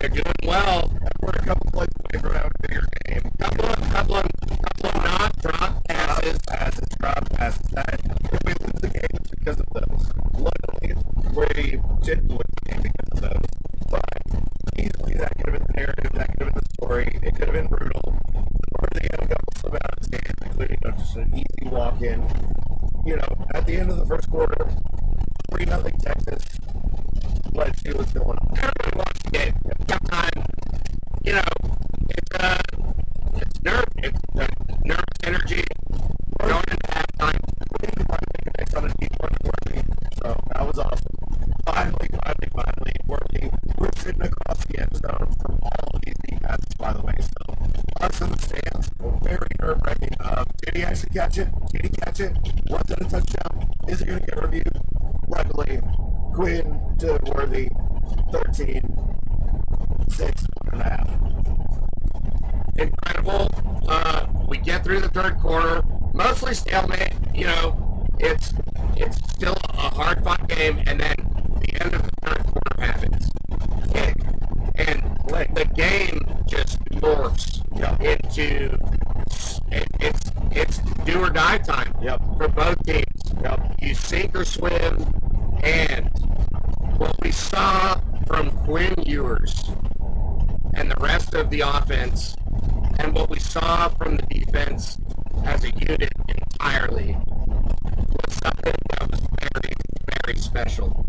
they're 0.00 0.08
doing 0.08 0.34
well. 0.44 0.90
We're 1.20 1.30
a 1.30 1.42
couple 1.44 1.70
plays 1.70 1.88
away 2.00 2.20
from 2.22 2.32
having 2.34 2.50
a 2.58 2.68
bigger 2.68 2.86
game. 3.06 3.22
Couple 3.38 3.66
of 3.66 3.76
couple 3.92 4.16
of 4.16 4.24
couple 4.48 4.88
of 4.90 5.04
not 5.04 5.36
drop 5.42 5.84
passes. 5.88 6.38
passes, 6.48 6.88
drop 6.98 7.30
passes. 7.30 7.62
That 7.72 8.00
if 8.04 8.40
we 8.44 8.52
lose 8.60 8.80
the 8.80 8.88
game, 8.88 9.06
it's 9.14 9.30
because 9.30 9.60
of 9.60 9.66
those. 9.74 10.12
Luckily, 10.34 10.94
we 11.36 11.80
didn't 12.04 12.28
win 12.28 12.48
the 12.64 12.70
game 12.70 12.82
because 12.82 13.12
of 13.12 13.20
those. 13.20 13.46
But 13.90 14.78
easily, 14.78 15.14
that 15.14 15.32
could 15.36 15.48
have 15.52 15.58
been 15.58 15.66
the 15.68 15.74
narrative. 15.80 16.12
That 16.14 16.28
could 16.28 16.46
have 16.46 16.54
been 16.54 16.62
the 16.64 16.74
story. 16.74 17.18
It 17.22 17.34
could 17.34 17.48
have 17.48 17.54
been 17.54 17.66
brutal. 17.66 18.18
Or 18.78 18.88
they 18.94 19.06
had 19.10 19.22
a 19.22 19.28
couple 19.28 19.52
slip 19.56 19.74
out 19.74 19.92
of 19.92 19.98
his 19.98 20.08
hands, 20.12 20.38
including 20.42 20.78
you 20.82 20.90
know, 20.90 20.96
just 20.96 21.16
an 21.16 21.34
easy 21.34 21.68
walk 21.70 22.00
in. 22.02 22.22
You 23.06 23.16
know, 23.16 23.46
at 23.54 23.66
the 23.66 23.76
end 23.76 23.90
of 23.90 23.96
the 23.98 24.06
first 24.06 24.30
quarter, 24.30 24.68
three 25.50 25.64
nothing 25.64 25.96
Texas. 25.98 26.44
Let's 27.52 27.82
see 27.82 27.90
what's 27.92 28.12
going 28.12 28.38
on. 28.38 28.48
Everybody 28.56 28.96
watched 28.96 29.24
the 29.24 29.30
game. 29.30 29.54
Sometimes, 29.88 30.46
you 31.24 31.32
know, 31.32 31.42
it's 32.10 32.34
uh, 32.40 32.58
it's 33.34 33.62
nerve, 33.62 33.84
it's 33.98 34.20
uh, 34.38 34.46
nervous 34.84 35.18
energy 35.24 35.64
going 36.38 36.64
into 36.70 36.86
halftime. 36.88 37.40
We 37.72 37.86
didn't 37.88 38.06
find 38.06 38.20
the 38.44 38.50
next 38.58 38.74
on 38.76 38.84
a 38.84 38.94
deep 39.00 39.12
one 39.18 39.36
worthy. 39.42 39.82
So 40.22 40.36
that 40.54 40.66
was 40.66 40.78
awesome. 40.78 41.16
Finally, 41.66 42.08
finally, 42.22 42.48
finally, 42.54 42.92
worthy. 43.06 43.50
We're 43.78 43.90
sitting 43.96 44.22
across 44.22 44.64
the 44.66 44.80
end 44.80 44.94
zone 44.96 45.34
from 45.42 45.58
all 45.62 45.90
of 45.94 46.00
these 46.02 46.14
deep 46.28 46.40
passes, 46.42 46.74
by 46.78 46.92
the 46.92 47.02
way. 47.02 47.14
So 47.18 47.54
us 48.00 48.20
in 48.20 48.30
the 48.30 48.38
stands, 48.38 48.90
were 49.00 49.18
very 49.22 49.48
nerve 49.60 49.80
wracking. 49.84 50.14
Uh, 50.20 50.44
did 50.62 50.76
he 50.76 50.84
actually 50.84 51.10
catch 51.10 51.38
it? 51.38 51.48
Did 51.72 51.82
he 51.82 51.88
catch 51.88 52.20
it? 52.20 52.32
Was 52.68 52.82
it 52.90 53.00
a 53.00 53.04
touchdown? 53.04 53.72
Is 53.88 54.00
it 54.02 54.06
going 54.06 54.20
to 54.20 54.26
get 54.26 54.40
reviewed? 54.40 54.80
Luckily, 55.28 55.80
Quinn 56.34 56.80
to 56.98 57.18
Worthy, 57.34 57.68
13, 58.32 58.82
6, 60.08 60.46
one 60.64 60.72
and 60.72 60.80
a 60.80 60.84
half. 60.84 61.08
incredible. 62.76 63.48
Uh, 63.88 64.26
we 64.48 64.58
get 64.58 64.84
through 64.84 65.00
the 65.00 65.08
third 65.08 65.38
quarter, 65.38 65.82
mostly 66.14 66.54
stalemate. 66.54 67.12
You 67.34 67.46
know, 67.46 68.06
it's 68.18 68.52
it's 68.96 69.16
still 69.32 69.56
a 69.70 69.94
hard 69.94 70.22
fought 70.24 70.48
game, 70.48 70.78
and 70.86 71.00
then 71.00 71.14
the 71.60 71.82
end 71.82 71.94
of 71.94 72.02
the 72.02 72.10
third 72.22 72.44
quarter 72.44 72.80
happens, 72.92 73.30
Kick. 73.92 74.16
and 74.76 75.02
the 75.54 75.64
game 75.74 76.20
just 76.46 76.78
morphs 76.90 77.62
Yeah. 77.76 77.96
into 78.00 78.76
it, 79.70 79.86
it's 80.00 80.30
it's 80.50 80.78
do 81.04 81.20
or 81.22 81.30
die 81.30 81.58
time 81.58 81.94
Yep. 82.02 82.20
for 82.36 82.48
both 82.48 82.82
teams. 82.84 83.04
Yep. 83.42 83.76
You 83.80 83.94
sink 83.94 84.36
or 84.36 84.44
swim, 84.44 85.12
and 85.62 86.10
what 86.98 87.14
we 87.22 87.30
saw 87.30 87.98
from 88.26 88.50
Quinn 88.64 88.94
Ewers 89.06 89.70
the 90.90 91.00
rest 91.00 91.34
of 91.34 91.50
the 91.50 91.60
offense, 91.60 92.34
and 92.98 93.14
what 93.14 93.30
we 93.30 93.38
saw 93.38 93.88
from 93.90 94.16
the 94.16 94.22
defense 94.22 94.98
as 95.44 95.62
a 95.62 95.70
unit 95.70 96.10
entirely, 96.28 97.16
was 97.84 98.34
something 98.42 98.74
that 98.90 99.10
was 99.10 99.20
very, 99.40 99.74
very 100.24 100.38
special. 100.38 101.06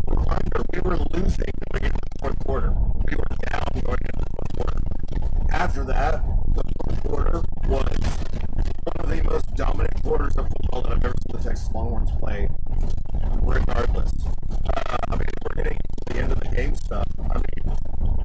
We 0.72 0.80
were 0.80 0.96
losing 1.10 1.50
going 1.72 1.84
into 1.84 1.98
the 1.98 2.18
fourth 2.20 2.38
quarter. 2.44 2.70
We 3.08 3.16
were 3.16 3.26
down 3.50 3.82
going 3.82 3.98
into 4.00 4.18
the 4.18 4.26
fourth 4.36 4.54
quarter. 4.56 4.80
After 5.50 5.84
that, 5.84 6.22
the 6.54 6.62
fourth 6.84 7.02
quarter 7.02 7.42
was 7.66 7.98
one 8.84 9.00
of 9.00 9.10
the 9.10 9.22
most 9.24 9.54
dominant 9.54 10.02
quarters 10.02 10.36
of 10.36 10.48
football 10.48 10.82
that 10.82 10.92
I've 10.92 11.04
ever 11.04 11.14
seen 11.26 11.36
the 11.36 11.48
Texas 11.48 11.68
Longhorns 11.74 12.10
play, 12.20 12.48
regardless. 13.42 14.12
Uh, 14.48 14.96
I 15.08 15.16
mean, 15.16 15.28
we're 15.42 15.62
getting 15.62 15.78
to 15.78 16.14
the 16.14 16.20
end 16.20 16.32
of 16.32 16.40
the 16.40 16.48
game 16.48 16.74
stuff. 16.76 17.08
I 17.30 17.34
mean, 17.34 17.76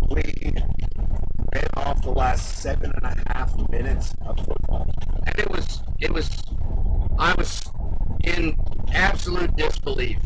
we 0.09 0.53
ran 1.53 1.67
off 1.75 2.01
the 2.01 2.11
last 2.11 2.57
seven 2.59 2.91
and 2.95 3.03
a 3.03 3.33
half 3.33 3.69
minutes 3.69 4.13
of 4.25 4.37
football. 4.37 4.89
and 5.25 5.39
it 5.39 5.49
was 5.49 5.81
it 5.99 6.11
was 6.11 6.29
I 7.17 7.33
was 7.35 7.63
in 8.23 8.57
absolute 8.93 9.55
disbelief. 9.55 10.19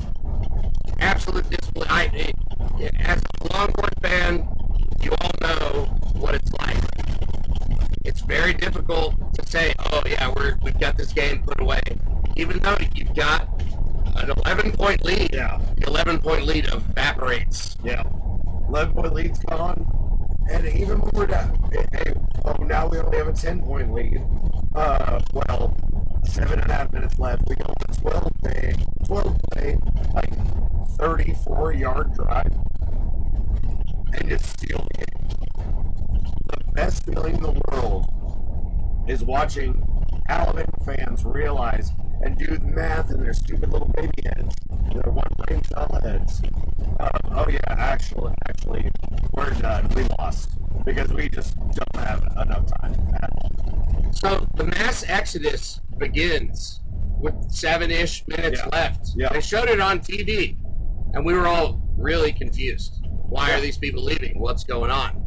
Absolute 1.00 1.50
disbelief. 1.50 1.90
I, 1.90 2.34
as 3.00 3.22
a 3.42 3.54
Longhorn 3.54 3.94
fan, 4.02 4.48
you 5.02 5.12
all 5.22 5.32
know 5.42 5.86
what 6.14 6.36
it's 6.36 6.52
like. 6.54 6.78
It's 8.04 8.22
very 8.22 8.54
difficult 8.54 9.16
to 9.36 9.50
say, 9.50 9.74
"Oh 9.80 10.02
yeah, 10.06 10.32
we're 10.36 10.58
we've 10.62 10.80
got 10.80 10.98
this 10.98 11.14
game 11.14 11.44
put 11.44 11.60
away," 11.60 11.82
even 12.36 12.60
though 12.60 12.78
you've 12.96 13.16
got 13.16 13.48
an 14.18 14.32
11 14.46 14.72
point 14.74 15.04
lead. 15.06 15.34
Yeah. 15.34 15.60
The 15.78 15.88
11 15.88 16.20
point 16.20 16.46
lead 16.46 16.66
evaporates. 16.66 17.78
Yeah. 17.84 18.04
11 18.68 18.94
point 18.94 19.14
lead's 19.14 19.40
gone. 19.40 20.02
And 20.50 20.68
even 20.68 21.00
when 21.00 21.12
we're 21.14 21.28
down, 21.28 21.72
hey, 21.72 22.14
oh, 22.46 22.64
now 22.64 22.88
we 22.88 22.98
only 23.00 23.18
have 23.18 23.28
a 23.28 23.34
10 23.34 23.62
point 23.62 23.94
lead. 23.94 24.22
Uh, 24.76 25.22
well, 25.34 25.76
seven 26.26 26.60
and 26.60 26.70
a 26.70 26.74
half 26.74 26.92
minutes 26.92 27.18
left. 27.20 27.44
We 27.48 27.56
go 27.56 27.66
on 27.66 27.76
a 27.88 28.02
12 28.02 28.32
play, 28.42 28.76
12 29.06 29.38
play, 29.52 29.78
like 30.14 30.34
34 30.98 31.74
yard 31.74 32.14
drive, 32.14 32.54
and 34.14 34.30
just 34.30 34.46
steal 34.46 34.86
the 34.92 34.98
game. 34.98 35.38
The 36.48 36.74
best 36.74 37.06
feeling 37.06 37.36
in 37.36 37.42
the 37.42 37.62
world 37.72 38.08
is 39.08 39.24
watching 39.24 39.84
Alabama 40.28 40.68
fans 40.86 41.24
realize 41.24 41.92
and 42.24 42.38
do 42.38 42.46
the 42.46 42.68
math 42.68 43.10
in 43.12 43.22
their 43.22 43.34
stupid 43.34 43.72
little 43.72 43.88
baby 43.90 44.14
heads, 44.24 44.56
their 44.94 45.12
one 45.12 45.28
brain 45.38 45.64
cell 45.66 46.00
heads. 46.04 46.42
Uh, 47.00 47.10
oh 47.32 47.48
yeah, 47.50 47.60
actually, 47.68 48.34
actually, 48.48 48.92
we're 49.34 49.50
done. 49.52 49.90
We 49.96 50.04
lost 50.20 50.50
because 50.86 51.12
we 51.14 51.30
just 51.30 51.58
don't 51.60 52.06
have 52.06 52.24
enough 52.38 52.66
time 52.80 52.96
at 53.16 53.30
all. 53.38 54.14
So 54.14 54.48
the 54.56 54.66
mass 54.66 55.04
exodus 55.08 55.80
begins 55.98 56.82
with 57.62 57.70
seven-ish 57.72 58.28
minutes 58.28 58.60
Yeah. 58.62 58.70
left. 58.72 59.08
Yeah. 59.16 59.30
They 59.34 59.42
showed 59.42 59.70
it 59.70 59.80
on 59.80 60.00
TV, 60.00 60.58
and 61.14 61.26
we 61.26 61.34
were 61.34 61.48
all 61.48 61.82
really 61.98 62.32
confused. 62.32 63.06
Why 63.30 63.50
Yeah. 63.50 63.58
are 63.58 63.62
these 63.62 63.78
people 63.78 64.04
leaving? 64.04 64.40
What's 64.40 64.64
going 64.64 64.92
on? 64.92 65.24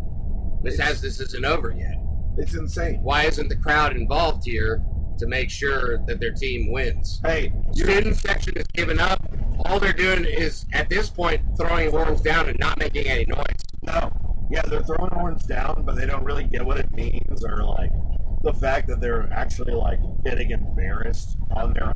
This 0.63 0.79
has 0.79 1.01
this 1.01 1.21
isn't 1.21 1.45
over 1.45 1.73
yet. 1.77 1.97
It's 2.39 2.55
insane. 2.55 3.01
Why 3.03 3.25
isn't 3.25 3.49
the 3.49 3.57
crowd 3.57 3.97
involved 3.97 4.45
here 4.45 4.83
to 5.19 5.27
make 5.27 5.49
sure 5.51 5.99
that 6.07 6.21
their 6.21 6.33
team 6.33 6.73
wins? 6.73 7.21
Hey, 7.25 7.53
Student 7.73 8.17
section 8.17 8.55
has 8.57 8.67
given 8.75 8.99
up. 8.99 9.21
All 9.67 9.79
they're 9.79 9.93
doing 9.93 10.25
is 10.25 10.67
at 10.73 10.89
this 10.89 11.09
point 11.11 11.41
throwing 11.57 11.91
horns 11.91 12.21
down 12.21 12.49
and 12.49 12.59
not 12.59 12.79
making 12.79 13.07
any 13.07 13.25
noise. 13.27 13.45
No. 13.83 14.11
Yeah, 14.51 14.63
they're 14.63 14.83
throwing 14.83 15.13
horns 15.13 15.45
down, 15.45 15.85
but 15.87 15.97
they 15.97 16.07
don't 16.07 16.25
really 16.25 16.45
get 16.45 16.65
what 16.67 16.79
it 16.79 16.91
means 16.93 17.45
or 17.45 17.63
like 17.65 17.93
the 18.43 18.53
fact 18.53 18.89
that 18.89 19.01
they're 19.01 19.33
actually 19.33 19.73
like 19.73 20.01
getting 20.25 20.51
embarrassed 20.51 21.37
on 21.53 21.73
their. 21.73 21.93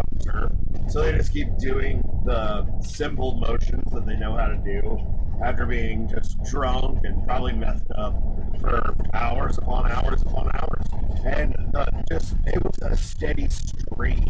So 0.98 1.04
they 1.04 1.16
just 1.16 1.32
keep 1.32 1.56
doing 1.58 2.02
the 2.24 2.66
simple 2.80 3.36
motions 3.36 3.84
that 3.92 4.04
they 4.04 4.16
know 4.16 4.34
how 4.34 4.48
to 4.48 4.56
do 4.56 4.98
after 5.40 5.64
being 5.64 6.08
just 6.08 6.42
drunk 6.42 7.04
and 7.04 7.24
probably 7.24 7.52
messed 7.52 7.88
up 7.94 8.20
for 8.60 8.96
hours 9.14 9.58
upon 9.58 9.88
hours 9.92 10.22
upon 10.22 10.50
hours. 10.54 10.86
And 11.24 11.54
the, 11.70 12.04
just 12.10 12.34
it 12.46 12.60
was 12.64 12.78
a 12.82 12.96
steady 12.96 13.48
stream 13.48 14.26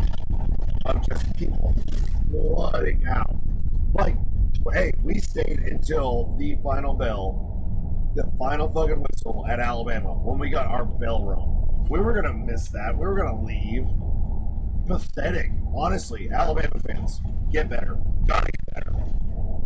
of 0.85 1.09
just 1.09 1.35
people 1.39 1.75
flooding 2.31 3.07
out. 3.07 3.35
Like, 3.95 4.19
hey, 4.71 4.93
we 5.03 5.21
stayed 5.21 5.61
until 5.61 6.37
the 6.39 6.59
final 6.63 6.93
bell, 6.93 8.13
the 8.15 8.31
final 8.39 8.69
fucking 8.69 9.03
whistle 9.09 9.47
at 9.49 9.59
Alabama 9.59 10.13
when 10.13 10.39
we 10.39 10.51
got 10.51 10.67
our 10.67 10.85
bell 10.85 11.25
rung. 11.25 11.87
We 11.89 11.99
were 12.01 12.13
gonna 12.13 12.35
miss 12.35 12.69
that. 12.69 12.93
We 12.93 13.07
were 13.07 13.17
gonna 13.17 13.43
leave. 13.43 13.87
Pathetic. 14.89 15.51
Honestly, 15.75 16.31
Alabama 16.31 16.81
fans, 16.87 17.21
get 17.53 17.69
better. 17.69 17.99
Gotta 18.27 18.51
get 18.51 18.75
better. 18.75 18.93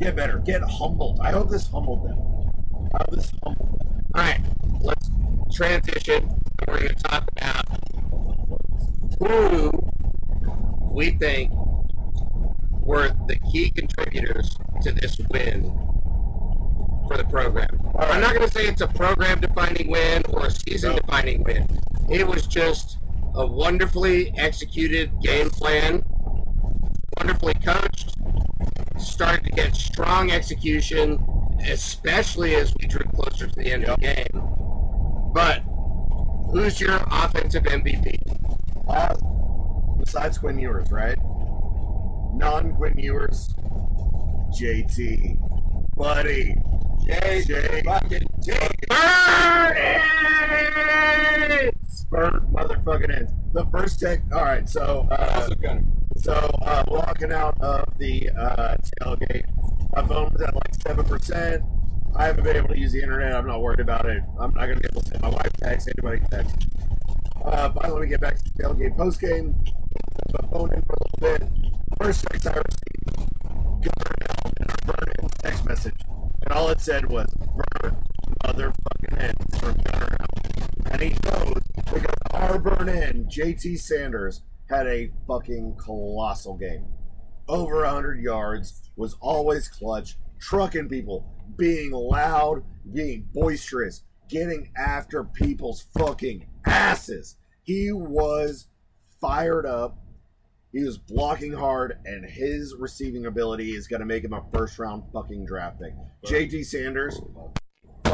Get 0.00 0.16
better. 0.16 0.38
Get 0.38 0.62
humbled. 0.62 1.20
I 1.22 1.30
hope 1.30 1.48
this 1.48 1.68
humbled 1.68 2.04
them. 2.04 2.18
I 2.92 2.98
hope 2.98 3.10
this 3.12 3.32
humbled 3.44 3.80
them. 3.80 4.04
All 4.14 4.20
right, 4.20 4.40
let's 4.80 5.08
transition. 5.54 6.28
We're 6.66 6.78
going 6.80 6.88
to 6.88 6.94
talk 6.94 7.24
about 7.36 7.64
who 9.18 9.70
we 10.90 11.10
think 11.10 11.52
were 12.80 13.12
the 13.26 13.36
key 13.50 13.70
contributors 13.70 14.56
to 14.82 14.92
this 14.92 15.18
win 15.30 15.62
for 17.06 17.16
the 17.16 17.24
program. 17.30 17.68
I'm 17.98 18.20
not 18.20 18.34
going 18.34 18.48
to 18.48 18.52
say 18.52 18.66
it's 18.66 18.80
a 18.80 18.88
program 18.88 19.40
defining 19.40 19.90
win 19.90 20.22
or 20.28 20.46
a 20.46 20.50
season 20.50 20.96
defining 20.96 21.42
win. 21.44 21.66
It 22.10 22.26
was 22.26 22.46
just 22.46 22.98
a 23.34 23.46
wonderfully 23.46 24.32
executed 24.36 25.10
game 25.20 25.50
plan, 25.50 26.02
wonderfully 27.16 27.54
coached, 27.54 28.14
started 28.98 29.44
to 29.44 29.50
get 29.50 29.74
strong 29.74 30.30
execution, 30.30 31.18
especially 31.66 32.54
as 32.54 32.74
we 32.78 32.86
drew 32.86 33.04
closer 33.14 33.46
to 33.46 33.54
the 33.56 33.72
end 33.72 33.84
of 33.84 33.98
the 34.00 34.14
game. 34.14 35.32
But 35.32 35.62
who's 36.50 36.80
your 36.80 37.00
offensive 37.10 37.62
MVP? 37.64 38.18
Uh, 38.86 39.14
besides 39.98 40.38
Quinn 40.38 40.58
Ewers, 40.58 40.90
right? 40.90 41.18
Non 42.34 42.74
Quinn 42.76 42.98
Ewers, 42.98 43.54
JT, 44.58 45.38
buddy, 45.96 46.54
Jay, 47.06 47.82
fucking 47.84 48.26
Jay. 48.44 48.68
Bird 52.12 52.46
motherfucking 52.52 53.16
ends. 53.16 53.32
The 53.54 53.64
first 53.72 53.98
tech. 53.98 54.20
All 54.34 54.42
right, 54.42 54.68
so 54.68 55.08
uh, 55.10 55.48
so 56.18 56.34
uh, 56.60 56.84
walking 56.86 57.32
out 57.32 57.58
of 57.62 57.86
the 57.96 58.28
uh, 58.38 58.76
tailgate, 59.00 59.46
my 59.96 60.06
phone 60.06 60.30
was 60.30 60.42
at 60.42 60.54
like 60.54 60.74
seven 60.86 61.06
percent. 61.06 61.64
I 62.14 62.26
haven't 62.26 62.44
been 62.44 62.56
able 62.56 62.68
to 62.68 62.78
use 62.78 62.92
the 62.92 63.02
internet. 63.02 63.34
I'm 63.34 63.46
not 63.46 63.62
worried 63.62 63.80
about 63.80 64.04
it. 64.04 64.22
I'm 64.38 64.52
not 64.52 64.66
gonna 64.66 64.76
be 64.76 64.88
able 64.92 65.00
to 65.00 65.08
send 65.08 65.22
my 65.22 65.30
wife 65.30 65.52
text, 65.56 65.88
anybody 65.88 66.20
text. 66.30 66.54
Uh, 67.42 67.72
finally, 67.72 68.00
we 68.00 68.06
get 68.08 68.20
back 68.20 68.36
to 68.36 68.44
the 68.44 68.62
tailgate 68.62 68.94
post 68.94 69.18
game. 69.18 69.54
My 70.34 70.48
phone 70.50 70.70
in 70.74 70.82
for 70.82 70.94
a 70.94 71.24
little 71.24 71.38
bit. 71.38 71.72
First 71.98 72.26
text 72.30 72.46
I 72.46 72.50
received, 72.50 73.32
Governor 73.42 74.16
Bell 74.20 74.52
in 74.60 74.66
our 74.68 74.76
burn 74.84 75.30
text 75.38 75.64
message, 75.64 75.96
and 76.42 76.52
all 76.52 76.68
it 76.68 76.80
said 76.82 77.08
was 77.10 77.26
"burn 77.80 77.96
motherfucking 78.44 79.18
ends" 79.18 79.58
from 79.58 79.74
Governor 79.84 80.16
And 80.90 81.02
he 81.02 81.14
knows 81.24 81.62
because 81.92 82.16
our 82.32 82.58
burn 82.58 82.88
in 82.88 83.26
JT 83.26 83.78
Sanders 83.78 84.42
had 84.68 84.86
a 84.86 85.10
fucking 85.26 85.76
colossal 85.76 86.56
game. 86.56 86.86
Over 87.48 87.82
100 87.82 88.20
yards, 88.20 88.82
was 88.96 89.16
always 89.20 89.68
clutch, 89.68 90.16
trucking 90.40 90.88
people, 90.88 91.26
being 91.56 91.92
loud, 91.92 92.64
being 92.92 93.28
boisterous, 93.32 94.02
getting 94.28 94.70
after 94.76 95.24
people's 95.24 95.86
fucking 95.98 96.46
asses. 96.66 97.36
He 97.62 97.92
was 97.92 98.68
fired 99.20 99.66
up. 99.66 99.98
He 100.72 100.82
was 100.82 100.96
blocking 100.96 101.52
hard, 101.52 101.98
and 102.06 102.24
his 102.24 102.74
receiving 102.78 103.26
ability 103.26 103.72
is 103.72 103.86
going 103.86 104.00
to 104.00 104.06
make 104.06 104.24
him 104.24 104.32
a 104.32 104.42
first 104.54 104.78
round 104.78 105.04
fucking 105.12 105.44
draft 105.44 105.78
pick. 105.80 105.92
JT 106.24 106.64
Sanders, 106.64 107.20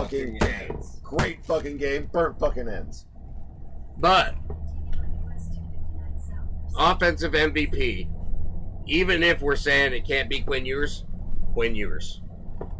fucking 0.02 0.38
game. 0.38 0.80
Great 1.02 1.44
fucking 1.44 1.78
game. 1.78 2.08
Burnt 2.12 2.38
fucking 2.38 2.68
ends. 2.68 3.06
But 3.98 4.34
offensive 6.76 7.32
MVP, 7.32 8.08
even 8.86 9.22
if 9.22 9.42
we're 9.42 9.56
saying 9.56 9.92
it 9.92 10.06
can't 10.06 10.28
be 10.28 10.40
Quinn 10.40 10.64
Ewers, 10.64 11.04
Quinn 11.52 11.74
Ewers. 11.74 12.20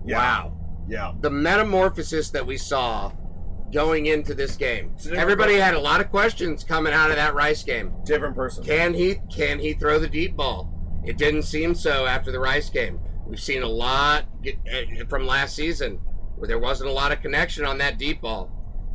Wow. 0.05 0.57
Yeah. 0.89 1.13
The 1.21 1.31
metamorphosis 1.31 2.31
that 2.31 2.47
we 2.47 2.57
saw 2.57 3.13
going 3.73 4.07
into 4.07 4.35
this 4.35 4.57
game. 4.57 4.93
It's 4.95 5.05
a 5.05 5.09
different 5.09 5.23
Everybody 5.23 5.53
person. 5.55 5.65
had 5.65 5.75
a 5.75 5.81
lot 5.81 6.01
of 6.01 6.09
questions 6.09 6.65
coming 6.65 6.93
out 6.93 7.11
of 7.11 7.17
that 7.17 7.35
Rice 7.35 7.63
game. 7.63 7.93
Different 8.05 8.35
person. 8.35 8.65
Can 8.65 8.95
he 8.95 9.17
can 9.35 9.59
he 9.59 9.75
throw 9.75 9.99
the 9.99 10.09
deep 10.09 10.37
ball? 10.37 10.73
It 11.05 11.19
didn't 11.19 11.43
seem 11.43 11.75
so 11.75 12.07
after 12.07 12.33
the 12.33 12.41
Rice 12.41 12.71
game. 12.71 13.01
We've 13.27 13.41
seen 13.41 13.63
a 13.63 13.69
lot 13.69 14.25
get, 14.43 14.57
uh, 14.73 15.05
from 15.07 15.27
last 15.27 15.55
season 15.55 16.01
where 16.39 16.49
there 16.49 16.59
wasn't 16.59 16.89
a 16.89 16.93
lot 16.93 17.13
of 17.13 17.21
connection 17.21 17.65
on 17.65 17.79
that 17.79 17.99
deep 17.99 18.21
ball, 18.21 18.51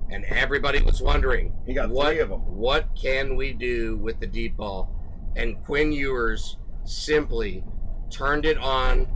and 0.10 0.26
everybody 0.26 0.82
was 0.82 1.02
wondering, 1.02 1.54
He 1.66 1.74
got 1.74 1.90
what, 1.90 2.08
three 2.08 2.20
of 2.20 2.30
them. 2.30 2.40
What 2.56 2.90
can 2.96 3.36
we 3.36 3.54
do 3.54 3.98
with 3.98 4.20
the 4.20 4.28
deep 4.28 4.58
ball? 4.58 4.90
And 5.36 5.64
Quinn 5.64 5.92
Ewers 5.92 6.58
simply 6.86 7.64
turned 8.10 8.46
it 8.46 8.58
on, 8.58 9.08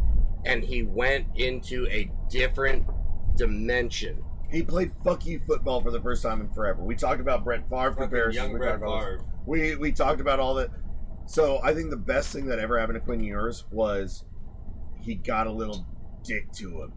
and 0.45 0.63
he 0.63 0.83
went 0.83 1.27
into 1.35 1.87
a 1.87 2.11
different 2.29 2.85
dimension. 3.35 4.23
He 4.49 4.63
played 4.63 4.91
fuck 5.03 5.25
you 5.25 5.39
football 5.39 5.81
for 5.81 5.91
the 5.91 6.01
first 6.01 6.23
time 6.23 6.41
in 6.41 6.49
forever. 6.49 6.81
We 6.81 6.95
talked 6.95 7.21
about 7.21 7.43
Brett 7.43 7.69
Favre 7.69 7.91
Fucking 7.91 8.03
comparisons. 8.03 8.35
young 8.35 8.53
we, 8.53 8.59
Brett 8.59 8.79
talked 8.79 8.83
about 8.83 9.01
Favre. 9.03 9.25
we 9.45 9.75
we 9.75 9.91
talked 9.91 10.21
about 10.21 10.39
all 10.39 10.55
that. 10.55 10.69
So 11.25 11.59
I 11.63 11.73
think 11.73 11.89
the 11.89 11.97
best 11.97 12.31
thing 12.31 12.45
that 12.47 12.59
ever 12.59 12.79
happened 12.79 12.95
to 12.99 13.05
Quinn 13.05 13.21
Ewers 13.21 13.65
was 13.71 14.23
he 15.01 15.15
got 15.15 15.47
a 15.47 15.51
little 15.51 15.85
dick 16.23 16.51
to 16.53 16.81
him. 16.81 16.93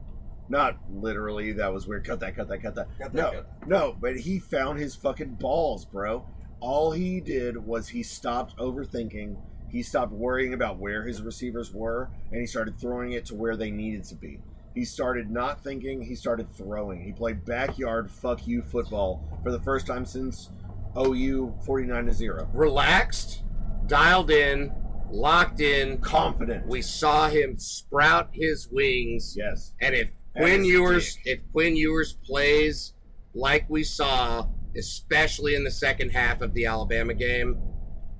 Not 0.50 0.78
literally. 0.92 1.52
That 1.52 1.72
was 1.72 1.86
weird. 1.86 2.04
Cut 2.04 2.20
that. 2.20 2.34
Cut 2.36 2.48
that. 2.48 2.60
Cut 2.60 2.74
that. 2.74 2.88
Cut 2.98 3.12
that, 3.12 3.14
no, 3.14 3.30
cut 3.30 3.68
no. 3.68 3.96
But 3.98 4.16
he 4.18 4.38
found 4.38 4.78
his 4.78 4.94
fucking 4.96 5.36
balls, 5.36 5.84
bro. 5.86 6.26
All 6.60 6.90
he 6.90 7.20
did 7.20 7.56
was 7.64 7.88
he 7.88 8.02
stopped 8.02 8.56
overthinking. 8.58 9.36
He 9.70 9.82
stopped 9.82 10.12
worrying 10.12 10.52
about 10.52 10.78
where 10.78 11.06
his 11.06 11.22
receivers 11.22 11.72
were, 11.72 12.10
and 12.32 12.40
he 12.40 12.46
started 12.46 12.78
throwing 12.80 13.12
it 13.12 13.24
to 13.26 13.34
where 13.36 13.56
they 13.56 13.70
needed 13.70 14.04
to 14.04 14.16
be. 14.16 14.40
He 14.74 14.84
started 14.84 15.30
not 15.30 15.62
thinking. 15.62 16.02
He 16.02 16.14
started 16.16 16.52
throwing. 16.54 17.02
He 17.04 17.12
played 17.12 17.44
backyard 17.44 18.10
fuck 18.10 18.46
you 18.46 18.60
football 18.62 19.40
for 19.44 19.52
the 19.52 19.60
first 19.60 19.86
time 19.86 20.04
since 20.04 20.50
OU 20.98 21.54
forty 21.64 21.86
nine 21.86 22.06
to 22.06 22.12
zero. 22.12 22.48
Relaxed, 22.52 23.44
dialed 23.86 24.30
in, 24.32 24.72
locked 25.10 25.60
in. 25.60 25.98
Confident. 25.98 26.66
We 26.66 26.82
saw 26.82 27.28
him 27.28 27.56
sprout 27.58 28.30
his 28.32 28.68
wings. 28.70 29.34
yes. 29.38 29.74
And 29.80 29.94
if 29.94 30.08
And 30.08 30.19
Quinn 30.36 30.64
Ewers, 30.64 31.18
if 31.24 31.40
Quinn 31.52 31.76
Ewers 31.76 32.12
plays 32.24 32.92
like 33.34 33.68
we 33.68 33.82
saw, 33.82 34.46
especially 34.76 35.54
in 35.54 35.64
the 35.64 35.70
second 35.70 36.10
half 36.10 36.40
of 36.40 36.54
the 36.54 36.66
Alabama 36.66 37.14
game, 37.14 37.60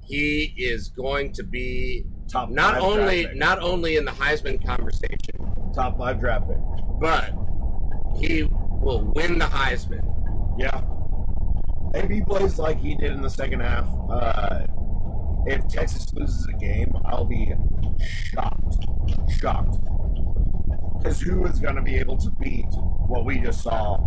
he 0.04 0.54
is 0.56 0.88
going 0.88 1.32
to 1.32 1.42
be 1.42 2.04
Top 2.28 2.48
not 2.50 2.78
only 2.78 3.26
not 3.34 3.60
only 3.60 3.96
in 3.96 4.04
the 4.04 4.12
Heisman 4.12 4.64
conversation, 4.64 5.72
top 5.74 5.98
five 5.98 6.20
draft 6.20 6.48
pick. 6.48 6.58
but 7.00 7.32
he 8.18 8.44
will 8.80 9.10
win 9.14 9.38
the 9.38 9.46
Heisman. 9.46 10.02
Yeah. 10.58 10.82
If 11.94 12.08
he 12.08 12.22
plays 12.22 12.58
like 12.58 12.78
he 12.78 12.94
did 12.94 13.12
in 13.12 13.20
the 13.20 13.30
second 13.30 13.60
half, 13.60 13.88
uh, 14.10 14.66
if 15.46 15.66
Texas 15.68 16.12
loses 16.14 16.46
a 16.46 16.52
game, 16.58 16.92
I'll 17.04 17.24
be 17.24 17.52
shocked. 18.32 18.76
Shocked. 19.40 19.76
Because 21.00 21.18
who 21.18 21.46
is 21.46 21.58
going 21.58 21.76
to 21.76 21.82
be 21.82 21.96
able 21.96 22.18
to 22.18 22.30
beat 22.30 22.66
what 23.06 23.24
we 23.24 23.38
just 23.38 23.62
saw 23.62 23.98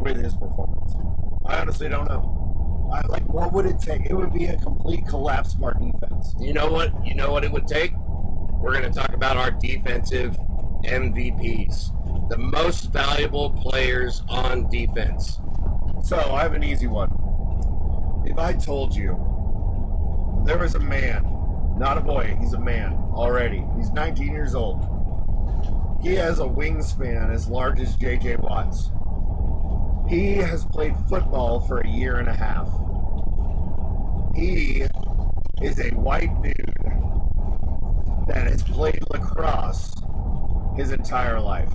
with 0.00 0.16
his 0.16 0.34
performance? 0.34 0.92
I 1.46 1.60
honestly 1.60 1.88
don't 1.88 2.08
know. 2.08 2.90
I, 2.92 3.06
like, 3.06 3.24
what 3.28 3.52
would 3.52 3.64
it 3.64 3.78
take? 3.78 4.06
It 4.06 4.14
would 4.14 4.32
be 4.32 4.46
a 4.46 4.56
complete 4.56 5.06
collapse 5.06 5.54
of 5.54 5.62
our 5.62 5.74
defense. 5.74 6.34
You 6.40 6.52
know 6.52 6.68
what? 6.68 6.92
You 7.06 7.14
know 7.14 7.30
what 7.30 7.44
it 7.44 7.52
would 7.52 7.68
take? 7.68 7.92
We're 7.96 8.72
going 8.72 8.90
to 8.92 8.98
talk 8.98 9.12
about 9.12 9.36
our 9.36 9.52
defensive 9.52 10.36
MVPs, 10.84 12.28
the 12.28 12.38
most 12.38 12.92
valuable 12.92 13.50
players 13.50 14.22
on 14.28 14.68
defense. 14.68 15.38
So 16.02 16.16
I 16.18 16.42
have 16.42 16.54
an 16.54 16.64
easy 16.64 16.88
one. 16.88 17.10
If 18.26 18.36
I 18.38 18.52
told 18.52 18.96
you 18.96 19.10
there 20.44 20.58
was 20.58 20.74
a 20.74 20.80
man, 20.80 21.24
not 21.78 21.98
a 21.98 22.00
boy, 22.00 22.36
he's 22.40 22.54
a 22.54 22.60
man 22.60 22.94
already. 23.14 23.64
He's 23.76 23.90
19 23.90 24.32
years 24.32 24.56
old. 24.56 24.95
He 26.06 26.14
has 26.14 26.38
a 26.38 26.44
wingspan 26.44 27.34
as 27.34 27.48
large 27.48 27.80
as 27.80 27.96
JJ 27.96 28.38
Watts. 28.38 28.92
He 30.08 30.34
has 30.34 30.64
played 30.64 30.94
football 31.08 31.58
for 31.58 31.78
a 31.78 31.88
year 31.88 32.18
and 32.18 32.28
a 32.28 32.32
half. 32.32 32.68
He 34.32 34.84
is 35.60 35.80
a 35.80 35.90
white 35.96 36.30
dude 36.42 36.74
that 38.28 38.46
has 38.46 38.62
played 38.62 39.02
lacrosse 39.10 39.96
his 40.76 40.92
entire 40.92 41.40
life. 41.40 41.72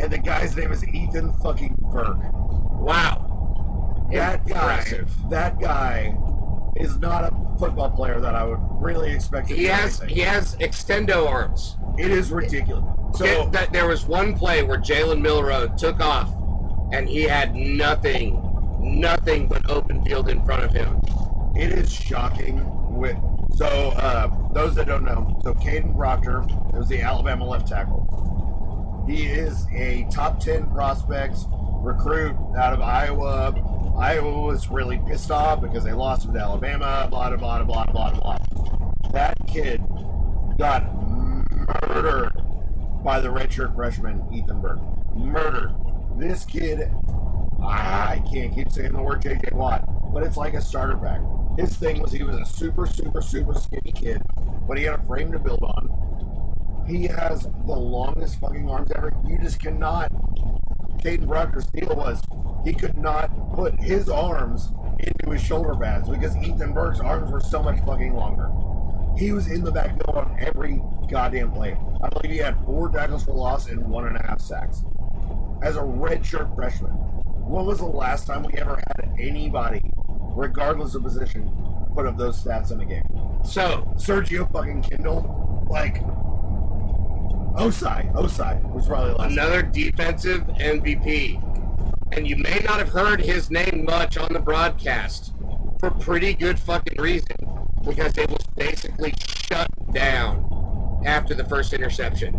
And 0.00 0.10
the 0.10 0.16
guy's 0.16 0.56
name 0.56 0.72
is 0.72 0.82
Ethan 0.88 1.34
fucking 1.42 1.76
Burke. 1.92 2.32
Wow. 2.32 4.06
That 4.10 4.46
guy, 4.46 4.78
Impressive. 4.78 5.14
that 5.28 5.60
guy 5.60 6.16
is 6.78 6.96
not 6.98 7.24
a 7.24 7.58
football 7.58 7.90
player 7.90 8.20
that 8.20 8.34
I 8.34 8.44
would 8.44 8.58
really 8.80 9.12
expect 9.12 9.48
to 9.48 9.56
He 9.56 9.64
has 9.64 10.00
anything. 10.00 10.16
he 10.16 10.22
has 10.22 10.56
extendo 10.56 11.28
arms. 11.28 11.76
It 11.98 12.10
is 12.10 12.30
ridiculous. 12.30 12.84
So 13.18 13.24
Get 13.24 13.52
that 13.52 13.72
there 13.72 13.86
was 13.88 14.04
one 14.06 14.36
play 14.36 14.62
where 14.62 14.78
Jalen 14.78 15.20
Milroe 15.20 15.68
took 15.76 16.00
off, 16.00 16.32
and 16.92 17.08
he 17.08 17.22
had 17.22 17.54
nothing, 17.54 18.40
nothing 18.80 19.48
but 19.48 19.68
open 19.70 20.04
field 20.04 20.28
in 20.28 20.44
front 20.44 20.62
of 20.64 20.70
him. 20.72 21.00
it 21.56 21.72
is 21.72 21.92
shocking. 21.92 22.64
With 22.94 23.16
so 23.54 23.66
uh, 23.66 24.28
those 24.52 24.74
that 24.76 24.86
don't 24.86 25.04
know, 25.04 25.38
so 25.42 25.54
Kadyn 25.54 25.96
Proctor 25.96 26.44
was 26.72 26.88
the 26.88 27.00
Alabama 27.00 27.44
left 27.44 27.68
tackle. 27.68 29.04
He 29.08 29.26
is 29.26 29.66
a 29.72 30.06
top 30.10 30.38
ten 30.40 30.68
prospect 30.70 31.38
recruit 31.80 32.36
out 32.56 32.72
of 32.72 32.80
Iowa. 32.80 33.52
Iowa 33.98 34.42
was 34.42 34.68
really 34.70 35.00
pissed 35.08 35.32
off 35.32 35.60
because 35.60 35.82
they 35.82 35.92
lost 35.92 36.32
to 36.32 36.38
Alabama. 36.38 37.08
Blah 37.10 37.34
blah 37.36 37.64
blah 37.64 37.84
blah 37.84 37.84
blah 37.86 38.12
blah. 38.12 38.38
That 39.12 39.36
kid 39.48 39.82
got 40.56 40.84
murdered 41.88 42.30
by 43.02 43.20
the 43.20 43.28
redshirt 43.28 43.74
freshman 43.74 44.22
Ethan 44.32 44.60
Burke. 44.60 44.80
Murdered. 45.16 45.74
This 46.16 46.44
kid, 46.44 46.92
I 47.60 48.22
can't 48.32 48.54
keep 48.54 48.70
saying 48.70 48.92
the 48.92 49.02
word 49.02 49.22
JJ 49.22 49.52
Watt, 49.52 49.84
but 50.12 50.22
it's 50.22 50.36
like 50.36 50.54
a 50.54 50.60
starter 50.60 50.96
pack. 50.96 51.20
His 51.58 51.76
thing 51.76 52.00
was 52.00 52.12
he 52.12 52.22
was 52.22 52.36
a 52.36 52.44
super, 52.44 52.86
super, 52.86 53.20
super 53.20 53.54
skinny 53.54 53.92
kid, 53.92 54.22
but 54.68 54.78
he 54.78 54.84
had 54.84 55.00
a 55.00 55.02
frame 55.04 55.32
to 55.32 55.40
build 55.40 55.62
on. 55.62 56.84
He 56.86 57.08
has 57.08 57.42
the 57.66 57.74
longest 57.74 58.38
fucking 58.40 58.70
arms 58.70 58.92
ever. 58.94 59.12
You 59.26 59.38
just 59.38 59.60
cannot. 59.60 60.12
Kadyn 61.02 61.28
Proctor's 61.28 61.66
deal 61.66 61.94
was 61.96 62.20
he 62.64 62.72
could 62.72 62.96
not 62.98 63.30
put 63.54 63.78
his 63.80 64.08
arms 64.08 64.72
into 64.98 65.30
his 65.30 65.42
shoulder 65.42 65.74
pads 65.74 66.08
because 66.08 66.36
Ethan 66.36 66.72
Burke's 66.72 67.00
arms 67.00 67.30
were 67.30 67.40
so 67.40 67.62
much 67.62 67.78
fucking 67.86 68.14
longer. 68.14 68.50
He 69.16 69.32
was 69.32 69.48
in 69.48 69.64
the 69.64 69.72
backfield 69.72 70.16
on 70.16 70.36
every 70.40 70.82
goddamn 71.08 71.52
play. 71.52 71.76
I 72.02 72.08
believe 72.08 72.32
he 72.32 72.38
had 72.38 72.56
four 72.64 72.88
tackles 72.88 73.24
for 73.24 73.32
loss 73.32 73.68
and 73.68 73.84
one 73.86 74.06
and 74.06 74.16
a 74.16 74.26
half 74.26 74.40
sacks. 74.40 74.82
As 75.62 75.76
a 75.76 75.80
redshirt 75.80 76.54
freshman, 76.54 76.90
when 76.90 77.64
was 77.66 77.78
the 77.78 77.86
last 77.86 78.26
time 78.26 78.42
we 78.44 78.52
ever 78.54 78.76
had 78.76 79.10
anybody, 79.18 79.80
regardless 80.06 80.94
of 80.94 81.02
position, 81.02 81.50
put 81.94 82.06
up 82.06 82.16
those 82.16 82.42
stats 82.42 82.70
in 82.70 82.80
a 82.80 82.84
game? 82.84 83.02
So 83.44 83.90
Sergio 83.96 84.50
fucking 84.52 84.82
Kindle, 84.82 85.66
like 85.68 86.02
Ossai, 87.58 88.12
Ossai 88.14 88.62
was 88.72 88.86
probably 88.86 89.12
last. 89.14 89.32
another 89.32 89.62
defensive 89.62 90.42
MVP, 90.42 91.42
and 92.12 92.26
you 92.26 92.36
may 92.36 92.60
not 92.64 92.78
have 92.78 92.88
heard 92.90 93.20
his 93.20 93.50
name 93.50 93.84
much 93.86 94.16
on 94.16 94.32
the 94.32 94.38
broadcast 94.40 95.32
for 95.80 95.90
pretty 95.90 96.34
good 96.34 96.58
fucking 96.58 97.00
reason, 97.00 97.36
because 97.84 98.16
it 98.18 98.28
was 98.30 98.44
basically 98.56 99.12
shut 99.46 99.68
down 99.92 100.44
after 101.04 101.34
the 101.34 101.44
first 101.44 101.72
interception. 101.72 102.34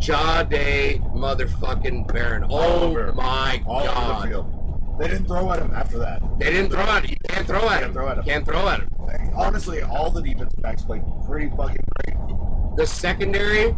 Jahdae 0.00 1.00
motherfucking 1.14 2.12
Barron. 2.12 2.44
Oh 2.50 2.82
over. 2.90 3.12
my 3.12 3.62
all 3.66 3.80
the 3.80 3.86
god. 3.86 4.28
field. 4.28 4.98
They 4.98 5.08
didn't 5.08 5.26
throw 5.26 5.50
at 5.52 5.60
him 5.60 5.70
after 5.72 5.98
that. 5.98 6.22
They 6.38 6.50
didn't 6.52 6.70
throw 6.70 6.82
at 6.82 7.04
him. 7.04 7.10
You 7.10 7.16
can't 7.28 7.46
throw 7.46 7.58
at 7.60 7.68
Can't 7.68 7.84
him. 7.86 7.92
throw 7.92 8.08
at 8.08 8.18
him. 8.18 8.24
Can't 8.24 8.44
throw 8.44 8.68
at 8.68 8.80
him. 8.80 8.88
Honestly, 9.34 9.82
all 9.82 10.10
the 10.10 10.22
defensive 10.22 10.60
backs 10.62 10.82
played 10.82 11.02
pretty 11.26 11.48
fucking 11.56 11.84
great. 12.04 12.76
The 12.76 12.86
secondary, 12.86 13.74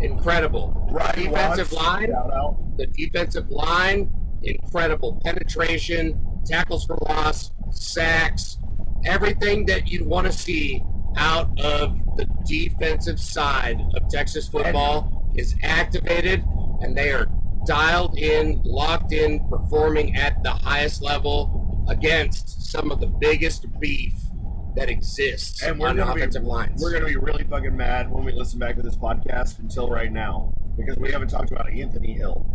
incredible. 0.00 0.88
Ryan 0.90 1.32
defensive 1.32 1.72
line, 1.72 2.10
the 2.76 2.86
defensive 2.86 3.50
line, 3.50 4.12
incredible. 4.42 5.20
Penetration, 5.24 6.20
tackles 6.44 6.84
for 6.84 6.96
loss, 7.08 7.52
sacks, 7.70 8.58
everything 9.04 9.66
that 9.66 9.88
you 9.88 10.04
want 10.04 10.26
to 10.26 10.32
see 10.32 10.82
out 11.16 11.58
of 11.60 11.98
the 12.16 12.26
defensive 12.44 13.18
side 13.18 13.80
of 13.94 14.08
Texas 14.08 14.48
football 14.48 15.30
is 15.34 15.54
activated, 15.62 16.44
and 16.80 16.96
they 16.96 17.10
are 17.10 17.26
dialed 17.66 18.18
in, 18.18 18.60
locked 18.64 19.12
in, 19.12 19.46
performing 19.48 20.14
at 20.16 20.42
the 20.42 20.50
highest 20.50 21.02
level 21.02 21.84
against 21.88 22.70
some 22.70 22.90
of 22.90 23.00
the 23.00 23.06
biggest 23.06 23.66
beef 23.80 24.12
that 24.76 24.90
exists 24.90 25.62
And 25.62 25.80
we're 25.80 25.88
on 25.88 25.96
gonna 25.96 26.12
offensive 26.12 26.42
be, 26.42 26.48
lines. 26.48 26.82
We're 26.82 26.92
gonna 26.92 27.06
be 27.06 27.16
really 27.16 27.44
fucking 27.44 27.76
mad 27.76 28.10
when 28.10 28.24
we 28.24 28.32
listen 28.32 28.58
back 28.58 28.76
to 28.76 28.82
this 28.82 28.96
podcast 28.96 29.58
until 29.58 29.88
right 29.88 30.12
now 30.12 30.52
because 30.76 30.96
we 30.98 31.10
haven't 31.10 31.28
talked 31.28 31.50
about 31.50 31.70
Anthony 31.70 32.12
Hill. 32.12 32.46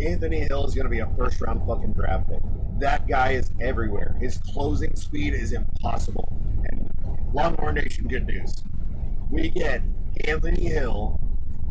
Anthony 0.00 0.40
Hill 0.40 0.66
is 0.66 0.74
gonna 0.74 0.88
be 0.88 0.98
a 0.98 1.06
first 1.16 1.40
round 1.40 1.66
fucking 1.66 1.92
draft 1.92 2.28
pick. 2.28 2.40
That 2.80 3.06
guy 3.06 3.32
is 3.32 3.50
everywhere. 3.60 4.16
His 4.20 4.38
closing 4.38 4.94
speed 4.96 5.34
is 5.34 5.52
impossible. 5.52 6.40
And 6.64 6.90
Longhorn 7.32 7.76
Nation, 7.76 8.08
good 8.08 8.26
news. 8.26 8.54
We 9.30 9.48
get 9.48 9.82
Anthony 10.24 10.64
Hill 10.64 11.18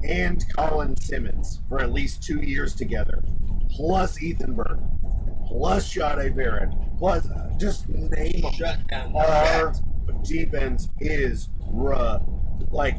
and 0.04 0.44
Colin 0.56 0.96
Simmons 0.98 1.60
for 1.68 1.82
at 1.82 1.92
least 1.92 2.24
two 2.24 2.42
years 2.42 2.76
together, 2.76 3.24
plus 3.70 4.22
Ethan 4.22 4.54
Burke, 4.54 4.80
plus 5.48 5.88
Shade 5.88 6.36
Barrett, 6.36 6.70
plus 6.98 7.30
uh, 7.30 7.50
just 7.58 7.90
name 7.90 8.42
them. 8.42 8.54
Shut 8.54 8.88
down. 8.88 9.16
Our 9.16 9.74
defense 10.24 10.90
is 11.00 11.50
rough. 11.72 12.24
Like, 12.72 12.98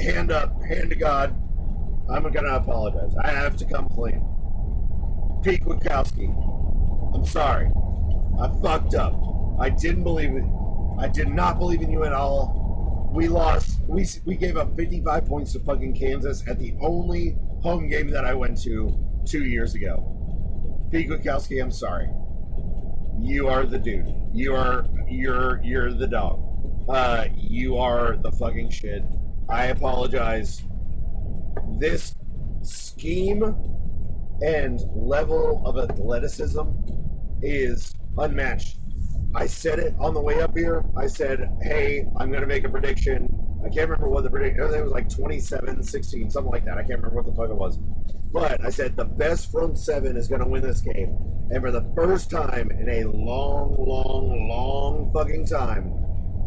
hand 0.00 0.30
up, 0.30 0.60
hand 0.62 0.90
to 0.90 0.96
God. 0.96 1.34
I'm 2.10 2.30
gonna 2.30 2.54
apologize. 2.54 3.14
I 3.22 3.30
have 3.30 3.56
to 3.58 3.64
come 3.64 3.88
clean. 3.88 4.24
Pete 5.42 5.62
Kwiatkowski, 5.62 7.14
I'm 7.14 7.24
sorry. 7.24 7.70
I 8.40 8.48
fucked 8.62 8.94
up. 8.94 9.14
I 9.58 9.70
didn't 9.70 10.02
believe 10.04 10.34
it. 10.34 10.44
I 10.98 11.08
did 11.08 11.28
not 11.28 11.58
believe 11.58 11.82
in 11.82 11.90
you 11.90 12.04
at 12.04 12.12
all. 12.12 13.10
We 13.14 13.28
lost. 13.28 13.80
We 13.86 14.06
we 14.24 14.36
gave 14.36 14.56
up 14.56 14.76
55 14.76 15.26
points 15.26 15.52
to 15.52 15.60
fucking 15.60 15.94
Kansas 15.94 16.46
at 16.48 16.58
the 16.58 16.74
only 16.80 17.36
home 17.62 17.88
game 17.88 18.10
that 18.10 18.24
I 18.24 18.34
went 18.34 18.60
to 18.62 18.92
two 19.24 19.44
years 19.44 19.74
ago. 19.74 20.10
Pete 20.90 21.08
Kwiatkowski, 21.08 21.62
I'm 21.62 21.70
sorry. 21.70 22.08
You 23.18 23.48
are 23.48 23.64
the 23.64 23.78
dude. 23.78 24.14
You 24.32 24.54
are 24.54 24.86
you're 25.08 25.60
you're 25.62 25.92
the 25.92 26.06
dog. 26.06 26.40
Uh, 26.88 27.26
you 27.36 27.78
are 27.78 28.16
the 28.16 28.32
fucking 28.32 28.70
shit. 28.70 29.02
I 29.48 29.66
apologize. 29.66 30.62
This 31.78 32.14
scheme 32.62 33.42
and 34.42 34.80
level 34.94 35.62
of 35.64 35.78
athleticism 35.78 36.62
is 37.42 37.94
unmatched. 38.18 38.78
I 39.34 39.46
said 39.46 39.78
it 39.78 39.94
on 39.98 40.14
the 40.14 40.20
way 40.20 40.40
up 40.40 40.56
here. 40.56 40.84
I 40.96 41.06
said, 41.06 41.50
hey, 41.62 42.04
I'm 42.18 42.28
going 42.30 42.42
to 42.42 42.46
make 42.46 42.64
a 42.64 42.68
prediction. 42.68 43.28
I 43.64 43.68
can't 43.70 43.88
remember 43.88 44.10
what 44.10 44.24
the 44.24 44.30
prediction 44.30 44.62
it 44.62 44.82
was 44.82 44.92
like 44.92 45.08
27, 45.08 45.82
16, 45.82 46.30
something 46.30 46.52
like 46.52 46.66
that. 46.66 46.76
I 46.76 46.82
can't 46.82 47.00
remember 47.02 47.16
what 47.16 47.24
the 47.24 47.32
fuck 47.32 47.48
it 47.48 47.56
was. 47.56 47.78
But 48.30 48.62
I 48.62 48.68
said 48.68 48.94
the 48.94 49.06
best 49.06 49.50
front 49.50 49.78
seven 49.78 50.16
is 50.16 50.28
going 50.28 50.42
to 50.42 50.46
win 50.46 50.62
this 50.62 50.82
game. 50.82 51.16
And 51.50 51.62
for 51.62 51.70
the 51.70 51.90
first 51.94 52.30
time 52.30 52.70
in 52.70 52.88
a 52.90 53.04
long, 53.04 53.74
long, 53.78 54.48
long 54.48 55.10
fucking 55.14 55.46
time, 55.46 55.92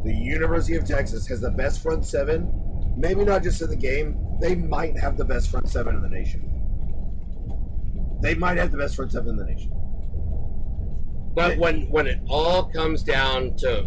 the 0.04 0.14
University 0.14 0.76
of 0.76 0.86
Texas 0.86 1.26
has 1.28 1.42
the 1.42 1.50
best 1.50 1.82
front 1.82 2.06
seven. 2.06 2.54
Maybe 2.96 3.26
not 3.26 3.42
just 3.42 3.62
in 3.62 3.70
the 3.70 3.76
game, 3.76 4.38
they 4.40 4.56
might 4.56 4.98
have 5.00 5.18
the 5.18 5.26
best 5.26 5.50
front 5.50 5.70
seven 5.70 5.96
in 5.96 6.02
the 6.04 6.10
nation. 6.10 6.44
They 8.22 8.36
might 8.36 8.58
have 8.58 8.72
the 8.72 8.78
best 8.78 8.96
front 8.96 9.12
seven 9.12 9.30
in 9.30 9.38
the 9.38 9.46
nation. 9.46 9.72
But 11.34 11.58
when 11.58 11.90
when 11.90 12.08
it 12.08 12.20
all 12.28 12.64
comes 12.64 13.04
down 13.04 13.56
to 13.58 13.84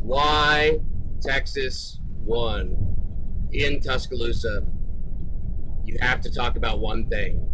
why 0.00 0.80
Texas 1.22 1.98
won 2.24 2.94
in 3.52 3.80
Tuscaloosa, 3.80 4.66
you 5.84 5.96
have 6.00 6.20
to 6.22 6.30
talk 6.30 6.56
about 6.56 6.80
one 6.80 7.06
thing, 7.06 7.48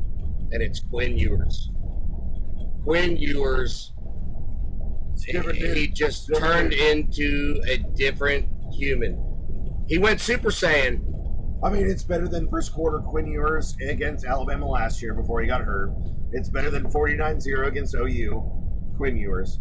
and 0.52 0.62
it's 0.62 0.80
Quinn 0.80 1.16
Ewers. 1.16 1.70
Quinn 2.82 3.16
Ewers, 3.16 3.92
he 5.24 5.88
just 5.88 6.30
turned 6.34 6.72
into 6.72 7.60
a 7.68 7.78
different 7.78 8.48
human. 8.72 9.22
He 9.88 9.98
went 9.98 10.20
Super 10.20 10.50
Saiyan. 10.50 11.06
I 11.62 11.68
mean, 11.68 11.86
it's 11.86 12.04
better 12.04 12.26
than 12.26 12.48
first 12.48 12.72
quarter 12.72 13.00
Quinn 13.00 13.26
Ewers 13.26 13.76
against 13.86 14.24
Alabama 14.24 14.66
last 14.66 15.02
year 15.02 15.12
before 15.12 15.42
he 15.42 15.46
got 15.46 15.60
hurt. 15.60 15.90
It's 16.32 16.48
better 16.48 16.70
than 16.70 16.84
49-0 16.84 17.66
against 17.66 17.94
OU, 17.94 18.94
Quinn 18.96 19.16
Ewers. 19.16 19.58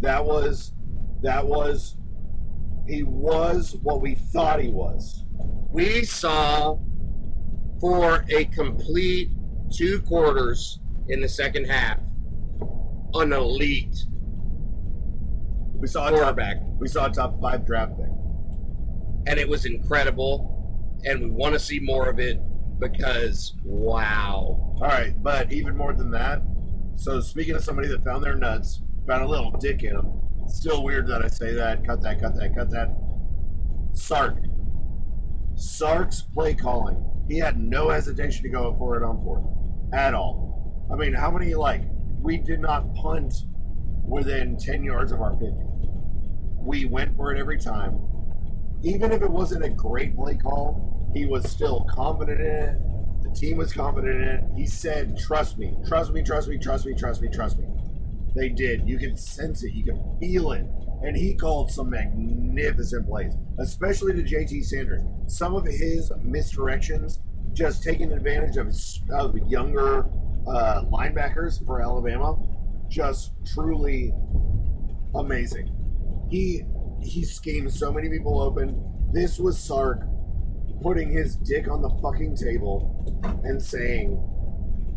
That 0.00 0.24
was 0.24 0.72
that 1.22 1.46
was 1.46 1.96
he 2.90 3.02
was 3.02 3.76
what 3.82 4.00
we 4.00 4.14
thought 4.14 4.60
he 4.60 4.68
was. 4.68 5.24
we 5.72 6.04
saw 6.04 6.78
for 7.80 8.24
a 8.28 8.44
complete 8.46 9.30
two 9.72 10.00
quarters 10.02 10.80
in 11.08 11.20
the 11.20 11.28
second 11.28 11.64
half 11.66 12.00
an 13.14 13.32
elite 13.32 13.96
We 15.74 15.86
saw 15.86 16.08
a 16.08 16.10
top, 16.10 16.18
quarterback 16.18 16.56
we 16.78 16.88
saw 16.88 17.06
a 17.06 17.10
top 17.10 17.40
five 17.40 17.64
draft 17.66 17.96
pick. 17.96 18.10
and 19.26 19.38
it 19.38 19.48
was 19.48 19.64
incredible 19.64 20.98
and 21.04 21.20
we 21.20 21.30
want 21.30 21.54
to 21.54 21.58
see 21.60 21.80
more 21.80 22.08
of 22.08 22.18
it 22.18 22.38
because 22.78 23.54
wow 23.64 24.74
All 24.80 24.88
right, 24.88 25.14
but 25.22 25.52
even 25.52 25.76
more 25.76 25.92
than 25.92 26.10
that. 26.12 26.42
So 26.94 27.20
speaking 27.20 27.54
of 27.54 27.62
somebody 27.62 27.88
that 27.88 28.02
found 28.02 28.24
their 28.24 28.34
nuts, 28.34 28.80
found 29.06 29.22
a 29.22 29.28
little 29.28 29.50
dick 29.52 29.82
in 29.82 29.94
them. 29.94 30.20
Still 30.50 30.82
weird 30.82 31.06
that 31.08 31.24
I 31.24 31.28
say 31.28 31.54
that. 31.54 31.86
Cut 31.86 32.02
that. 32.02 32.20
Cut 32.20 32.34
that. 32.36 32.54
Cut 32.54 32.70
that. 32.70 32.90
Sark. 33.92 34.38
Sark's 35.54 36.22
play 36.22 36.54
calling. 36.54 37.04
He 37.28 37.38
had 37.38 37.58
no 37.58 37.90
hesitation 37.90 38.42
to 38.42 38.48
go 38.48 38.74
for 38.76 38.96
it 38.96 39.04
on 39.04 39.22
fourth 39.22 39.44
at 39.92 40.14
all. 40.14 40.86
I 40.92 40.96
mean, 40.96 41.12
how 41.12 41.30
many 41.30 41.54
like 41.54 41.84
we 42.20 42.36
did 42.36 42.60
not 42.60 42.94
punt 42.94 43.32
within 44.04 44.56
ten 44.56 44.84
yards 44.84 45.12
of 45.12 45.20
our 45.22 45.32
fifty. 45.36 45.64
We 46.58 46.84
went 46.84 47.16
for 47.16 47.32
it 47.32 47.38
every 47.38 47.58
time. 47.58 47.98
Even 48.82 49.12
if 49.12 49.22
it 49.22 49.30
wasn't 49.30 49.64
a 49.64 49.68
great 49.70 50.16
play 50.16 50.36
call, 50.36 51.10
he 51.14 51.26
was 51.26 51.48
still 51.48 51.86
confident 51.90 52.40
in 52.40 52.46
it. 52.46 52.78
The 53.22 53.30
team 53.30 53.56
was 53.56 53.72
confident 53.72 54.20
in 54.20 54.28
it. 54.28 54.44
He 54.56 54.66
said, 54.66 55.16
"Trust 55.16 55.58
me, 55.58 55.76
trust 55.86 56.12
me, 56.12 56.22
trust 56.22 56.48
me, 56.48 56.58
trust 56.58 56.86
me, 56.86 56.94
trust 56.94 57.22
me, 57.22 57.28
trust 57.28 57.58
me." 57.58 57.69
They 58.34 58.48
did. 58.48 58.88
You 58.88 58.98
can 58.98 59.16
sense 59.16 59.62
it. 59.64 59.72
You 59.72 59.84
can 59.84 60.18
feel 60.20 60.52
it. 60.52 60.64
And 61.02 61.16
he 61.16 61.34
called 61.34 61.70
some 61.70 61.90
magnificent 61.90 63.06
plays, 63.08 63.32
especially 63.58 64.12
to 64.14 64.22
JT 64.22 64.64
Sanders. 64.64 65.02
Some 65.26 65.54
of 65.54 65.64
his 65.64 66.12
misdirections, 66.22 67.18
just 67.52 67.82
taking 67.82 68.12
advantage 68.12 68.56
of, 68.56 68.74
of 69.10 69.36
younger 69.48 70.08
uh, 70.46 70.82
linebackers 70.92 71.64
for 71.64 71.80
Alabama, 71.80 72.36
just 72.88 73.32
truly 73.54 74.12
amazing. 75.14 75.70
He 76.30 76.62
he 77.02 77.24
schemed 77.24 77.72
so 77.72 77.90
many 77.90 78.10
people 78.10 78.40
open. 78.40 78.84
This 79.12 79.38
was 79.38 79.58
Sark 79.58 80.02
putting 80.82 81.10
his 81.10 81.36
dick 81.36 81.68
on 81.68 81.82
the 81.82 81.90
fucking 82.02 82.36
table 82.36 83.40
and 83.44 83.60
saying, 83.60 84.18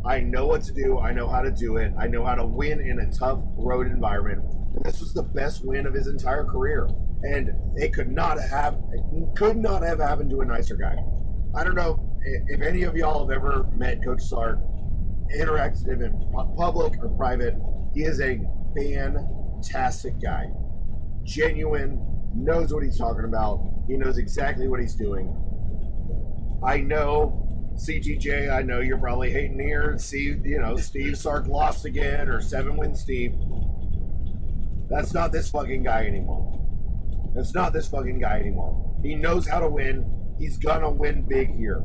I 0.06 0.20
know 0.20 0.48
what 0.48 0.64
to 0.64 0.74
do. 0.74 1.00
I 1.00 1.14
know 1.14 1.28
how 1.30 1.42
to 1.42 1.52
do 1.52 1.78
it. 1.78 1.94
I 1.98 2.08
know 2.08 2.26
how 2.26 2.36
to 2.36 2.46
win 2.46 2.82
in 2.82 3.00
a 3.00 3.12
tough 3.12 3.40
road 3.56 3.88
environment. 3.88 4.44
And 4.76 4.84
this 4.84 5.00
was 5.00 5.14
the 5.14 5.24
best 5.24 5.66
win 5.66 5.86
of 5.86 5.94
his 5.94 6.08
entire 6.08 6.44
career. 6.44 6.90
And 7.24 7.52
it 7.76 7.94
could 7.94 8.10
not 8.10 8.38
have 8.40 8.78
could 9.36 9.58
not 9.58 9.82
have 9.82 10.00
happened 10.00 10.30
to 10.32 10.42
a 10.42 10.46
nicer 10.46 10.76
guy. 10.76 10.96
I 11.56 11.64
don't 11.64 11.76
know 11.76 12.10
if 12.24 12.62
any 12.62 12.84
of 12.84 12.96
y'all 12.96 13.28
have 13.28 13.36
ever 13.36 13.66
met 13.76 14.04
Coach 14.04 14.24
Sark, 14.24 14.60
interacted 15.38 15.88
with 15.88 16.02
him 16.02 16.04
in 16.04 16.56
public 16.58 17.02
or 17.02 17.10
private. 17.10 17.56
He 17.94 18.04
is 18.04 18.20
a 18.20 18.42
fantastic 18.76 20.22
guy. 20.22 20.48
Genuine, 21.24 22.14
knows 22.36 22.74
what 22.74 22.84
he's 22.84 22.98
talking 22.98 23.26
about. 23.26 23.62
He 23.88 23.96
knows 23.96 24.18
exactly 24.18 24.68
what 24.68 24.80
he's 24.80 24.96
doing. 24.96 25.34
I 26.64 26.78
know 26.78 27.43
CTJ, 27.76 28.52
I 28.52 28.62
know 28.62 28.80
you're 28.80 28.98
probably 28.98 29.32
hating 29.32 29.60
here. 29.60 29.98
See, 29.98 30.36
you 30.44 30.60
know, 30.60 30.76
Steve 30.78 31.18
Sark 31.18 31.48
lost 31.48 31.86
again 31.86 32.30
or 32.30 32.42
seven 32.42 32.78
win 32.78 32.96
Steve. 32.96 33.36
That's 34.90 35.14
not 35.14 35.32
this 35.32 35.50
fucking 35.50 35.84
guy 35.84 36.06
anymore. 36.06 36.60
That's 37.36 37.54
not 37.54 37.74
this 37.74 37.88
fucking 37.88 38.20
guy 38.20 38.40
anymore. 38.40 38.96
He 39.02 39.16
knows 39.16 39.48
how 39.48 39.60
to 39.60 39.70
win. 39.70 40.36
He's 40.38 40.58
gonna 40.58 40.90
win 40.90 41.24
big 41.24 41.56
here. 41.56 41.84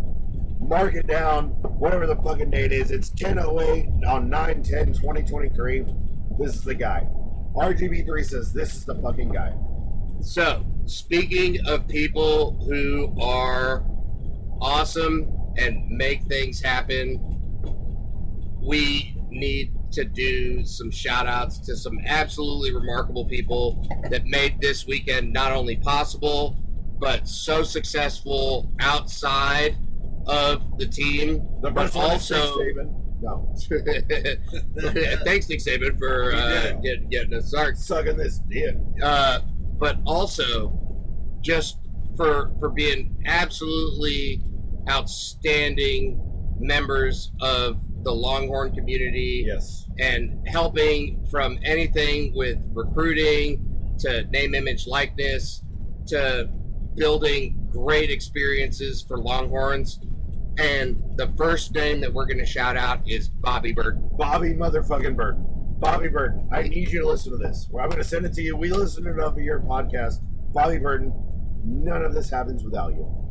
Mark 0.61 0.95
it 0.95 1.07
down, 1.07 1.49
whatever 1.79 2.07
the 2.07 2.17
fucking 2.17 2.51
date 2.51 2.73
is. 2.73 2.91
It's 2.91 3.11
1008 3.11 4.05
on 4.07 4.29
9 4.29 4.63
10 4.63 4.87
2023. 4.93 5.85
This 6.39 6.57
is 6.57 6.65
the 6.65 6.75
guy. 6.75 7.07
RGB3 7.55 8.25
says 8.25 8.53
this 8.53 8.75
is 8.75 8.85
the 8.85 8.95
fucking 8.97 9.31
guy. 9.31 9.53
so 10.21 10.65
speaking 10.87 11.59
of 11.67 11.89
people 11.89 12.59
who 12.67 13.15
are 13.21 13.85
awesome 14.61 15.38
and 15.59 15.89
make 15.91 16.23
things 16.25 16.61
happen 16.61 17.21
we 18.63 19.15
need 19.31 19.73
to 19.93 20.05
do 20.05 20.65
some 20.65 20.91
shout 20.91 21.27
outs 21.27 21.59
to 21.59 21.77
some 21.77 21.99
absolutely 22.07 22.75
remarkable 22.75 23.27
people 23.27 23.87
that 24.11 24.25
made 24.27 24.61
this 24.61 24.87
weekend 24.87 25.33
not 25.33 25.53
only 25.53 25.77
possible 25.77 26.57
but 26.99 27.27
so 27.29 27.63
successful 27.63 28.71
outside 28.81 29.77
of 30.27 30.79
the 30.79 30.87
team 30.87 31.43
The 31.63 31.71
but 31.71 31.91
first 31.91 31.95
one 31.95 32.17
is 32.17 32.31
Nick 32.31 32.41
also. 32.41 32.65
No. 33.21 33.53
thanks 35.25 35.49
nick 35.49 35.59
saban 35.59 35.99
for 35.99 36.33
uh, 36.33 36.71
did. 36.71 36.83
get, 36.83 37.11
getting 37.11 37.35
us 37.35 37.49
started 37.49 37.77
Sucking 37.77 38.17
this 38.17 38.39
dick. 38.49 38.77
uh, 39.03 39.41
but 39.79 39.97
also 40.07 40.79
just 41.41 41.79
for 42.17 42.53
for 42.61 42.69
being 42.69 43.21
absolutely 43.27 44.43
outstanding 44.89 46.21
members 46.61 47.33
of 47.41 47.81
the 48.05 48.13
Longhorn 48.13 48.75
community 48.75 49.45
Yes. 49.47 49.89
and 49.99 50.47
helping 50.49 51.25
from 51.27 51.59
anything 51.63 52.35
with 52.35 52.59
recruiting 52.73 53.65
to 54.01 54.25
name, 54.27 54.55
image, 54.55 54.87
likeness 54.87 55.63
to 56.07 56.49
building 56.97 57.69
great 57.71 58.11
experiences 58.11 59.03
for 59.07 59.19
Longhorns. 59.19 60.01
And 60.59 61.03
the 61.17 61.33
first 61.37 61.73
name 61.75 62.01
that 62.01 62.13
we're 62.13 62.27
going 62.27 62.39
to 62.39 62.47
shout 62.47 62.77
out 62.77 63.09
is 63.09 63.29
Bobby 63.29 63.73
Bird. 63.73 64.01
Bobby 64.17 64.55
motherfucking 64.55 65.15
Burton. 65.17 65.45
Bobby 65.79 66.09
Burton, 66.09 66.49
I 66.53 66.63
need 66.63 66.91
you 66.91 67.01
to 67.03 67.07
listen 67.07 67.31
to 67.33 67.39
this. 67.39 67.69
I'm 67.69 67.89
going 67.89 68.03
to 68.03 68.05
send 68.05 68.27
it 68.27 68.33
to 68.35 68.43
you. 68.43 68.57
We 68.57 68.71
listened 68.73 69.07
to 69.07 69.13
it 69.13 69.19
over 69.21 69.41
your 69.41 69.61
podcast. 69.61 70.17
Bobby 70.53 70.79
Burton, 70.79 71.13
none 71.65 72.03
of 72.05 72.15
this 72.15 72.31
happens 72.31 72.65
without 72.65 72.95
you. 72.95 73.28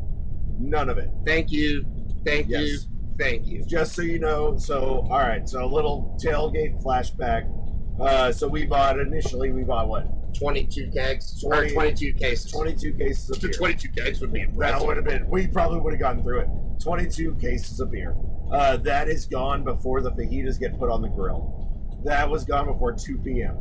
None 0.58 0.88
of 0.88 0.98
it. 0.98 1.10
Thank 1.24 1.50
you. 1.52 1.84
Thank 2.24 2.48
you. 2.48 2.78
Thank 3.18 3.46
you. 3.46 3.64
Just 3.64 3.94
so 3.94 4.02
you 4.02 4.18
know, 4.18 4.56
so, 4.58 5.06
all 5.10 5.18
right, 5.18 5.48
so 5.48 5.64
a 5.64 5.66
little 5.66 6.16
tailgate 6.22 6.82
flashback. 6.82 7.52
Uh, 8.00 8.30
so 8.30 8.46
we 8.46 8.64
bought, 8.64 8.98
initially, 9.00 9.50
we 9.50 9.64
bought 9.64 9.88
what? 9.88 10.34
22 10.34 10.90
kegs 10.92 11.42
or 11.44 11.68
22 11.68 12.12
cases. 12.14 12.52
22 12.52 12.92
cases 12.94 13.30
of 13.30 13.40
beer. 13.42 13.50
22 13.50 13.88
kegs 13.88 14.20
would 14.20 14.32
be 14.32 14.42
impressive. 14.42 14.78
That 14.78 14.86
would 14.86 14.96
have 14.96 15.06
been. 15.06 15.28
We 15.28 15.48
probably 15.48 15.80
would 15.80 15.92
have 15.94 16.00
gotten 16.00 16.22
through 16.22 16.40
it. 16.40 16.48
Twenty-two 16.80 17.34
cases 17.36 17.80
of 17.80 17.90
beer. 17.90 18.14
Uh, 18.52 18.76
that 18.78 19.08
is 19.08 19.26
gone 19.26 19.64
before 19.64 20.00
the 20.00 20.12
fajitas 20.12 20.60
get 20.60 20.78
put 20.78 20.90
on 20.90 21.02
the 21.02 21.08
grill. 21.08 21.68
That 22.04 22.30
was 22.30 22.44
gone 22.44 22.66
before 22.66 22.92
two 22.92 23.18
p.m. 23.18 23.58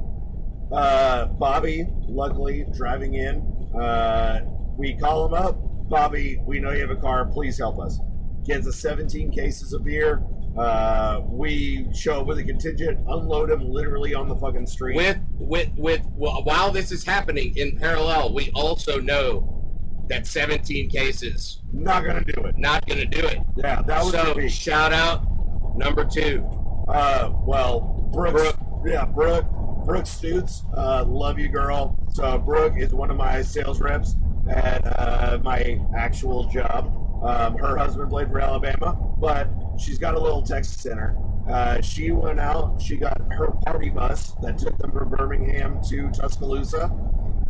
Uh, 0.71 1.25
Bobby, 1.25 1.87
luckily 2.07 2.67
driving 2.75 3.15
in, 3.15 3.41
uh, 3.75 4.41
we 4.77 4.95
call 4.95 5.25
him 5.25 5.33
up. 5.33 5.59
Bobby, 5.89 6.39
we 6.45 6.59
know 6.59 6.71
you 6.71 6.81
have 6.81 6.89
a 6.91 6.95
car. 6.95 7.25
Please 7.25 7.57
help 7.57 7.79
us. 7.79 7.99
Gets 8.45 8.67
us 8.67 8.75
17 8.77 9.31
cases 9.31 9.73
of 9.73 9.83
beer. 9.83 10.23
Uh, 10.57 11.21
we 11.25 11.88
show 11.93 12.21
up 12.21 12.27
with 12.27 12.39
a 12.39 12.43
contingent, 12.43 12.97
unload 13.07 13.49
them 13.49 13.69
literally 13.69 14.15
on 14.15 14.27
the 14.27 14.35
fucking 14.35 14.65
street. 14.65 14.95
with 14.95 15.17
with 15.38 15.69
with 15.75 16.01
while 16.15 16.71
this 16.71 16.91
is 16.91 17.05
happening 17.05 17.55
in 17.57 17.77
parallel, 17.77 18.33
we 18.33 18.49
also 18.55 18.99
know 18.99 19.53
that 20.09 20.25
17 20.25 20.89
cases 20.89 21.61
Not 21.71 22.03
gonna 22.05 22.23
do 22.23 22.41
it. 22.43 22.57
not 22.57 22.88
going 22.88 22.99
to 22.99 23.05
do 23.05 23.27
it. 23.27 23.39
Yeah, 23.57 23.81
that 23.83 24.03
was 24.03 24.13
so 24.13 24.47
shout 24.47 24.93
out 24.93 25.27
number 25.77 26.05
two. 26.05 26.43
Uh, 26.88 27.31
well, 27.45 28.09
Brooke, 28.13 28.33
Brooke. 28.33 28.57
yeah, 28.85 29.05
Brooke, 29.05 29.45
Brooke 29.85 30.05
Stutes, 30.05 30.63
uh, 30.75 31.03
love 31.05 31.38
you, 31.38 31.49
girl. 31.49 31.99
So 32.13 32.38
Brooke 32.39 32.75
is 32.77 32.93
one 32.93 33.11
of 33.11 33.17
my 33.17 33.41
sales 33.41 33.79
reps 33.81 34.15
at 34.49 34.81
uh, 34.85 35.39
my 35.43 35.79
actual 35.95 36.45
job. 36.49 36.93
Um, 37.23 37.57
her 37.57 37.77
husband 37.77 38.09
played 38.09 38.29
for 38.29 38.39
Alabama, 38.39 38.95
but 39.17 39.49
she's 39.79 39.97
got 39.97 40.13
a 40.13 40.19
little 40.19 40.41
Texas 40.41 40.77
center. 40.77 41.17
Uh, 41.49 41.81
she 41.81 42.11
went 42.11 42.39
out. 42.39 42.79
She 42.81 42.97
got 42.97 43.19
her 43.31 43.47
party 43.65 43.89
bus 43.89 44.33
that 44.41 44.57
took 44.57 44.77
them 44.77 44.91
from 44.91 45.09
Birmingham 45.09 45.81
to 45.89 46.09
Tuscaloosa. 46.11 46.91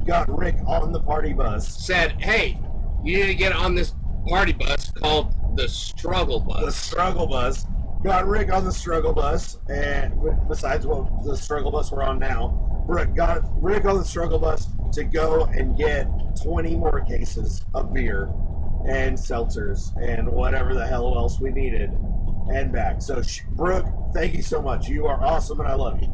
Got 0.06 0.30
Rick 0.36 0.56
on 0.66 0.92
the 0.92 1.02
party 1.02 1.34
bus. 1.34 1.68
Said, 1.86 2.22
hey, 2.22 2.60
you 3.04 3.18
need 3.18 3.28
to 3.28 3.36
get 3.36 3.52
on 3.54 3.76
this 3.76 3.94
party 4.28 4.54
bus 4.54 4.92
called 4.92 5.34
the 5.58 5.68
Struggle 5.68 6.40
Bus. 6.40 6.64
the 6.64 6.72
struggle 6.72 7.28
bus. 7.28 7.66
Got 8.04 8.28
Rick 8.28 8.54
on 8.54 8.64
the 8.64 8.72
struggle 8.72 9.12
bus, 9.12 9.58
and 9.70 10.14
besides 10.48 10.86
what 10.86 11.26
the 11.26 11.36
struggle 11.36 11.72
bus 11.72 11.92
we're 11.92 12.04
on 12.04 12.20
now, 12.20 12.77
Rick 12.88 13.16
got 13.16 13.42
Rick 13.62 13.86
on 13.86 13.98
the 13.98 14.06
struggle 14.06 14.40
bus 14.40 14.68
to 14.94 15.04
go 15.04 15.44
and 15.46 15.78
get 15.78 16.08
20 16.42 16.76
more 16.78 17.02
cases 17.02 17.64
of 17.74 17.94
beer 17.94 18.30
and 18.88 19.18
seltzers 19.18 19.96
and 20.02 20.28
whatever 20.32 20.74
the 20.74 20.88
hell 20.88 21.18
else 21.18 21.40
we 21.40 21.52
needed 21.52 21.92
and 22.50 22.72
back. 22.72 23.02
So, 23.02 23.22
sh- 23.22 23.42
Brooke, 23.52 23.86
thank 24.14 24.34
you 24.34 24.42
so 24.42 24.62
much. 24.62 24.88
You 24.88 25.06
are 25.08 25.22
awesome, 25.22 25.60
and 25.60 25.68
I 25.68 25.74
love 25.74 26.02
you. 26.02 26.10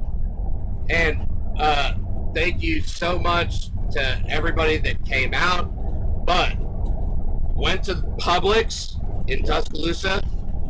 And 0.90 1.28
uh, 1.60 1.94
thank 2.34 2.64
you 2.64 2.82
so 2.82 3.20
much 3.20 3.70
to 3.92 4.24
everybody 4.28 4.78
that 4.78 5.06
came 5.06 5.36
out, 5.36 5.66
but 6.26 6.56
went 7.56 7.84
to 7.84 7.96
Publix 8.18 9.00
in 9.30 9.44
Tuscaloosa. 9.44 10.24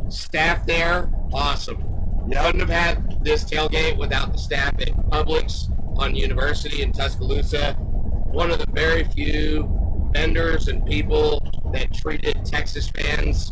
Staff 0.09 0.65
there, 0.65 1.09
awesome. 1.31 1.81
You 2.27 2.37
couldn't 2.37 2.59
have 2.59 2.69
had 2.69 3.23
this 3.23 3.45
tailgate 3.45 3.97
without 3.97 4.33
the 4.33 4.37
staff 4.37 4.73
at 4.81 4.89
Publix 5.09 5.69
on 5.97 6.15
University 6.15 6.81
in 6.81 6.91
Tuscaloosa. 6.91 7.73
One 7.73 8.51
of 8.51 8.59
the 8.59 8.71
very 8.71 9.03
few 9.03 10.09
vendors 10.11 10.67
and 10.67 10.85
people 10.85 11.41
that 11.73 11.93
treated 11.93 12.45
Texas 12.45 12.89
fans 12.89 13.51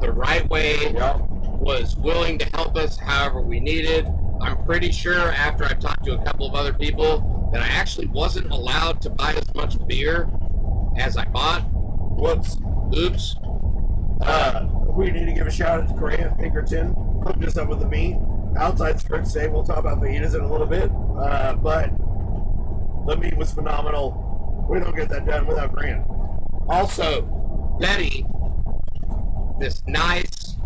the 0.00 0.12
right 0.12 0.48
way 0.48 0.94
was 1.58 1.96
willing 1.96 2.38
to 2.38 2.44
help 2.54 2.76
us 2.76 2.98
however 2.98 3.40
we 3.40 3.60
needed. 3.60 4.06
I'm 4.40 4.64
pretty 4.64 4.92
sure 4.92 5.32
after 5.32 5.64
I 5.64 5.74
talked 5.74 6.04
to 6.04 6.14
a 6.14 6.24
couple 6.24 6.46
of 6.46 6.54
other 6.54 6.72
people 6.72 7.50
that 7.52 7.62
I 7.62 7.66
actually 7.66 8.06
wasn't 8.06 8.50
allowed 8.50 9.00
to 9.02 9.10
buy 9.10 9.34
as 9.34 9.54
much 9.54 9.84
beer 9.86 10.28
as 10.96 11.16
I 11.16 11.24
bought. 11.24 11.62
Whoops. 11.62 12.56
Oops. 12.96 13.36
Uh, 14.20 14.66
we 14.88 15.10
need 15.10 15.26
to 15.26 15.32
give 15.32 15.46
a 15.46 15.50
shout 15.50 15.80
out 15.80 15.88
to 15.88 15.94
Grant 15.94 16.38
Pinkerton, 16.38 16.94
hooked 17.24 17.44
us 17.44 17.56
up 17.56 17.68
with 17.68 17.80
the 17.80 17.86
meat. 17.86 18.16
Outside 18.58 19.00
script 19.00 19.26
say 19.28 19.48
we'll 19.48 19.62
talk 19.64 19.78
about 19.78 20.00
fajitas 20.00 20.34
in 20.34 20.40
a 20.40 20.50
little 20.50 20.66
bit, 20.66 20.90
uh, 21.18 21.54
but 21.54 21.90
the 23.06 23.16
meat 23.16 23.36
was 23.36 23.52
phenomenal. 23.52 24.66
We 24.68 24.80
don't 24.80 24.94
get 24.96 25.08
that 25.10 25.26
done 25.26 25.46
without 25.46 25.72
Grant. 25.72 26.04
Also, 26.68 27.22
Betty, 27.80 28.26
this 29.58 29.82
nice 29.86 30.56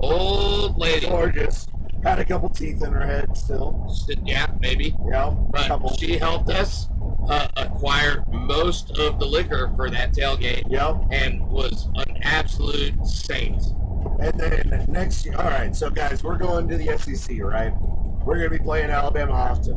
old 0.00 0.78
lady, 0.78 1.06
Gorgeous. 1.08 1.66
Had 2.02 2.18
a 2.18 2.24
couple 2.24 2.48
teeth 2.48 2.82
in 2.82 2.92
her 2.92 3.04
head 3.04 3.36
still. 3.36 3.92
yeah, 4.24 4.46
maybe, 4.58 4.96
Yeah, 5.10 5.28
a 5.28 5.30
but 5.32 5.66
couple. 5.66 5.94
she 5.98 6.16
helped 6.16 6.48
us 6.48 6.88
uh, 7.28 7.46
acquire 7.58 8.24
most 8.30 8.96
of 8.98 9.18
the 9.18 9.26
liquor 9.26 9.70
for 9.76 9.90
that 9.90 10.12
tailgate 10.14 10.62
Yep. 10.70 11.02
and 11.10 11.46
was 11.48 11.88
an 11.96 12.16
absolute 12.22 12.94
saint. 13.06 13.62
And 14.20 14.38
then 14.38 14.86
next 14.88 15.24
year, 15.24 15.34
all 15.38 15.44
right. 15.44 15.74
So 15.74 15.88
guys, 15.90 16.22
we're 16.22 16.36
going 16.36 16.68
to 16.68 16.76
the 16.76 16.96
SEC, 16.98 17.38
right? 17.40 17.72
We're 18.24 18.36
going 18.38 18.50
to 18.50 18.58
be 18.58 18.62
playing 18.62 18.90
Alabama 18.90 19.32
often. 19.32 19.72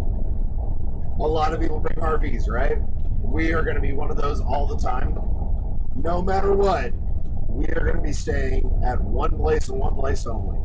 A 1.19 1.27
lot 1.27 1.53
of 1.53 1.59
people 1.61 1.79
bring 1.79 1.97
RVs, 1.97 2.49
right? 2.49 2.77
We 3.21 3.53
are 3.53 3.63
going 3.63 3.75
to 3.75 3.81
be 3.81 3.93
one 3.93 4.11
of 4.11 4.17
those 4.17 4.41
all 4.41 4.67
the 4.67 4.77
time. 4.77 5.13
No 5.95 6.21
matter 6.21 6.53
what, 6.53 6.91
we 7.47 7.65
are 7.67 7.83
going 7.83 7.95
to 7.95 8.01
be 8.01 8.11
staying 8.13 8.69
at 8.83 8.99
one 8.99 9.37
place 9.37 9.69
and 9.69 9.79
one 9.79 9.95
place 9.95 10.25
only, 10.25 10.59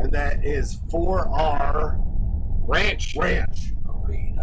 and 0.00 0.12
that 0.12 0.44
is 0.44 0.78
for 0.90 1.26
our 1.28 1.98
Ranch. 2.66 3.14
ranch, 3.16 3.72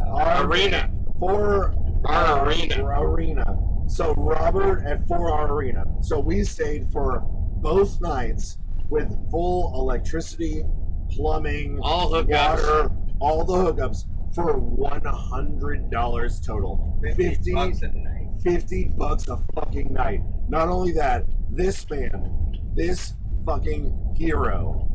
our 0.08 0.46
Arena. 0.46 0.90
for 1.20 1.76
Our 2.06 2.48
arena. 2.48 2.84
arena. 2.86 3.58
So 3.88 4.14
Robert 4.16 4.84
at 4.86 5.06
Four 5.08 5.32
R 5.32 5.52
Arena. 5.54 5.84
So 6.02 6.20
we 6.20 6.44
stayed 6.44 6.92
for 6.92 7.20
both 7.62 8.00
nights 8.00 8.58
with 8.92 9.10
full 9.32 9.74
electricity, 9.80 10.64
plumbing, 11.10 11.80
All 11.82 12.12
hookups. 12.12 12.30
water, 12.30 12.92
all 13.20 13.44
the 13.46 13.54
hookups 13.56 14.04
for 14.36 14.58
one 14.58 15.02
hundred 15.04 15.90
dollars 15.90 16.40
total. 16.42 17.00
50, 17.02 17.54
bucks 17.54 17.82
a 17.82 17.88
night. 17.88 18.28
50 18.44 18.94
bucks 18.98 19.28
a 19.28 19.38
fucking 19.56 19.94
night. 19.94 20.22
Not 20.50 20.68
only 20.68 20.92
that, 20.94 21.26
this 21.50 21.90
man, 21.90 22.60
this 22.76 23.14
fucking 23.46 24.16
hero, 24.18 24.88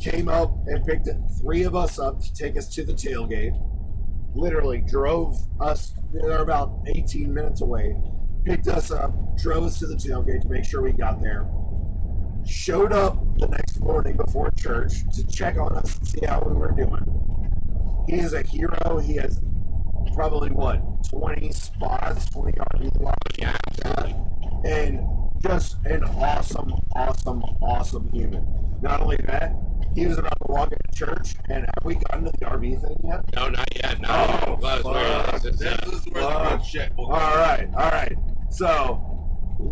came 0.00 0.28
up 0.28 0.54
and 0.66 0.84
picked 0.86 1.08
three 1.40 1.64
of 1.64 1.74
us 1.74 1.98
up 1.98 2.20
to 2.20 2.32
take 2.34 2.56
us 2.56 2.68
to 2.74 2.84
the 2.84 2.92
tailgate. 2.92 3.56
Literally 4.34 4.80
drove 4.80 5.36
us, 5.60 5.92
they're 6.12 6.42
about 6.42 6.80
18 6.86 7.32
minutes 7.32 7.60
away, 7.62 7.96
picked 8.44 8.68
us 8.68 8.90
up, 8.90 9.12
drove 9.36 9.64
us 9.64 9.78
to 9.80 9.86
the 9.86 9.96
tailgate 9.96 10.42
to 10.42 10.48
make 10.48 10.64
sure 10.64 10.82
we 10.82 10.92
got 10.92 11.20
there. 11.20 11.46
Showed 12.48 12.92
up 12.92 13.18
the 13.38 13.46
next 13.46 13.78
morning 13.78 14.16
before 14.16 14.50
church 14.52 15.02
to 15.14 15.26
check 15.26 15.58
on 15.58 15.76
us 15.76 15.96
and 15.98 16.08
see 16.08 16.24
how 16.24 16.40
we 16.40 16.54
were 16.54 16.70
doing. 16.70 17.04
He 18.08 18.14
is 18.14 18.32
a 18.32 18.42
hero. 18.42 18.98
He 18.98 19.16
has 19.16 19.40
probably 20.14 20.50
what 20.50 20.80
20 21.10 21.52
spots, 21.52 22.24
20 22.30 22.52
RV 22.52 23.00
lots, 23.00 23.38
Yeah, 23.38 23.56
and 24.64 25.06
just 25.42 25.76
an 25.84 26.04
awesome, 26.04 26.72
awesome, 26.96 27.42
awesome 27.60 28.08
human. 28.12 28.46
Not 28.80 29.02
only 29.02 29.18
that, 29.26 29.54
he 29.94 30.06
was 30.06 30.16
about 30.16 30.38
to 30.46 30.50
walk 30.50 30.72
into 30.72 30.98
church, 30.98 31.34
and 31.50 31.66
have 31.66 31.84
we 31.84 31.96
gotten 31.96 32.24
to 32.24 32.32
the 32.38 32.46
RV 32.46 32.80
thing 32.80 32.96
yet? 33.04 33.24
No, 33.34 33.50
not 33.50 33.68
yet. 33.76 34.00
No. 34.00 34.08
Oh, 34.08 34.56
fuck. 34.56 35.42
this? 35.42 35.60
Is 35.60 36.06
where 36.06 36.22
the 36.22 36.56
good 36.56 36.64
shit 36.64 36.96
will 36.96 37.06
All 37.06 37.36
right, 37.36 37.68
all 37.74 37.90
right. 37.90 38.16
So 38.50 39.17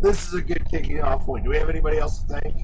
this 0.02 0.28
is 0.28 0.34
a 0.34 0.42
good 0.42 0.64
kicking 0.70 1.00
off 1.00 1.24
point. 1.26 1.44
Do 1.44 1.50
we 1.50 1.56
have 1.56 1.68
anybody 1.68 1.98
else 1.98 2.22
to 2.22 2.38
thank? 2.40 2.56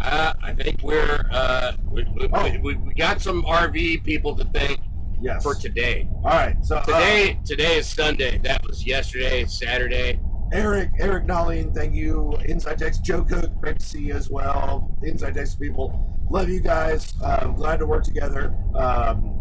Uh, 0.00 0.32
I 0.42 0.52
think 0.54 0.80
we're 0.82 1.28
uh, 1.32 1.72
we, 1.90 2.04
we, 2.14 2.28
Oh. 2.32 2.50
we, 2.62 2.74
we 2.76 2.94
got 2.94 3.20
some 3.20 3.42
RV 3.42 4.04
people 4.04 4.34
to 4.36 4.44
thank 4.44 4.80
Yes. 5.20 5.42
for 5.42 5.54
today. 5.56 6.08
all 6.18 6.30
right. 6.30 6.56
So 6.64 6.76
uh, 6.76 6.84
Today, 6.84 7.40
today 7.44 7.78
is 7.78 7.88
Sunday. 7.88 8.38
That 8.38 8.64
was 8.64 8.86
yesterday, 8.86 9.44
Saturday. 9.46 10.20
Eric, 10.52 10.90
Eric 11.00 11.24
Nahlin, 11.26 11.74
thank 11.74 11.92
you. 11.94 12.32
Inside 12.44 12.78
Text, 12.78 13.02
Joe 13.04 13.22
Cook, 13.24 13.50
great 13.60 13.80
to 13.80 13.84
see 13.84 14.00
you 14.04 14.14
as 14.14 14.30
well. 14.30 14.96
Inside 15.02 15.34
Text 15.34 15.60
people, 15.60 16.16
love 16.30 16.48
you 16.48 16.60
guys. 16.60 17.12
Uh, 17.22 17.48
glad 17.48 17.80
to 17.80 17.86
work 17.86 18.04
together. 18.04 18.54
Um, 18.76 19.34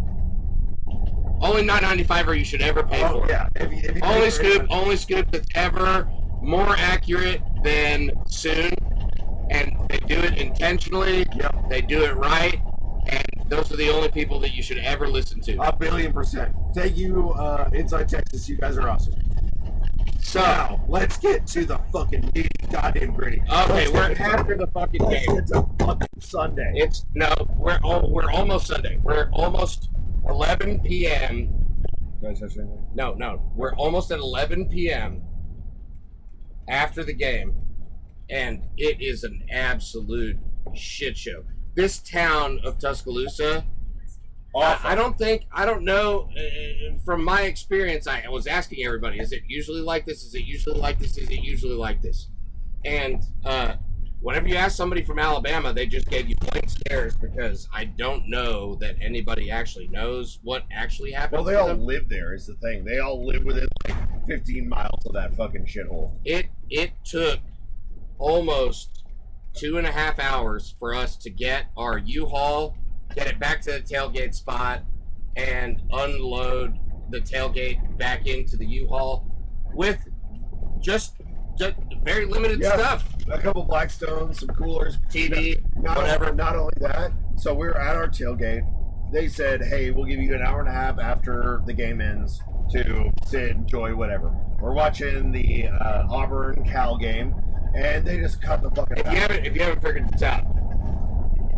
Only 1.39 1.63
nine 1.63 1.83
ninety 1.83 2.03
five, 2.03 2.27
or 2.27 2.33
you 2.33 2.43
should 2.43 2.61
ever 2.63 2.81
pay 2.83 3.03
oh, 3.03 3.21
for. 3.21 3.29
yeah, 3.29 3.47
if 3.55 3.71
you, 3.71 3.77
if 3.89 3.95
you 3.95 4.01
Only 4.01 4.31
scoop, 4.31 4.65
only 4.71 4.97
scoop 4.97 5.29
that's 5.31 5.47
ever 5.53 6.09
more 6.41 6.75
accurate 6.77 7.41
than 7.63 8.11
soon, 8.27 8.71
and 9.49 9.73
they 9.89 9.97
do 9.99 10.15
it 10.19 10.37
intentionally. 10.37 11.25
Yep. 11.35 11.69
They 11.69 11.81
do 11.81 12.03
it 12.03 12.15
right, 12.15 12.59
and 13.07 13.25
those 13.49 13.71
are 13.71 13.77
the 13.77 13.89
only 13.89 14.09
people 14.09 14.39
that 14.41 14.53
you 14.53 14.61
should 14.63 14.77
ever 14.79 15.07
listen 15.07 15.41
to. 15.41 15.57
A 15.61 15.75
billion 15.75 16.13
percent. 16.13 16.55
Thank 16.73 16.97
you, 16.97 17.31
uh, 17.31 17.69
Inside 17.73 18.09
Texas. 18.09 18.47
You 18.49 18.57
guys 18.57 18.77
are 18.77 18.87
awesome. 18.89 19.15
So, 20.19 20.41
Now, 20.41 20.83
let's 20.89 21.17
get 21.17 21.47
to 21.47 21.63
the 21.65 21.77
fucking 21.93 22.29
goddamn 22.69 23.13
gritty. 23.13 23.41
okay, 23.49 23.87
Let's 23.87 23.91
we're 24.19 24.25
after 24.25 24.57
the 24.57 24.67
fucking 24.67 25.01
Let's 25.01 25.25
game. 25.25 25.35
get 25.37 25.47
to 25.47 25.65
fucking 25.79 26.07
Sunday. 26.19 26.69
It's 26.75 27.05
no, 27.13 27.33
we're 27.55 27.79
all, 27.81 28.11
we're 28.11 28.29
almost 28.29 28.67
Sunday. 28.67 28.99
We're 29.01 29.29
almost 29.31 29.89
11 30.27 30.81
p.m. 30.81 31.53
Guys, 32.21 32.41
that's 32.41 32.57
right. 32.57 32.67
No, 32.93 33.13
no, 33.13 33.41
we're 33.55 33.73
almost 33.75 34.11
at 34.11 34.19
11 34.19 34.67
p.m. 34.67 35.21
after 36.67 37.03
the 37.03 37.13
game, 37.13 37.55
and 38.29 38.63
it 38.77 39.01
is 39.01 39.23
an 39.23 39.43
absolute 39.51 40.37
shit 40.73 41.17
show. 41.17 41.43
This 41.75 41.99
town 41.99 42.59
of 42.63 42.79
Tuscaloosa, 42.79 43.65
I, 44.55 44.79
I 44.83 44.95
don't 44.95 45.17
think, 45.17 45.45
I 45.51 45.65
don't 45.65 45.83
know. 45.83 46.29
Uh, 46.35 46.97
from 47.05 47.23
my 47.23 47.41
experience, 47.43 48.07
I 48.07 48.27
was 48.29 48.47
asking 48.47 48.83
everybody: 48.85 49.19
Is 49.19 49.31
it 49.31 49.43
usually 49.47 49.81
like 49.81 50.05
this? 50.05 50.23
Is 50.23 50.33
it 50.35 50.43
usually 50.43 50.79
like 50.79 50.99
this? 50.99 51.17
Is 51.17 51.29
it 51.29 51.41
usually 51.41 51.75
like 51.75 52.01
this? 52.01 52.29
And 52.85 53.23
uh, 53.45 53.75
whenever 54.21 54.47
you 54.47 54.55
ask 54.55 54.75
somebody 54.75 55.01
from 55.03 55.19
Alabama, 55.19 55.73
they 55.73 55.85
just 55.85 56.07
gave 56.07 56.27
you 56.27 56.35
blank 56.35 56.69
stares 56.69 57.15
because 57.15 57.67
I 57.73 57.85
don't 57.85 58.27
know 58.29 58.75
that 58.75 58.95
anybody 59.01 59.51
actually 59.51 59.87
knows 59.87 60.39
what 60.43 60.63
actually 60.71 61.11
happened. 61.11 61.45
Well, 61.45 61.45
they 61.45 61.55
all 61.55 61.67
them. 61.67 61.85
live 61.85 62.09
there. 62.09 62.33
Is 62.33 62.47
the 62.47 62.55
thing. 62.55 62.85
They 62.85 62.99
all 62.99 63.25
live 63.25 63.43
within 63.43 63.67
like 63.87 64.27
15 64.27 64.67
miles 64.67 65.05
of 65.05 65.13
that 65.13 65.35
fucking 65.35 65.65
shithole. 65.65 66.13
it 66.25 66.47
it 66.69 66.91
took 67.05 67.39
almost 68.17 69.03
two 69.55 69.77
and 69.77 69.87
a 69.87 69.91
half 69.91 70.19
hours 70.19 70.75
for 70.79 70.93
us 70.93 71.15
to 71.17 71.29
get 71.29 71.65
our 71.75 71.97
U-Haul, 71.97 72.75
get 73.15 73.27
it 73.27 73.39
back 73.39 73.61
to 73.61 73.71
the 73.71 73.79
tailgate 73.79 74.35
spot, 74.35 74.83
and 75.35 75.81
unload 75.91 76.77
the 77.09 77.19
tailgate 77.19 77.97
back 77.97 78.27
into 78.27 78.57
the 78.57 78.65
U-Haul 78.65 79.25
with 79.73 79.99
just 80.79 81.15
very 82.03 82.25
limited 82.25 82.59
Yeah. 82.59 82.73
stuff, 82.77 83.07
A 83.29 83.37
couple 83.37 83.65
Blackstones, 83.67 84.35
some 84.39 84.49
coolers, 84.49 84.97
TV, 85.09 85.57
Not 85.75 85.97
whatever. 85.97 86.31
Not 86.33 86.55
only 86.55 86.73
that, 86.79 87.11
so 87.35 87.53
we 87.53 87.67
were 87.67 87.77
at 87.77 87.95
our 87.95 88.07
tailgate. 88.07 88.65
They 89.11 89.27
said, 89.27 89.61
"Hey, 89.63 89.91
we'll 89.91 90.05
give 90.05 90.19
you 90.19 90.33
an 90.33 90.41
hour 90.41 90.59
and 90.59 90.69
a 90.69 90.71
half 90.71 90.99
after 90.99 91.61
the 91.65 91.73
game 91.73 91.99
ends 92.01 92.41
to 92.71 93.09
sit, 93.25 93.51
enjoy 93.51 93.95
whatever." 93.95 94.31
We're 94.59 94.73
watching 94.73 95.31
the 95.31 95.67
uh, 95.67 96.07
Auburn 96.09 96.63
Cal 96.65 96.97
game, 96.97 97.35
and 97.75 98.05
they 98.05 98.17
just 98.19 98.41
cut 98.41 98.61
the 98.63 98.71
fucking. 98.71 98.97
If 98.97 99.05
you 99.11 99.17
haven't 99.19 99.45
if 99.45 99.55
you 99.55 99.61
haven't 99.61 99.81
figured 99.81 100.09
this 100.09 100.23
out, 100.23 100.45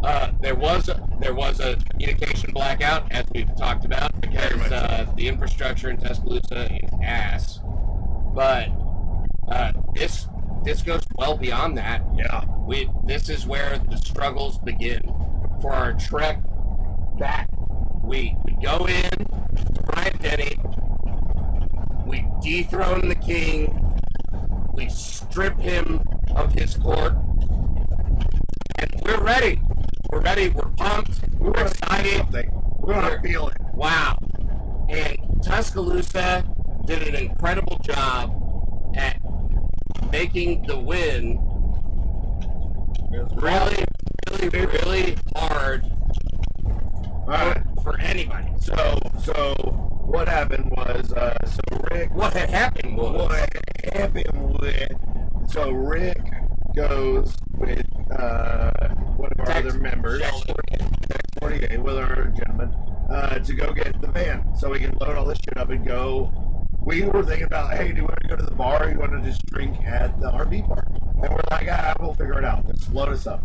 uh, 0.04 0.32
there 0.42 0.56
was 0.56 0.90
a, 0.90 1.02
there 1.20 1.34
was 1.34 1.60
a 1.60 1.76
communication 1.92 2.52
blackout 2.54 3.12
as 3.12 3.26
we've 3.34 3.56
talked 3.56 3.86
about 3.86 4.20
because 4.22 4.72
uh, 4.72 5.06
the 5.16 5.28
infrastructure 5.28 5.90
in 5.90 5.98
Tuscaloosa 5.98 6.74
is 6.84 6.90
ass. 7.04 7.60
But 8.34 8.70
uh, 9.50 9.74
this 9.94 10.28
this 10.64 10.82
goes 10.82 11.04
well 11.16 11.38
beyond 11.38 11.78
that. 11.78 12.04
Yeah, 12.16 12.44
We 12.68 12.90
this 13.06 13.30
is 13.30 13.46
where 13.46 13.78
the 13.80 13.98
struggles 13.98 14.58
begin 14.60 15.02
for 15.62 15.72
our 15.72 15.94
trek 15.94 16.42
back. 17.18 17.50
We 18.04 18.36
we 18.46 18.54
go 18.62 18.86
in 18.88 19.10
to 19.10 20.12
Denny. 20.22 20.56
We 22.06 22.26
dethrone 22.42 23.08
the 23.10 23.16
king. 23.16 23.86
We 24.74 24.90
strip 24.90 25.60
him 25.60 26.02
of 26.36 26.54
his 26.54 26.76
court. 26.76 27.14
And 28.78 28.90
we're 29.04 29.22
ready. 29.24 29.62
We're 30.10 30.22
ready. 30.22 30.50
We're 30.50 30.70
pumped. 30.78 31.22
we 31.40 31.48
We're 31.48 31.54
to 31.54 31.66
excited. 31.66 32.18
something. 32.18 32.52
We 32.80 32.94
want 32.94 33.14
to 33.14 33.28
feel 33.28 33.50
it. 33.50 33.58
Wow. 33.74 34.18
And 34.90 35.18
Tuscaloosa 35.44 36.44
did 36.86 37.04
an 37.08 37.16
incredible 37.16 37.78
job 37.80 38.49
at 38.96 39.20
making 40.12 40.66
the 40.68 40.80
win 40.80 41.40
really, 43.36 43.86
really, 44.32 44.66
really 44.66 45.18
hard 45.36 45.90
right. 47.28 47.64
for, 47.76 47.82
for 47.84 48.00
anybody. 48.00 48.48
So, 48.60 48.98
so 49.24 49.54
what 50.06 50.28
happened 50.28 50.72
was, 50.72 51.14
uh, 51.14 51.38
so 51.46 51.60
Rick 51.92 52.14
What 52.14 52.34
had 52.34 52.50
happened 52.50 52.98
was 52.98 53.30
what 53.30 53.50
happened 53.94 54.60
with 54.60 54.92
so 55.50 55.72
Rick 55.72 56.22
goes 56.76 57.36
with 57.58 57.86
uh, 58.12 58.90
one 59.18 59.32
of 59.32 59.40
our 59.40 59.52
other 59.52 59.74
members, 59.80 60.22
Tex- 60.22 61.22
48, 61.40 61.82
with 61.82 61.98
our 61.98 62.26
gentleman, 62.38 62.72
uh, 63.10 63.40
to 63.40 63.54
go 63.54 63.74
get 63.74 64.00
the 64.02 64.08
van 64.08 64.56
so 64.56 64.70
we 64.70 64.80
can 64.80 64.96
load 65.00 65.16
all 65.16 65.26
this 65.26 65.40
shit 65.40 65.58
up 65.58 65.70
and 65.70 65.86
go. 65.86 66.49
We 66.90 67.04
were 67.04 67.24
thinking 67.24 67.46
about, 67.46 67.78
hey, 67.78 67.92
do 67.92 67.98
you 67.98 68.02
want 68.02 68.20
to 68.24 68.28
go 68.28 68.36
to 68.36 68.42
the 68.42 68.56
bar? 68.56 68.84
Or 68.84 68.92
you 68.92 68.98
want 68.98 69.12
to 69.12 69.22
just 69.22 69.46
drink 69.46 69.80
at 69.86 70.20
the 70.20 70.32
RV 70.32 70.68
park? 70.68 70.88
And 71.22 71.30
we're 71.30 71.40
like, 71.52 71.68
ah, 71.70 71.94
we'll 72.00 72.16
figure 72.16 72.40
it 72.40 72.44
out. 72.44 72.66
Just 72.66 72.92
load 72.92 73.10
us 73.10 73.28
up. 73.28 73.44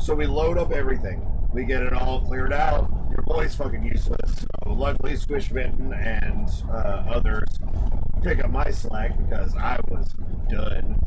So 0.00 0.16
we 0.16 0.26
load 0.26 0.58
up 0.58 0.72
everything. 0.72 1.24
We 1.52 1.62
get 1.62 1.84
it 1.84 1.92
all 1.92 2.22
cleared 2.22 2.52
out. 2.52 2.90
Your 3.08 3.22
boy's 3.22 3.54
fucking 3.54 3.84
useless. 3.84 4.40
So 4.64 4.72
luckily, 4.72 5.12
Squishmitten 5.12 5.96
and 5.96 6.50
uh, 6.68 7.08
others 7.14 7.46
pick 8.20 8.42
up 8.42 8.50
my 8.50 8.68
slack 8.68 9.16
because 9.16 9.56
I 9.56 9.78
was 9.86 10.12
done. 10.50 10.98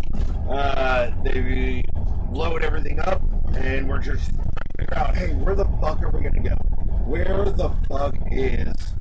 Uh, 0.49 1.11
they 1.25 1.83
load 2.31 2.63
everything 2.63 3.01
up, 3.01 3.21
and 3.53 3.89
we're 3.89 3.99
just 3.99 4.29
trying 4.29 4.45
to 4.45 4.77
figure 4.77 4.97
out, 4.97 5.17
hey, 5.17 5.33
where 5.33 5.55
the 5.55 5.65
fuck 5.81 6.01
are 6.01 6.09
we 6.09 6.21
gonna 6.21 6.39
go? 6.39 6.55
Where 7.03 7.43
the 7.51 7.69
fuck 7.89 8.15
is? 8.31 8.93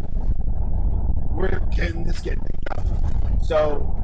Can 1.76 2.04
this 2.04 2.20
get 2.20 2.38
picked 2.40 2.78
up? 2.78 2.86
So 3.44 3.94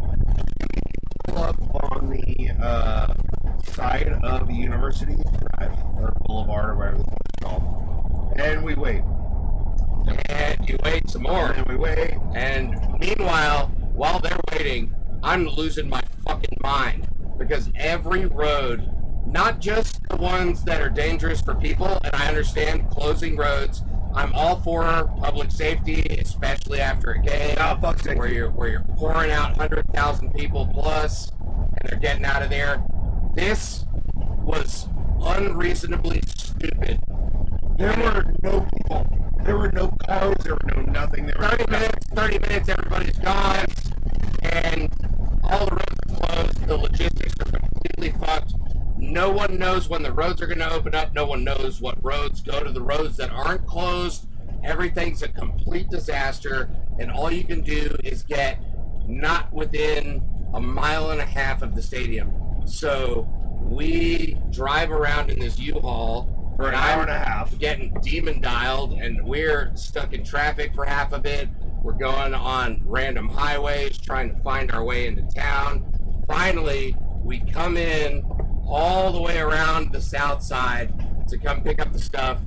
we 0.60 1.32
pull 1.32 1.42
up 1.42 1.56
on 1.94 2.10
the 2.10 2.50
uh, 2.62 3.14
side 3.64 4.12
of 4.22 4.46
the 4.46 4.52
University 4.52 5.16
Drive 5.56 5.72
or 5.96 6.14
Boulevard 6.26 6.68
or 6.68 6.76
whatever 6.76 6.98
the 6.98 7.04
fuck 7.04 7.20
it's 7.24 7.44
called, 7.44 8.32
and 8.38 8.62
we 8.62 8.74
wait. 8.74 9.02
and 10.28 10.68
you 10.68 10.76
wait 10.84 11.08
some 11.08 11.22
more. 11.22 11.52
And 11.52 11.66
we 11.66 11.76
wait. 11.76 12.18
And 12.34 12.76
meanwhile, 13.00 13.68
while 13.94 14.18
they're 14.18 14.38
waiting, 14.52 14.94
I'm 15.22 15.46
losing 15.48 15.88
my 15.88 16.02
fucking 16.26 16.58
mind 16.62 17.08
because 17.38 17.70
every 17.74 18.26
road, 18.26 18.90
not 19.26 19.60
just 19.60 20.00
the 20.10 20.16
ones 20.16 20.64
that 20.64 20.82
are 20.82 20.90
dangerous 20.90 21.40
for 21.40 21.54
people, 21.54 21.98
and 22.04 22.14
I 22.14 22.28
understand 22.28 22.90
closing 22.90 23.34
roads. 23.36 23.82
I'm 24.14 24.32
all 24.34 24.56
for 24.56 24.84
public 25.18 25.50
safety, 25.50 26.02
especially 26.20 26.80
after 26.80 27.12
a 27.12 27.22
game 27.22 27.56
fuck 27.56 28.04
where 28.04 28.28
you're 28.28 28.50
where 28.50 28.68
you're 28.68 28.84
pouring 28.96 29.30
out 29.30 29.56
hundred 29.56 29.86
thousand 29.88 30.32
people 30.34 30.68
plus, 30.72 31.30
and 31.40 31.90
they're 31.90 31.98
getting 31.98 32.24
out 32.24 32.42
of 32.42 32.50
there. 32.50 32.82
This 33.34 33.86
was 34.42 34.88
unreasonably 35.20 36.22
stupid. 36.26 37.00
There 37.76 37.96
were 37.96 38.24
no 38.42 38.66
people. 38.76 39.06
There 39.44 39.56
were 39.56 39.72
no 39.72 39.88
cars. 40.06 40.36
There 40.44 40.54
were 40.54 40.76
no 40.76 40.82
nothing. 40.82 41.26
There 41.26 41.34
30 41.38 41.70
minutes, 41.70 42.06
30 42.14 42.38
minutes, 42.38 42.68
everybody's 42.68 43.18
gone, 43.18 43.64
and 44.42 44.88
all 45.42 45.66
the 45.66 45.72
roads 45.72 45.96
are 46.08 46.14
closed. 46.14 46.66
The 46.66 46.76
logistics 46.76 47.34
are 47.40 47.41
completely 47.41 47.41
fucked. 47.41 47.41
No 49.02 49.30
one 49.30 49.58
knows 49.58 49.88
when 49.88 50.04
the 50.04 50.12
roads 50.12 50.40
are 50.40 50.46
going 50.46 50.60
to 50.60 50.72
open 50.72 50.94
up. 50.94 51.12
No 51.12 51.26
one 51.26 51.42
knows 51.42 51.80
what 51.80 52.02
roads 52.04 52.40
go 52.40 52.62
to 52.62 52.70
the 52.70 52.80
roads 52.80 53.16
that 53.16 53.30
aren't 53.30 53.66
closed. 53.66 54.28
Everything's 54.62 55.22
a 55.22 55.28
complete 55.28 55.90
disaster, 55.90 56.70
and 57.00 57.10
all 57.10 57.30
you 57.30 57.42
can 57.42 57.62
do 57.62 57.96
is 58.04 58.22
get 58.22 58.62
not 59.08 59.52
within 59.52 60.22
a 60.54 60.60
mile 60.60 61.10
and 61.10 61.20
a 61.20 61.26
half 61.26 61.62
of 61.62 61.74
the 61.74 61.82
stadium. 61.82 62.32
So 62.64 63.28
we 63.60 64.38
drive 64.50 64.92
around 64.92 65.30
in 65.30 65.40
this 65.40 65.58
U-Haul 65.58 66.54
for 66.56 66.68
an 66.68 66.74
hour 66.76 67.02
and 67.02 67.10
a 67.10 67.18
half. 67.18 67.58
getting 67.58 67.92
demon 68.02 68.40
dialed 68.40 68.92
and 68.92 69.24
we're 69.24 69.72
stuck 69.74 70.12
in 70.12 70.22
traffic 70.22 70.74
for 70.74 70.84
half 70.84 71.12
of 71.12 71.26
it. 71.26 71.48
We're 71.82 71.92
going 71.92 72.34
on 72.34 72.80
random 72.84 73.28
highways 73.28 73.98
trying 73.98 74.32
to 74.32 74.40
find 74.42 74.70
our 74.70 74.84
way 74.84 75.08
into 75.08 75.22
town. 75.34 76.24
Finally, 76.28 76.94
we 77.24 77.40
come 77.40 77.76
in 77.76 78.24
all 78.66 79.12
the 79.12 79.20
way 79.20 79.38
around 79.38 79.92
the 79.92 80.00
south 80.00 80.42
side 80.42 80.92
to 81.28 81.38
come 81.38 81.62
pick 81.62 81.80
up 81.80 81.92
the 81.92 81.98
stuff. 81.98 82.38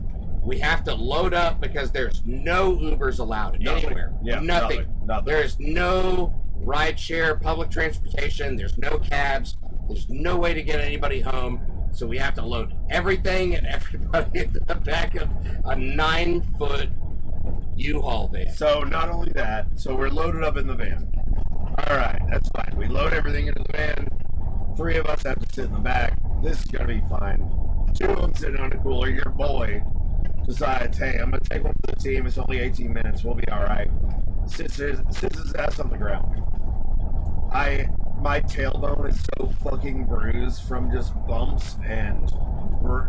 We 0.44 0.60
have 0.60 0.84
to 0.84 0.94
load 0.94 1.34
up 1.34 1.60
because 1.60 1.92
there's 1.92 2.22
no 2.26 2.76
Ubers 2.76 3.20
allowed 3.20 3.60
Nothing. 3.60 3.86
anywhere. 3.86 4.14
Yeah, 4.22 4.40
nothing. 4.40 4.78
nothing, 4.80 5.06
nothing. 5.06 5.26
There's 5.26 5.60
no 5.60 6.34
ride 6.58 7.00
share, 7.00 7.36
public 7.36 7.70
transportation. 7.72 8.56
There's 8.56 8.78
no 8.78 9.00
cabs. 9.00 9.58
There's 9.88 10.08
no 10.10 10.38
way 10.38 10.54
to 10.54 10.62
get 10.62 10.80
anybody 10.80 11.22
home. 11.22 11.60
So 11.92 12.06
we 12.06 12.18
have 12.18 12.34
to 12.36 12.46
load 12.46 12.76
everything 12.90 13.56
and 13.56 13.66
everybody 13.68 14.40
in 14.42 14.54
the 14.68 14.76
back 14.76 15.16
of 15.16 15.30
a 15.66 15.76
nine 15.76 16.42
foot 16.58 16.90
U-Haul 17.76 18.28
van. 18.30 18.54
So 18.54 18.82
not 18.82 19.10
only 19.10 19.32
that, 19.34 19.68
so 19.76 19.96
we're 19.96 20.10
loaded 20.10 20.44
up 20.44 20.58
in 20.58 20.68
the 20.68 20.76
van. 20.76 21.08
All 21.88 21.98
right, 21.98 22.22
that's 22.30 22.50
fine. 22.50 22.74
We 22.78 22.88
load 22.88 23.14
everything 23.14 23.48
into 23.48 23.64
the 23.64 23.72
van. 23.78 24.08
Three 24.78 24.98
of 24.98 25.06
us 25.06 25.24
have 25.24 25.40
to 25.40 25.54
sit 25.54 25.66
in 25.66 25.74
the 25.74 25.80
back. 25.80 26.20
this 26.42 26.60
is 26.60 26.66
gonna 26.66 26.88
be 26.88 27.02
fine. 27.10 27.40
Two 27.94 28.08
of 28.08 28.22
them 28.22 28.36
sitting 28.36 28.60
on 28.60 28.70
the 28.70 28.78
cooler. 28.78 29.10
Your 29.10 29.30
boy 29.30 29.82
decides, 30.46 30.98
hey, 30.98 31.18
I'm 31.18 31.32
gonna 31.32 31.42
take 31.50 31.64
one 31.64 31.74
for 31.86 31.96
the 31.96 32.00
team. 32.00 32.26
It's 32.26 32.38
only 32.38 32.60
18 32.60 32.94
minutes. 32.94 33.24
We'll 33.24 33.36
be 33.36 33.48
all 33.48 33.64
right. 33.64 33.90
Sits 34.48 34.76
his, 34.76 35.00
ass 35.58 35.80
on 35.80 35.90
the 35.90 35.98
ground. 35.98 36.44
I 37.52 37.88
my 38.20 38.42
tailbone 38.42 39.10
is 39.10 39.24
so 39.38 39.54
fucking 39.64 40.06
bruised 40.06 40.64
from 40.64 40.92
just 40.92 41.14
bumps 41.28 41.76
and 41.86 42.32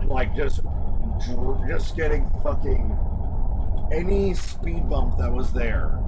like 0.07 0.37
just 0.37 0.61
just 1.69 1.97
getting 1.97 2.29
fucking 2.43 2.97
any 3.93 4.35
speed 4.35 4.89
bump 4.89 5.19
that 5.19 5.33
was 5.33 5.53
there 5.53 5.99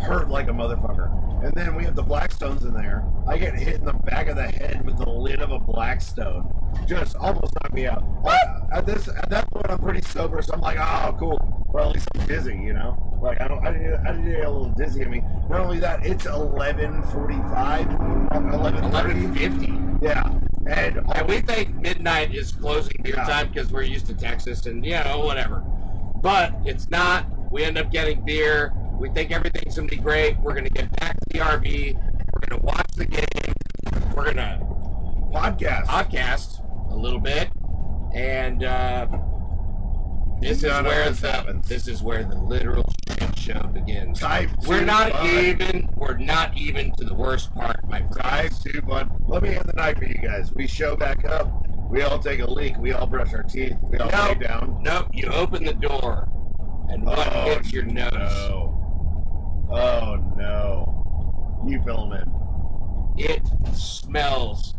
hurt 0.00 0.28
like 0.28 0.48
a 0.48 0.52
motherfucker. 0.52 1.44
And 1.44 1.52
then 1.54 1.74
we 1.74 1.84
have 1.84 1.94
the 1.94 2.02
Blackstones 2.02 2.62
in 2.62 2.74
there. 2.74 3.04
I 3.26 3.38
get 3.38 3.54
hit 3.54 3.76
in 3.76 3.84
the 3.86 3.92
back 3.94 4.28
of 4.28 4.36
the 4.36 4.46
head 4.46 4.84
with 4.84 4.98
the 4.98 5.08
lid 5.08 5.40
of 5.40 5.52
a 5.52 5.58
Blackstone. 5.58 6.52
Just 6.86 7.16
almost 7.16 7.54
knocked 7.54 7.72
me 7.74 7.86
out. 7.86 8.04
I- 8.26 8.58
at 8.72 8.86
this 8.86 9.08
at 9.08 9.28
that 9.30 9.50
point, 9.50 9.66
I'm 9.68 9.78
pretty 9.78 10.02
sober, 10.02 10.40
so 10.42 10.52
I'm 10.54 10.60
like, 10.60 10.78
oh, 10.78 11.16
cool. 11.18 11.66
Well, 11.72 11.88
at 11.88 11.94
least 11.94 12.08
I'm 12.14 12.26
dizzy, 12.26 12.52
you 12.54 12.72
know. 12.72 12.96
Like 13.20 13.40
I 13.40 13.48
don't, 13.48 13.64
I 13.66 13.72
didn't, 13.72 14.06
I 14.06 14.12
didn't 14.12 14.30
get 14.30 14.44
a 14.44 14.50
little 14.50 14.70
dizzy 14.70 15.02
at 15.02 15.10
me. 15.10 15.22
Not 15.48 15.60
only 15.60 15.80
that, 15.80 16.04
it's 16.06 16.24
11:45, 16.26 17.86
11:30. 18.30 18.90
11:50. 18.90 20.02
Yeah, 20.02 20.22
and 20.66 21.00
And 21.14 21.28
we 21.28 21.40
think 21.40 21.74
midnight 21.80 22.34
is 22.34 22.52
closing 22.52 22.94
beer 23.02 23.14
Yeah. 23.16 23.24
time 23.24 23.48
because 23.48 23.72
we're 23.72 23.82
used 23.82 24.06
to 24.06 24.14
Texas 24.14 24.66
and 24.66 24.84
you 24.84 24.92
know 24.94 25.18
whatever. 25.24 25.62
But 26.22 26.54
it's 26.64 26.88
not. 26.90 27.26
We 27.52 27.64
end 27.64 27.76
up 27.78 27.90
getting 27.90 28.24
beer. 28.24 28.72
We 29.00 29.08
think 29.08 29.30
everything's 29.32 29.74
gonna 29.76 29.88
be 29.88 29.96
great. 29.96 30.38
We're 30.40 30.54
gonna 30.54 30.68
get 30.68 30.90
back 31.00 31.18
to 31.18 31.26
the 31.30 31.38
RV. 31.38 31.94
We're 32.32 32.40
gonna 32.48 32.62
watch 32.62 32.86
the 32.96 33.06
game. 33.06 33.24
We're 34.14 34.26
gonna 34.26 34.60
podcast. 35.32 35.86
podcast 35.86 36.92
a 36.92 36.94
little 36.96 37.18
bit, 37.20 37.48
and 38.14 38.62
uh, 38.62 39.06
this 40.40 40.58
is 40.58 40.64
None 40.64 40.84
where 40.84 41.08
this 41.08 41.20
the, 41.20 41.32
happens. 41.32 41.68
this 41.68 41.88
is 41.88 42.02
where 42.02 42.24
the 42.24 42.36
literal 42.38 42.84
shit 43.08 43.38
show 43.38 43.62
begins. 43.72 44.20
Type 44.20 44.50
We're 44.66 44.80
two 44.80 44.84
not 44.86 45.12
bud. 45.12 45.26
even. 45.26 45.88
We're 45.96 46.16
not 46.18 46.56
even 46.56 46.92
to 46.96 47.04
the 47.04 47.14
worst 47.14 47.54
part, 47.54 47.82
my 47.88 48.00
Type 48.00 48.12
friends. 48.52 48.62
two, 48.62 48.82
bud. 48.82 49.10
Let 49.26 49.42
me 49.42 49.50
end 49.54 49.64
the 49.64 49.72
night 49.74 49.98
for 49.98 50.04
you 50.04 50.14
guys. 50.14 50.52
We 50.54 50.66
show 50.66 50.94
back 50.96 51.24
up. 51.24 51.66
We 51.88 52.02
all 52.02 52.18
take 52.18 52.40
a 52.40 52.50
leak. 52.50 52.76
We 52.78 52.92
all 52.92 53.06
brush 53.06 53.32
our 53.32 53.42
teeth. 53.42 53.76
We 53.82 53.96
all 53.98 54.08
lay 54.26 54.34
down. 54.34 54.78
Nope, 54.82 55.08
you 55.12 55.26
open 55.28 55.64
the 55.64 55.72
door, 55.74 56.28
and 56.90 57.04
what 57.04 57.18
Oh, 57.34 57.54
hits 57.54 57.72
your 57.72 57.84
nose? 57.84 58.12
No. 58.12 58.69
Oh 59.70 60.16
no. 60.36 61.64
You 61.66 61.80
fill 61.82 62.12
'em 62.12 62.22
in. 62.22 63.24
It 63.24 63.42
smells 63.74 64.74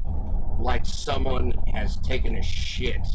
like 0.59 0.85
someone 0.85 1.53
has 1.73 1.97
taken 1.97 2.35
a 2.37 2.41
shit 2.43 3.05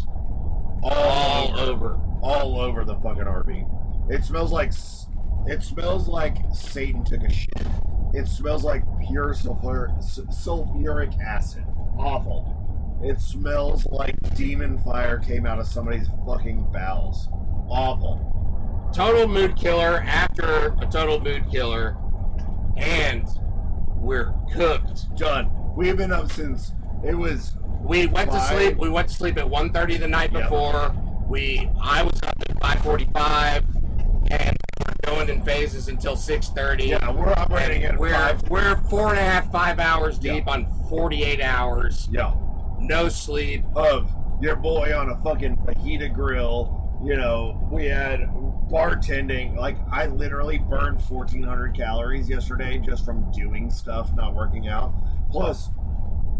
all 0.82 1.58
over. 1.58 2.00
all 2.22 2.58
over 2.60 2.84
the 2.84 2.94
fucking 2.96 3.24
RV. 3.24 4.10
It 4.10 4.24
smells 4.24 4.52
like 4.52 4.72
it 5.46 5.62
smells 5.62 6.08
like 6.08 6.38
Satan 6.52 7.04
took 7.04 7.22
a 7.22 7.30
shit. 7.30 7.66
It 8.14 8.26
smells 8.26 8.64
like 8.64 8.82
pure 9.06 9.34
sulfur, 9.34 9.94
sulfuric 10.00 11.20
acid. 11.20 11.64
Awful. 11.98 13.00
It 13.04 13.20
smells 13.20 13.86
like 13.86 14.16
demon 14.34 14.78
fire 14.78 15.18
came 15.18 15.44
out 15.46 15.58
of 15.58 15.66
somebody's 15.66 16.08
fucking 16.26 16.66
bowels. 16.72 17.28
Awful. 17.68 18.45
Total 18.92 19.28
mood 19.28 19.56
killer 19.56 20.02
after 20.06 20.74
a 20.80 20.86
total 20.86 21.20
mood 21.20 21.50
killer, 21.50 21.96
and 22.76 23.28
we're 23.96 24.32
cooked. 24.52 25.14
Done. 25.16 25.50
We 25.76 25.88
have 25.88 25.98
been 25.98 26.12
up 26.12 26.30
since 26.32 26.72
it 27.04 27.14
was 27.14 27.56
We 27.82 28.06
went 28.06 28.30
to 28.32 28.40
sleep. 28.40 28.78
We 28.78 28.88
went 28.88 29.08
to 29.08 29.14
sleep 29.14 29.36
at 29.36 29.44
1.30 29.46 29.98
the 30.00 30.08
night 30.08 30.32
Yep. 30.32 30.42
before. 30.44 30.94
We 31.28 31.70
I 31.80 32.02
was 32.02 32.20
up 32.22 32.34
at 32.48 32.58
5:45, 32.58 33.64
and 34.30 34.56
we're 34.80 35.12
going 35.14 35.28
in 35.28 35.42
phases 35.42 35.88
until 35.88 36.16
6:30. 36.16 36.88
yeah. 36.88 37.10
We're 37.10 37.32
operating 37.36 37.84
at 37.84 37.98
we're 37.98 38.14
five. 38.14 38.48
we're 38.48 38.76
four 38.88 39.10
and 39.10 39.18
a 39.18 39.22
half 39.22 39.52
five 39.52 39.78
hours 39.78 40.18
Yeah. 40.22 40.34
deep 40.34 40.48
on 40.48 40.66
48 40.88 41.40
hours, 41.42 42.08
Yeah. 42.10 42.32
no 42.78 43.08
sleep. 43.10 43.64
of 43.76 44.10
your 44.40 44.56
boy 44.56 44.92
on 44.96 45.10
a 45.10 45.16
fucking 45.22 45.56
fajita 45.58 46.12
grill. 46.12 46.75
You 47.04 47.16
know, 47.16 47.68
we 47.70 47.86
had 47.86 48.20
bartending. 48.70 49.56
Like, 49.56 49.76
I 49.90 50.06
literally 50.06 50.58
burned 50.58 51.00
1,400 51.00 51.74
calories 51.74 52.28
yesterday 52.28 52.78
just 52.78 53.04
from 53.04 53.30
doing 53.32 53.70
stuff, 53.70 54.14
not 54.14 54.34
working 54.34 54.68
out. 54.68 54.92
Plus, 55.30 55.70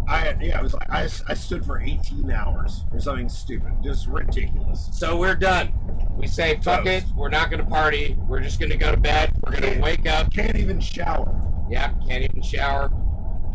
I 0.08 0.36
yeah, 0.40 0.60
it 0.60 0.62
was 0.62 0.72
like 0.74 0.88
I, 0.88 1.08
I 1.28 1.34
stood 1.34 1.64
for 1.64 1.80
18 1.80 2.30
hours 2.30 2.84
or 2.92 3.00
something 3.00 3.28
stupid, 3.28 3.72
just 3.82 4.06
ridiculous. 4.06 4.88
So 4.92 5.16
we're 5.16 5.34
done. 5.34 5.72
We 6.16 6.28
say 6.28 6.58
fuck 6.62 6.86
it. 6.86 7.04
We're 7.16 7.28
not 7.28 7.50
gonna 7.50 7.64
party. 7.64 8.16
We're 8.28 8.40
just 8.40 8.60
gonna 8.60 8.76
go 8.76 8.92
to 8.92 8.96
bed. 8.96 9.32
We're 9.42 9.60
gonna 9.60 9.80
wake 9.80 10.06
up. 10.06 10.32
Can't 10.32 10.56
even 10.56 10.78
shower. 10.78 11.34
Yeah, 11.68 11.92
can't 12.06 12.22
even 12.22 12.40
shower. 12.40 12.92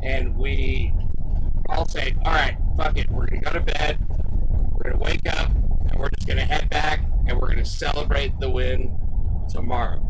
And 0.04 0.36
we 0.38 0.94
all 1.70 1.88
say, 1.88 2.16
all 2.26 2.34
right, 2.34 2.58
fuck 2.76 2.98
it. 2.98 3.10
We're 3.10 3.28
gonna 3.28 3.42
go 3.42 3.52
to 3.52 3.62
bed. 3.62 4.06
We're 4.74 4.92
gonna 4.92 5.04
wake 5.04 5.28
up, 5.30 5.52
we're 6.02 6.10
just 6.10 6.28
gonna 6.28 6.42
head 6.42 6.68
back, 6.70 7.02
and 7.28 7.40
we're 7.40 7.48
gonna 7.48 7.64
celebrate 7.64 8.40
the 8.40 8.50
win 8.50 8.98
tomorrow. 9.50 10.02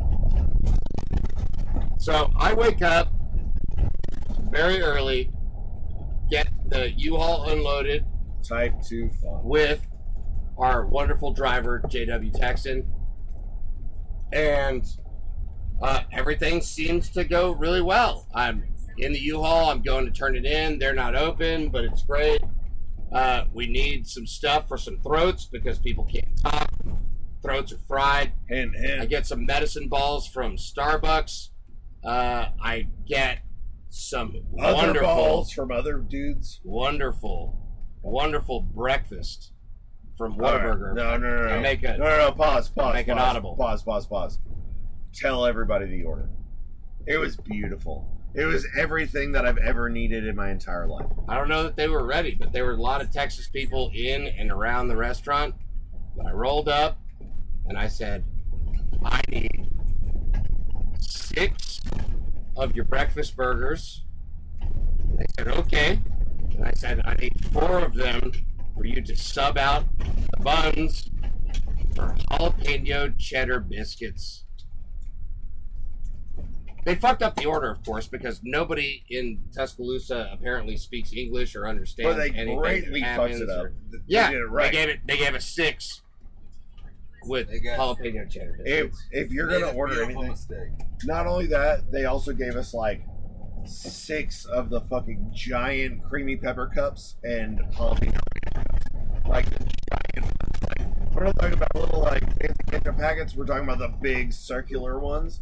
So 1.99 2.31
I 2.37 2.53
wake 2.53 2.81
up 2.81 3.11
very 4.49 4.81
early, 4.81 5.31
get 6.29 6.47
the 6.67 6.91
U-Haul 6.91 7.49
unloaded 7.49 8.05
Type 8.41 8.81
two 8.81 9.09
fun. 9.21 9.43
with 9.43 9.85
our 10.57 10.85
wonderful 10.85 11.33
driver 11.33 11.81
JW 11.87 12.31
Texan, 12.33 12.91
and 14.31 14.85
uh, 15.81 16.03
everything 16.11 16.61
seems 16.61 17.09
to 17.09 17.23
go 17.23 17.51
really 17.51 17.81
well. 17.81 18.27
I'm 18.33 18.63
in 18.97 19.13
the 19.13 19.19
U-Haul. 19.19 19.69
I'm 19.69 19.81
going 19.81 20.05
to 20.05 20.11
turn 20.11 20.35
it 20.35 20.45
in. 20.45 20.79
They're 20.79 20.93
not 20.93 21.15
open, 21.15 21.69
but 21.69 21.83
it's 21.83 22.03
great. 22.03 22.41
Uh, 23.11 23.45
we 23.53 23.67
need 23.67 24.07
some 24.07 24.25
stuff 24.25 24.67
for 24.67 24.77
some 24.77 24.97
throats 25.01 25.45
because 25.45 25.77
people 25.79 26.05
can't 26.05 26.37
talk. 26.41 26.71
Throats 27.41 27.73
are 27.73 27.79
fried. 27.87 28.33
I 28.49 29.05
get 29.09 29.25
some 29.25 29.45
medicine 29.45 29.87
balls 29.87 30.27
from 30.27 30.55
Starbucks. 30.55 31.49
Uh, 32.03 32.45
I 32.61 32.87
get 33.07 33.39
some 33.89 34.35
Other 34.59 34.73
wonderful 34.75 35.07
balls 35.07 35.51
from 35.51 35.71
other 35.71 35.97
dudes. 35.97 36.61
wonderful, 36.63 37.57
wonderful 38.01 38.61
breakfast 38.61 39.51
from 40.17 40.33
All 40.33 40.39
right. 40.39 40.61
Whataburger. 40.63 40.93
No, 40.95 41.17
no, 41.17 41.41
no, 41.47 41.47
I 41.49 41.55
no. 41.57 41.61
make 41.61 41.83
a- 41.83 41.97
no, 41.97 42.05
no, 42.05 42.17
no. 42.17 42.31
Pause, 42.31 42.69
pause, 42.69 42.93
make 42.93 43.07
an 43.07 43.19
audible. 43.19 43.55
Pause, 43.55 43.83
pause, 43.83 44.07
pause. 44.07 44.39
Tell 45.13 45.45
everybody 45.45 45.85
the 45.87 46.03
order. 46.03 46.29
It 47.05 47.17
was 47.17 47.35
beautiful. 47.35 48.07
It 48.33 48.45
was 48.45 48.65
everything 48.77 49.33
that 49.33 49.45
I've 49.45 49.57
ever 49.57 49.89
needed 49.89 50.25
in 50.25 50.35
my 50.35 50.51
entire 50.51 50.87
life. 50.87 51.07
I 51.27 51.35
don't 51.35 51.49
know 51.49 51.63
that 51.63 51.75
they 51.75 51.89
were 51.89 52.05
ready, 52.05 52.33
but 52.33 52.53
there 52.53 52.65
were 52.65 52.73
a 52.73 52.81
lot 52.81 53.01
of 53.01 53.11
Texas 53.11 53.47
people 53.49 53.91
in 53.93 54.27
and 54.27 54.51
around 54.51 54.87
the 54.87 54.95
restaurant. 54.95 55.55
But 56.15 56.27
I 56.27 56.31
rolled 56.31 56.69
up 56.69 56.97
and 57.67 57.77
I 57.77 57.87
said, 57.87 58.23
I 59.03 59.21
need 59.29 59.69
six 60.99 61.81
of 62.55 62.75
your 62.75 62.85
breakfast 62.85 63.35
burgers. 63.35 64.03
They 65.17 65.25
said, 65.37 65.47
okay. 65.49 65.99
And 66.53 66.65
I 66.65 66.71
said, 66.75 67.01
I 67.03 67.15
need 67.15 67.33
four 67.51 67.79
of 67.79 67.95
them 67.95 68.31
for 68.75 68.85
you 68.85 69.01
to 69.01 69.15
sub 69.15 69.57
out 69.57 69.85
the 69.97 70.41
buns 70.41 71.09
for 71.95 72.15
jalapeno 72.29 73.17
cheddar 73.17 73.59
biscuits. 73.59 74.45
They 76.83 76.95
fucked 76.95 77.21
up 77.21 77.35
the 77.35 77.45
order, 77.45 77.69
of 77.69 77.83
course, 77.85 78.07
because 78.07 78.41
nobody 78.43 79.03
in 79.09 79.39
Tuscaloosa 79.55 80.29
apparently 80.33 80.77
speaks 80.77 81.13
English 81.13 81.55
or 81.55 81.67
understands 81.67 82.15
But 82.15 82.17
they 82.19 82.29
anything 82.37 82.57
greatly 82.57 83.01
that 83.01 83.19
fucks 83.19 83.21
happens 83.29 83.41
it 83.41 83.49
up. 83.49 83.65
or- 83.65 83.73
They 83.91 83.97
yeah, 84.07 84.31
did 84.31 84.39
it 84.39 84.45
right. 84.45 84.71
they 84.71 84.77
gave 84.77 84.89
it. 84.89 84.99
They 85.05 85.17
gave 85.17 85.35
us 85.35 85.45
six 85.45 86.01
with 87.27 87.49
They 87.49 87.59
got- 87.59 87.77
jalapeno 87.77 88.27
cheddar 88.29 88.55
If, 88.65 88.91
biscuits. 88.91 89.07
if 89.11 89.31
you're 89.31 89.47
gonna 89.47 89.71
order 89.77 90.01
anything, 90.03 90.29
mistake. 90.29 90.69
not 91.03 91.27
only 91.27 91.45
that, 91.47 91.91
they 91.91 92.05
also 92.05 92.33
gave 92.33 92.55
us 92.55 92.73
like 92.73 93.03
six 93.65 94.45
of 94.45 94.71
the 94.71 94.81
fucking 94.81 95.29
giant 95.35 96.03
creamy 96.03 96.35
pepper 96.35 96.65
cups 96.73 97.15
and 97.23 97.59
jalapeno 97.75 98.17
cups. 98.55 98.85
Like 99.27 99.45
the 99.51 99.65
giant. 100.15 100.33
Like, 100.67 101.13
we're 101.13 101.23
not 101.25 101.35
talking 101.37 101.53
about 101.53 101.75
little 101.75 102.01
like 102.01 102.23
fancy 102.39 102.63
ketchup 102.71 102.97
packets. 102.97 103.35
We're 103.35 103.45
talking 103.45 103.65
about 103.65 103.77
the 103.77 103.93
big 104.01 104.33
circular 104.33 104.97
ones. 104.97 105.41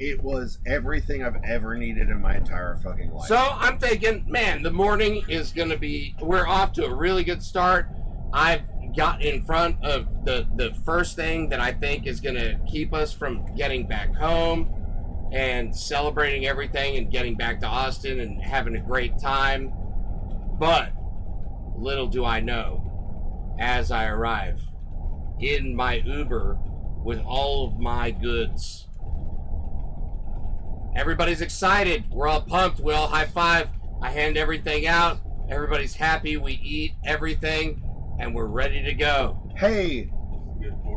It 0.00 0.22
was 0.22 0.58
everything 0.64 1.22
I've 1.22 1.44
ever 1.44 1.76
needed 1.76 2.08
in 2.08 2.22
my 2.22 2.36
entire 2.36 2.76
fucking 2.76 3.12
life. 3.12 3.28
So 3.28 3.36
I'm 3.36 3.78
thinking, 3.78 4.24
man, 4.26 4.62
the 4.62 4.70
morning 4.70 5.22
is 5.28 5.52
going 5.52 5.68
to 5.68 5.76
be. 5.76 6.16
We're 6.20 6.46
off 6.46 6.72
to 6.74 6.86
a 6.86 6.94
really 6.94 7.22
good 7.22 7.42
start. 7.42 7.86
I've 8.32 8.62
got 8.96 9.20
in 9.20 9.42
front 9.44 9.76
of 9.84 10.24
the 10.24 10.46
the 10.56 10.74
first 10.86 11.16
thing 11.16 11.50
that 11.50 11.60
I 11.60 11.72
think 11.72 12.06
is 12.06 12.18
going 12.18 12.36
to 12.36 12.58
keep 12.66 12.94
us 12.94 13.12
from 13.12 13.54
getting 13.54 13.86
back 13.86 14.14
home 14.14 14.74
and 15.32 15.76
celebrating 15.76 16.46
everything 16.46 16.96
and 16.96 17.10
getting 17.12 17.36
back 17.36 17.60
to 17.60 17.66
Austin 17.66 18.20
and 18.20 18.40
having 18.40 18.76
a 18.76 18.80
great 18.80 19.18
time. 19.18 19.70
But 20.58 20.92
little 21.76 22.06
do 22.06 22.24
I 22.24 22.40
know, 22.40 23.56
as 23.60 23.90
I 23.90 24.06
arrive 24.06 24.62
in 25.38 25.76
my 25.76 25.96
Uber 25.96 26.58
with 27.04 27.20
all 27.20 27.66
of 27.66 27.78
my 27.78 28.10
goods. 28.10 28.86
Everybody's 30.96 31.40
excited. 31.40 32.04
We're 32.10 32.28
all 32.28 32.42
pumped. 32.42 32.80
We 32.80 32.92
all 32.92 33.08
high 33.08 33.26
five. 33.26 33.68
I 34.02 34.10
hand 34.10 34.36
everything 34.36 34.86
out. 34.86 35.18
Everybody's 35.48 35.94
happy. 35.94 36.36
We 36.36 36.54
eat 36.54 36.92
everything, 37.04 37.82
and 38.18 38.34
we're 38.34 38.46
ready 38.46 38.82
to 38.82 38.94
go. 38.94 39.50
Hey, 39.56 40.10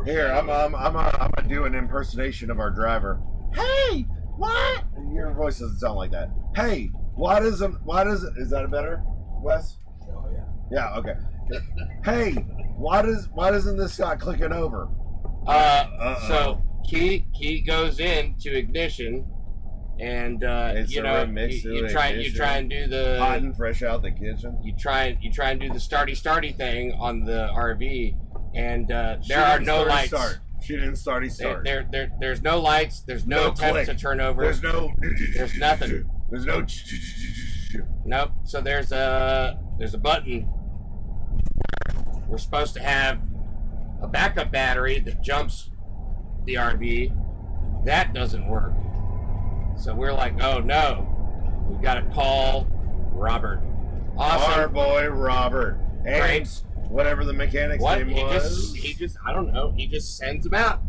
here 0.05 0.27
I'm 0.33 0.49
I'm 0.49 0.75
I'm 0.75 0.93
gonna, 0.93 1.17
I'm 1.19 1.31
gonna 1.35 1.47
do 1.47 1.65
an 1.65 1.75
impersonation 1.75 2.49
of 2.51 2.59
our 2.59 2.69
driver. 2.69 3.21
Hey, 3.53 4.05
what? 4.37 4.83
Your 5.13 5.33
voice 5.33 5.59
doesn't 5.59 5.79
sound 5.79 5.95
like 5.95 6.11
that. 6.11 6.29
Hey, 6.55 6.91
why 7.15 7.39
doesn't 7.39 7.75
why 7.83 8.03
does? 8.03 8.23
Is 8.23 8.49
that 8.49 8.65
a 8.65 8.67
better, 8.67 9.03
Wes? 9.41 9.77
Oh, 10.09 10.25
yeah. 10.31 10.43
Yeah, 10.71 10.97
okay. 10.97 11.13
hey, 12.05 12.31
why 12.77 13.01
does 13.01 13.29
why 13.33 13.51
doesn't 13.51 13.77
this 13.77 13.93
start 13.93 14.19
clicking 14.19 14.51
over? 14.51 14.89
Uh, 15.47 15.51
Uh-oh. 15.51 16.27
so 16.27 16.63
key 16.87 17.25
key 17.33 17.61
goes 17.61 17.99
into 17.99 18.55
ignition, 18.55 19.25
and 19.99 20.43
uh, 20.43 20.73
you 20.87 21.01
know 21.01 21.23
you, 21.23 21.47
you 21.47 21.89
try 21.89 22.09
you 22.13 22.31
try 22.31 22.57
and 22.57 22.69
do 22.69 22.87
the 22.87 23.17
Hot 23.19 23.39
and 23.39 23.55
fresh 23.55 23.83
out 23.83 24.01
the 24.01 24.11
kitchen. 24.11 24.57
you 24.63 24.73
try 24.75 25.17
you 25.21 25.31
try 25.31 25.51
and 25.51 25.59
do 25.61 25.69
the 25.69 25.79
starty 25.79 26.11
starty 26.11 26.55
thing 26.55 26.93
on 26.93 27.23
the 27.23 27.49
RV, 27.53 28.17
and 28.55 28.91
uh, 28.91 29.17
there 29.27 29.43
are 29.45 29.59
no 29.59 29.83
lights. 29.83 30.07
Start. 30.09 30.39
She 30.61 30.73
didn't 30.75 30.93
starty 30.93 31.29
start. 31.29 31.65
there, 31.65 31.85
there, 31.91 32.11
there's 32.21 32.41
no 32.41 32.59
lights. 32.61 33.01
There's 33.01 33.27
no, 33.27 33.47
No 33.47 33.51
click. 33.51 33.85
to 33.85 33.95
turn 33.95 34.21
over. 34.21 34.43
There's 34.43 34.63
no. 34.63 34.93
There's 35.35 35.57
nothing. 35.57 36.09
There's 36.29 36.45
no. 36.45 36.65
Nope. 38.05 38.31
So 38.43 38.61
there's 38.61 38.91
a 38.91 39.59
there's 39.79 39.93
a 39.93 39.97
button. 39.97 40.47
We're 42.27 42.37
supposed 42.37 42.75
to 42.75 42.81
have 42.81 43.19
a 44.01 44.07
backup 44.07 44.51
battery 44.51 44.99
that 44.99 45.21
jumps 45.23 45.69
the 46.45 46.55
RV. 46.55 47.85
That 47.85 48.13
doesn't 48.13 48.47
work. 48.47 48.73
So 49.77 49.93
we're 49.93 50.13
like, 50.13 50.41
oh 50.41 50.59
no, 50.59 51.07
we 51.69 51.81
got 51.83 51.95
to 51.95 52.03
call 52.13 52.67
Robert. 53.13 53.61
Our 54.17 54.37
Awesome. 54.37 54.73
boy 54.73 55.07
Robert 55.07 55.79
and 56.05 56.21
Great. 56.21 56.47
whatever 56.89 57.25
the 57.25 57.33
mechanic's 57.33 57.81
What 57.83 57.97
name 57.99 58.09
he 58.09 58.23
was. 58.23 58.71
just 58.73 58.75
he 58.77 58.93
just 58.93 59.17
I 59.25 59.33
don't 59.33 59.51
know. 59.51 59.73
He 59.75 59.87
just 59.87 60.17
sends 60.17 60.43
them 60.43 60.53
out. 60.53 60.81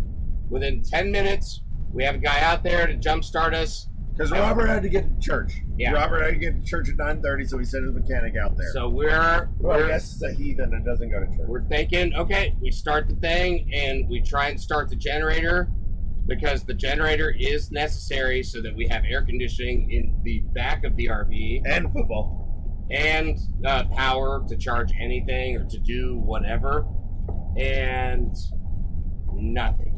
Within 0.50 0.82
ten 0.82 1.10
minutes, 1.10 1.62
we 1.92 2.04
have 2.04 2.16
a 2.16 2.18
guy 2.18 2.40
out 2.40 2.62
there 2.62 2.86
to 2.86 2.94
jumpstart 2.96 3.54
us. 3.54 3.88
Because 4.12 4.30
Robert 4.30 4.66
had 4.68 4.82
to 4.84 4.88
get 4.88 5.08
to 5.08 5.26
church. 5.26 5.54
Yeah. 5.76 5.92
Robert 5.92 6.22
had 6.22 6.34
to 6.34 6.38
get 6.38 6.54
to 6.62 6.68
church 6.68 6.88
at 6.88 6.96
9:30, 6.96 7.48
so 7.48 7.58
he 7.58 7.64
sent 7.64 7.84
his 7.84 7.92
mechanic 7.94 8.36
out 8.36 8.56
there. 8.56 8.70
So 8.72 8.88
we're 8.88 9.48
well, 9.58 9.74
I 9.74 9.76
we're 9.78 9.88
guess 9.88 10.12
it's 10.12 10.22
a 10.22 10.32
heathen 10.32 10.72
and 10.74 10.84
doesn't 10.84 11.10
go 11.10 11.18
to 11.18 11.26
church. 11.26 11.48
we're 11.48 11.64
thinking, 11.64 12.14
okay, 12.14 12.54
we 12.60 12.70
start 12.70 13.08
the 13.08 13.16
thing 13.16 13.72
and 13.74 14.08
we 14.08 14.20
try 14.20 14.48
and 14.50 14.60
start 14.60 14.88
the 14.90 14.94
generator 14.96 15.68
because 16.26 16.64
the 16.64 16.74
generator 16.74 17.34
is 17.38 17.70
necessary 17.70 18.42
so 18.42 18.60
that 18.62 18.74
we 18.74 18.88
have 18.88 19.04
air 19.04 19.22
conditioning 19.22 19.90
in 19.90 20.20
the 20.22 20.40
back 20.54 20.84
of 20.84 20.96
the 20.96 21.06
RV 21.06 21.62
and 21.66 21.92
football. 21.92 22.40
and 22.90 23.38
uh, 23.64 23.84
power 23.96 24.44
to 24.46 24.56
charge 24.56 24.92
anything 25.00 25.56
or 25.56 25.64
to 25.64 25.78
do 25.78 26.18
whatever. 26.18 26.86
And 27.56 28.34
nothing. 29.32 29.92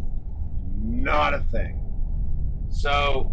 Not 0.81 1.35
a 1.35 1.41
thing. 1.41 1.83
So 2.71 3.33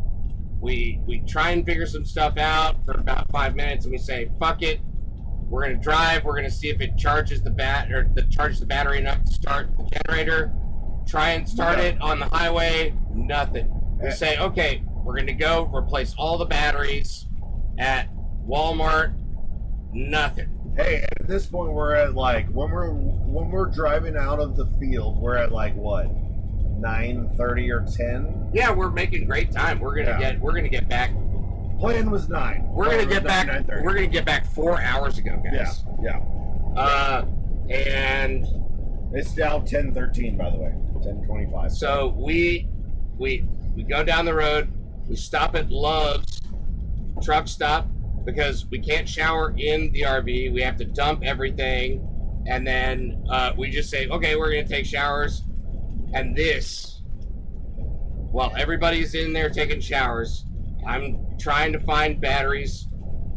we 0.61 0.99
we 1.05 1.19
try 1.27 1.51
and 1.51 1.65
figure 1.65 1.85
some 1.85 2.05
stuff 2.05 2.37
out 2.37 2.83
for 2.85 2.93
about 2.93 3.29
five 3.31 3.55
minutes, 3.55 3.85
and 3.85 3.91
we 3.91 3.97
say, 3.97 4.31
"Fuck 4.39 4.61
it, 4.63 4.79
we're 5.49 5.63
gonna 5.63 5.75
drive. 5.75 6.23
We're 6.23 6.35
gonna 6.35 6.49
see 6.49 6.69
if 6.69 6.81
it 6.81 6.97
charges 6.97 7.43
the 7.43 7.51
bat 7.51 7.91
or 7.91 8.09
the 8.13 8.23
charges 8.23 8.59
the 8.59 8.65
battery 8.65 8.99
enough 8.99 9.21
to 9.23 9.31
start 9.33 9.69
the 9.77 9.87
generator. 10.07 10.51
Try 11.07 11.31
and 11.31 11.47
start 11.47 11.79
it 11.79 11.99
on 12.01 12.19
the 12.19 12.25
highway. 12.25 12.93
Nothing. 13.13 13.69
We 14.01 14.11
say, 14.11 14.37
okay, 14.37 14.83
we're 15.03 15.15
gonna 15.17 15.33
go 15.33 15.69
replace 15.73 16.13
all 16.17 16.37
the 16.37 16.45
batteries 16.45 17.27
at 17.77 18.09
Walmart. 18.47 19.13
Nothing. 19.93 20.49
Hey, 20.75 21.05
at 21.19 21.27
this 21.27 21.45
point, 21.45 21.71
we're 21.73 21.93
at 21.93 22.15
like 22.15 22.47
when 22.49 22.71
we're 22.71 22.89
when 22.91 23.51
we're 23.51 23.67
driving 23.69 24.17
out 24.17 24.39
of 24.39 24.55
the 24.57 24.65
field, 24.79 25.19
we're 25.19 25.35
at 25.35 25.51
like 25.51 25.75
what, 25.75 26.07
9:30 26.81 27.69
or 27.71 27.85
10. 27.85 28.49
Yeah, 28.53 28.71
we're 28.71 28.89
making 28.89 29.25
great 29.27 29.51
time. 29.51 29.79
We're 29.79 29.95
gonna 29.95 30.17
Yeah. 30.19 30.31
get 30.33 30.41
we're 30.41 30.53
gonna 30.53 30.69
get 30.69 30.89
back. 30.89 31.11
Plan 31.79 32.09
was 32.09 32.27
nine. 32.29 32.65
We're 32.71 32.89
gonna 32.89 33.05
get 33.05 33.23
back. 33.23 33.47
9:30. 33.47 33.83
We're 33.83 33.93
gonna 33.93 34.07
get 34.07 34.25
back 34.25 34.45
four 34.47 34.81
hours 34.81 35.17
ago, 35.17 35.39
yeah, 35.45 35.51
guys. 35.63 35.83
yeah. 36.01 36.19
Uh, 36.75 37.25
and 37.69 38.47
It's 39.13 39.37
now 39.37 39.59
10:13, 39.59 40.37
by 40.37 40.49
the 40.49 40.57
way. 40.57 40.73
10:25. 41.01 41.71
so 41.71 42.15
we 42.17 42.67
we 43.17 43.43
we 43.75 43.83
go 43.83 44.03
down 44.03 44.25
the 44.25 44.33
road. 44.33 44.71
We 45.07 45.15
stop 45.15 45.55
at 45.55 45.69
Love's 45.69 46.41
truck 47.21 47.47
stop 47.47 47.87
because 48.25 48.65
we 48.65 48.79
can't 48.79 49.07
shower 49.07 49.53
in 49.57 49.91
the 49.91 50.01
RV. 50.01 50.51
We 50.53 50.61
have 50.61 50.77
to 50.77 50.85
dump 50.85 51.23
everything, 51.23 52.07
and 52.47 52.65
then 52.65 53.23
uh, 53.29 53.53
we 53.57 53.69
just 53.69 53.89
say, 53.89 54.07
okay, 54.07 54.35
we're 54.35 54.49
gonna 54.49 54.67
take 54.67 54.85
showers. 54.85 55.43
And 56.13 56.35
this, 56.35 57.01
while 58.31 58.53
everybody's 58.57 59.13
in 59.13 59.33
there 59.33 59.49
taking 59.49 59.79
showers, 59.79 60.45
I'm 60.85 61.37
trying 61.37 61.73
to 61.73 61.79
find 61.79 62.19
batteries 62.19 62.87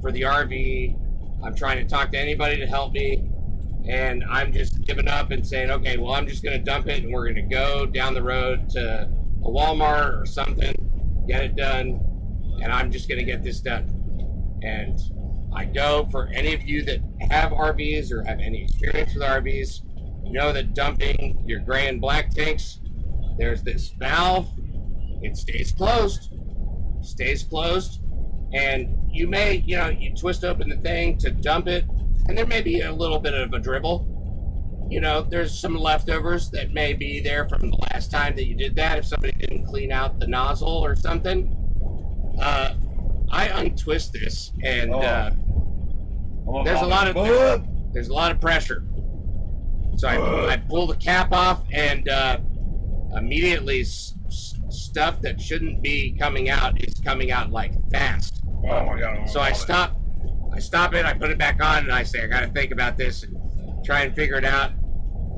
for 0.00 0.12
the 0.12 0.22
RV. 0.22 1.44
I'm 1.44 1.54
trying 1.54 1.78
to 1.78 1.84
talk 1.84 2.12
to 2.12 2.18
anybody 2.18 2.56
to 2.58 2.66
help 2.66 2.92
me. 2.92 3.28
And 3.88 4.24
I'm 4.24 4.52
just 4.52 4.82
giving 4.84 5.08
up 5.08 5.30
and 5.30 5.46
saying, 5.46 5.70
okay, 5.70 5.96
well, 5.96 6.12
I'm 6.12 6.26
just 6.26 6.42
going 6.42 6.58
to 6.58 6.64
dump 6.64 6.88
it 6.88 7.04
and 7.04 7.12
we're 7.12 7.32
going 7.32 7.36
to 7.36 7.54
go 7.54 7.86
down 7.86 8.14
the 8.14 8.22
road 8.22 8.68
to 8.70 9.08
a 9.44 9.48
Walmart 9.48 10.20
or 10.20 10.26
something, 10.26 10.74
get 11.28 11.42
it 11.44 11.56
done. 11.56 12.00
And 12.62 12.72
I'm 12.72 12.90
just 12.90 13.08
going 13.08 13.18
to 13.18 13.24
get 13.24 13.42
this 13.44 13.60
done. 13.60 13.84
And 14.62 14.98
I 15.54 15.64
go 15.64 16.08
for 16.10 16.28
any 16.34 16.52
of 16.54 16.62
you 16.62 16.82
that 16.84 17.00
have 17.30 17.52
RVs 17.52 18.10
or 18.12 18.22
have 18.24 18.40
any 18.40 18.64
experience 18.64 19.14
with 19.14 19.22
RVs, 19.22 19.82
you 20.26 20.32
know 20.32 20.52
that 20.52 20.74
dumping 20.74 21.42
your 21.46 21.60
gray 21.60 21.86
and 21.86 22.00
black 22.00 22.30
tanks, 22.30 22.78
there's 23.38 23.62
this 23.62 23.90
valve, 23.90 24.48
it 25.22 25.36
stays 25.36 25.72
closed, 25.72 26.34
stays 27.02 27.42
closed, 27.44 28.00
and 28.52 28.88
you 29.10 29.28
may, 29.28 29.56
you 29.66 29.76
know, 29.76 29.88
you 29.88 30.14
twist 30.14 30.44
open 30.44 30.68
the 30.68 30.76
thing 30.76 31.16
to 31.18 31.30
dump 31.30 31.68
it, 31.68 31.84
and 32.28 32.36
there 32.36 32.46
may 32.46 32.60
be 32.60 32.80
a 32.80 32.92
little 32.92 33.18
bit 33.18 33.34
of 33.34 33.52
a 33.52 33.58
dribble. 33.58 34.12
You 34.90 35.00
know, 35.00 35.22
there's 35.22 35.58
some 35.58 35.74
leftovers 35.74 36.50
that 36.50 36.72
may 36.72 36.92
be 36.92 37.20
there 37.20 37.48
from 37.48 37.70
the 37.70 37.76
last 37.92 38.10
time 38.10 38.36
that 38.36 38.46
you 38.46 38.54
did 38.54 38.76
that. 38.76 38.98
If 38.98 39.06
somebody 39.06 39.32
didn't 39.32 39.66
clean 39.66 39.90
out 39.90 40.20
the 40.20 40.26
nozzle 40.28 40.68
or 40.68 40.94
something, 40.94 41.52
uh, 42.40 42.74
I 43.30 43.48
untwist 43.48 44.12
this, 44.12 44.52
and 44.62 44.94
Oh. 44.94 45.00
uh, 45.00 45.30
there's 46.64 46.80
a 46.82 46.86
lot 46.86 47.08
of- 47.08 47.66
there's 47.92 48.08
a 48.08 48.12
lot 48.14 48.30
of 48.30 48.40
pressure. 48.40 48.84
So 49.96 50.06
I, 50.08 50.52
I 50.52 50.56
pull 50.58 50.86
the 50.86 50.94
cap 50.96 51.32
off, 51.32 51.62
and 51.72 52.08
uh, 52.08 52.38
immediately 53.16 53.80
s- 53.80 54.14
stuff 54.68 55.20
that 55.22 55.40
shouldn't 55.40 55.82
be 55.82 56.12
coming 56.18 56.48
out 56.50 56.80
is 56.82 56.94
coming 57.00 57.32
out 57.32 57.50
like 57.50 57.72
fast. 57.90 58.40
Oh 58.46 58.84
my 58.86 59.00
god. 59.00 59.28
So 59.28 59.40
I 59.40 59.52
stop, 59.52 59.96
I 60.56 60.58
stop 60.58 60.94
it, 60.94 61.04
I 61.04 61.12
put 61.12 61.30
it 61.30 61.36
back 61.36 61.62
on, 61.62 61.84
and 61.84 61.92
I 61.92 62.02
say 62.02 62.22
I 62.22 62.26
got 62.26 62.40
to 62.40 62.48
think 62.48 62.72
about 62.72 62.96
this 62.96 63.24
and 63.24 63.36
try 63.84 64.02
and 64.02 64.14
figure 64.14 64.36
it 64.36 64.44
out. 64.44 64.72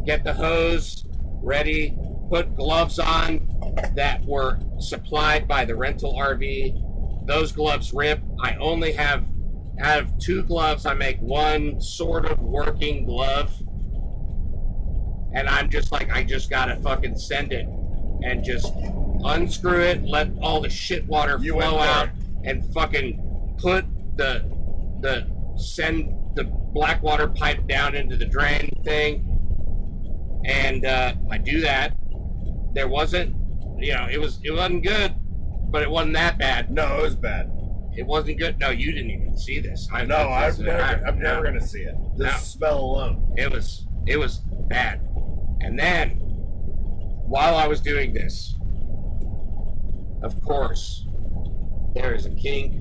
Get 0.07 0.23
the 0.23 0.33
hose 0.33 1.05
ready, 1.43 1.99
put 2.31 2.55
gloves 2.55 3.01
on 3.01 3.49
that 3.97 4.25
were 4.25 4.61
supplied 4.79 5.49
by 5.49 5.65
the 5.65 5.75
rental 5.75 6.15
RV. 6.15 7.27
Those 7.27 7.51
gloves 7.51 7.93
rip. 7.93 8.21
I 8.41 8.55
only 8.57 8.93
have 8.93 9.25
out 9.81 10.03
of 10.03 10.19
two 10.19 10.45
gloves, 10.45 10.87
I 10.87 10.95
make 10.95 11.19
one 11.21 11.81
sort 11.81 12.25
of 12.25 12.39
working 12.39 13.05
glove. 13.05 13.53
And 15.35 15.49
I'm 15.49 15.69
just 15.69 15.91
like, 15.91 16.11
I 16.13 16.23
just 16.23 16.49
gotta 16.49 16.77
fucking 16.77 17.19
send 17.19 17.53
it 17.53 17.67
and 18.23 18.45
just 18.45 18.73
unscrew 19.25 19.81
it, 19.81 20.05
let 20.05 20.31
all 20.41 20.61
the 20.61 20.71
shit 20.71 21.07
water 21.07 21.39
You 21.41 21.55
flow 21.55 21.79
out, 21.79 22.09
and 22.45 22.73
fucking 22.73 23.57
put 23.59 23.85
the 24.17 24.58
the 25.01 25.27
send 25.57 26.15
the 26.37 26.45
black 26.45 27.03
water 27.03 27.27
pipe 27.29 27.67
down 27.67 27.95
into 27.95 28.17
the 28.17 28.27
drain 28.27 28.71
thing. 28.85 29.25
And 30.45 30.85
uh, 30.87 31.15
I 31.31 31.39
do 31.39 31.61
that. 31.63 31.95
There 32.75 32.89
wasn't, 32.89 33.35
you 33.79 33.93
know, 33.93 34.07
it 34.11 34.19
was 34.21 34.39
it 34.45 34.53
wasn't 34.53 34.85
good, 34.85 35.15
but 35.71 35.83
it 35.83 35.91
wasn't 35.91 36.15
that 36.15 36.39
bad. 36.39 36.71
No, 36.71 36.99
it 36.99 37.03
was 37.03 37.17
bad. 37.17 37.51
It 37.97 38.07
wasn't 38.07 38.39
good. 38.39 38.59
No, 38.61 38.71
you 38.71 38.93
didn't 38.93 39.11
even 39.11 39.37
see 39.37 39.59
this. 39.59 39.89
I 39.93 40.05
No, 40.05 40.29
I've 40.29 40.59
never, 40.61 40.81
I- 40.81 41.03
I'm 41.09 41.19
never 41.19 41.43
gonna 41.43 41.61
see 41.61 41.81
it. 41.81 41.95
The 42.17 42.25
No. 42.27 42.31
smell 42.33 42.79
alone. 42.79 43.35
It 43.37 43.51
was 43.51 43.85
it 44.07 44.17
was 44.17 44.39
bad. 44.69 45.01
And 45.61 45.77
then 45.79 46.11
while 47.27 47.57
I 47.57 47.67
was 47.67 47.81
doing 47.81 48.13
this, 48.15 48.55
of 50.23 50.41
course, 50.43 51.05
there 51.95 52.15
is 52.15 52.27
a 52.27 52.31
kink 52.31 52.75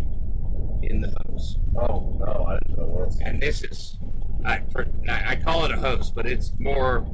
in 0.89 1.01
the 1.01 1.13
hose. 1.25 1.57
Oh 1.75 2.17
no, 2.19 2.45
I 2.47 2.59
didn't 2.59 2.77
know 2.77 3.05
this. 3.05 3.19
And 3.21 3.41
this 3.41 3.63
is 3.63 3.97
I, 4.45 4.61
for, 4.71 4.87
I 5.09 5.35
call 5.35 5.65
it 5.65 5.71
a 5.71 5.77
hose, 5.77 6.09
but 6.09 6.25
it's 6.25 6.53
more 6.59 7.05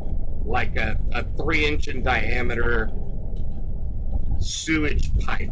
like 0.45 0.75
a, 0.75 0.99
a 1.13 1.23
three 1.35 1.65
inch 1.65 1.87
in 1.87 2.03
diameter 2.03 2.91
sewage 4.39 5.11
pipe 5.19 5.51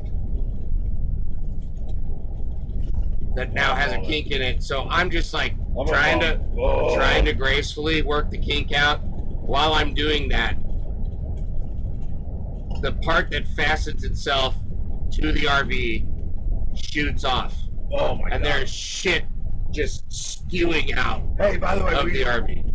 that 3.36 3.53
now 3.53 3.74
has 3.74 3.93
a 3.93 3.99
oh, 3.99 4.05
kink 4.05 4.32
in 4.32 4.41
it. 4.41 4.61
So 4.61 4.88
I'm 4.89 5.09
just 5.09 5.34
like 5.34 5.53
I'm 5.78 5.88
trying 5.88 6.19
to. 6.19 6.39
Oh. 6.57 6.95
trying 6.95 7.26
to 7.26 7.34
gracefully 7.34 8.01
work 8.01 8.30
the 8.30 8.38
kink 8.38 8.74
out. 8.74 8.99
While 9.03 9.74
I'm 9.74 9.93
doing 9.93 10.30
that, 10.30 10.55
the 12.82 12.93
part 13.01 13.32
that 13.32 13.47
fastens 13.47 14.03
itself 14.03 14.55
to 15.13 15.32
the 15.32 15.41
RV 15.41 16.07
shoots 16.76 17.24
off, 17.24 17.55
Oh 17.94 18.16
my 18.16 18.24
god. 18.30 18.34
and 18.34 18.44
god. 18.44 18.52
there's 18.54 18.72
shit 18.72 19.24
just 19.72 20.12
spewing 20.12 20.94
out 20.94 21.22
Hey, 21.38 21.58
by 21.58 21.76
the 21.76 21.84
way, 21.86 21.94
of 21.96 22.04
we, 22.06 22.12
the 22.12 22.24
RV. 22.24 22.68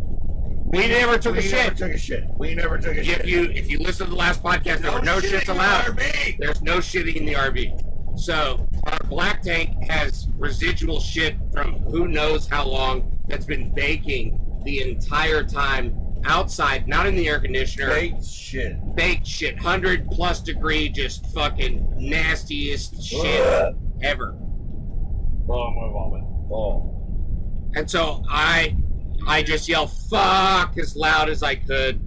We 0.69 0.87
never 0.87 1.17
took 1.17 1.35
we 1.35 1.47
a 1.47 1.51
never 1.51 1.67
shit. 1.69 1.77
took 1.77 1.91
a 1.93 1.97
shit. 1.97 2.23
We 2.37 2.53
never 2.55 2.77
took 2.77 2.97
a 2.97 3.03
shit. 3.03 3.19
If 3.21 3.27
you 3.27 3.43
if 3.43 3.69
you 3.69 3.79
listen 3.79 4.07
to 4.07 4.09
the 4.11 4.17
last 4.17 4.43
podcast, 4.43 4.79
there 4.79 4.91
were 4.91 5.01
no 5.01 5.19
shits 5.19 5.47
allowed. 5.47 5.85
RV. 5.85 6.37
There's 6.39 6.61
no 6.61 6.77
shitting 6.79 7.15
in 7.15 7.25
the 7.25 7.33
RV. 7.33 8.19
So 8.19 8.67
our 8.87 8.99
black 9.07 9.41
tank 9.43 9.81
has 9.89 10.27
residual 10.37 10.99
shit 10.99 11.35
from 11.53 11.73
who 11.83 12.07
knows 12.07 12.47
how 12.47 12.67
long 12.67 13.17
that's 13.27 13.45
been 13.45 13.71
baking 13.73 14.39
the 14.65 14.81
entire 14.81 15.43
time 15.43 15.95
outside, 16.25 16.87
not 16.87 17.05
in 17.05 17.15
the 17.15 17.29
air 17.29 17.39
conditioner. 17.39 17.89
Baked 17.89 18.25
shit. 18.25 18.95
Baked 18.95 19.25
shit, 19.25 19.57
hundred 19.59 20.09
plus 20.09 20.41
degree, 20.41 20.89
just 20.89 21.27
fucking 21.27 21.93
nastiest 21.97 23.01
shit 23.01 23.45
Ugh. 23.45 23.75
ever. 24.01 24.35
Oh, 25.49 25.73
gonna 25.73 25.91
vomit. 25.91 26.23
Oh. 26.51 26.93
And 27.75 27.89
so 27.89 28.23
I 28.29 28.75
I 29.27 29.43
just 29.43 29.67
yell 29.67 29.87
fuck 29.87 30.77
as 30.77 30.95
loud 30.95 31.29
as 31.29 31.43
I 31.43 31.55
could 31.55 32.01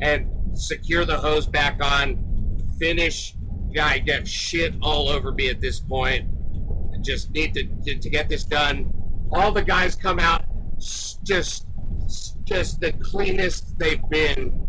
and 0.00 0.28
secure 0.58 1.04
the 1.04 1.16
hose 1.16 1.46
back 1.46 1.82
on, 1.82 2.64
finish 2.78 3.36
I 3.78 3.98
get 3.98 4.26
shit 4.26 4.74
all 4.82 5.08
over 5.08 5.32
me 5.32 5.48
at 5.48 5.60
this 5.60 5.80
point. 5.80 6.28
I 6.94 6.98
just 7.00 7.30
need 7.30 7.54
to, 7.54 7.64
to, 7.84 7.98
to 7.98 8.10
get 8.10 8.28
this 8.28 8.44
done. 8.44 8.92
All 9.32 9.52
the 9.52 9.62
guys 9.62 9.94
come 9.94 10.18
out 10.18 10.44
just 11.24 11.66
just 12.44 12.80
the 12.80 12.92
cleanest 12.92 13.76
they've 13.78 14.08
been 14.08 14.65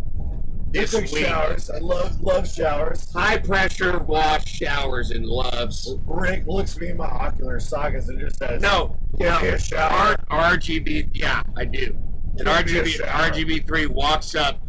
this 0.72 0.92
took 0.92 1.02
week. 1.12 1.26
showers. 1.26 1.70
I 1.70 1.78
love 1.80 2.20
love 2.22 2.48
showers. 2.52 3.12
High 3.14 3.38
pressure 3.38 4.00
wash 4.00 4.46
showers 4.46 5.12
and 5.12 5.26
loves. 5.26 5.96
Rick 6.06 6.46
looks 6.48 6.78
me 6.78 6.90
in 6.90 6.98
my 6.98 7.06
ocular 7.08 7.60
sockets 7.60 8.10
and 8.10 8.20
just 8.20 8.38
says, 8.38 8.62
No, 8.62 8.98
give 9.18 9.28
no. 9.42 9.58
shower." 9.58 10.18
R- 10.30 10.54
RGB, 10.58 11.10
yeah, 11.14 11.44
I 11.56 11.66
do. 11.66 11.96
And 12.38 12.46
Give 12.46 12.46
me 12.46 12.52
a 12.52 12.84
RGB, 12.84 12.88
shower. 12.88 13.32
RGB3 13.32 13.88
walks 13.88 14.36
up 14.36 14.60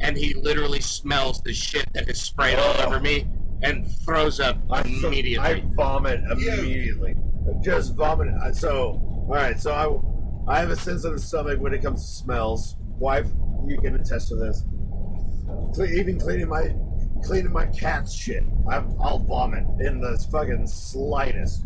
and 0.00 0.16
he 0.16 0.34
literally 0.34 0.80
smells 0.80 1.40
the 1.42 1.52
shit 1.54 1.86
that 1.94 2.08
is 2.08 2.20
sprayed 2.20 2.58
all 2.58 2.74
Oh. 2.78 2.86
over 2.86 3.00
me 3.00 3.26
and 3.62 3.86
throws 4.04 4.40
up 4.40 4.58
I, 4.70 4.80
immediately. 4.82 5.38
I 5.38 5.62
vomit 5.74 6.20
immediately. 6.30 7.14
Just 7.62 7.94
vomit. 7.94 8.28
So, 8.56 9.00
all 9.00 9.26
right. 9.28 9.58
So 9.60 9.72
I, 10.48 10.52
I 10.56 10.58
have 10.58 10.70
a 10.70 10.76
sensitive 10.76 11.20
stomach 11.20 11.60
when 11.60 11.72
it 11.72 11.82
comes 11.82 12.00
to 12.04 12.10
smells. 12.24 12.76
Wife, 12.98 13.28
you 13.66 13.78
can 13.80 13.94
attest 13.94 14.28
to 14.28 14.36
this. 14.36 14.64
Even 15.78 16.18
cleaning 16.18 16.48
my, 16.48 16.74
cleaning 17.24 17.52
my 17.52 17.66
cat's 17.66 18.12
shit, 18.12 18.44
I, 18.68 18.84
I'll 19.00 19.18
vomit 19.18 19.64
in 19.80 20.00
the 20.00 20.18
fucking 20.30 20.66
slightest. 20.66 21.64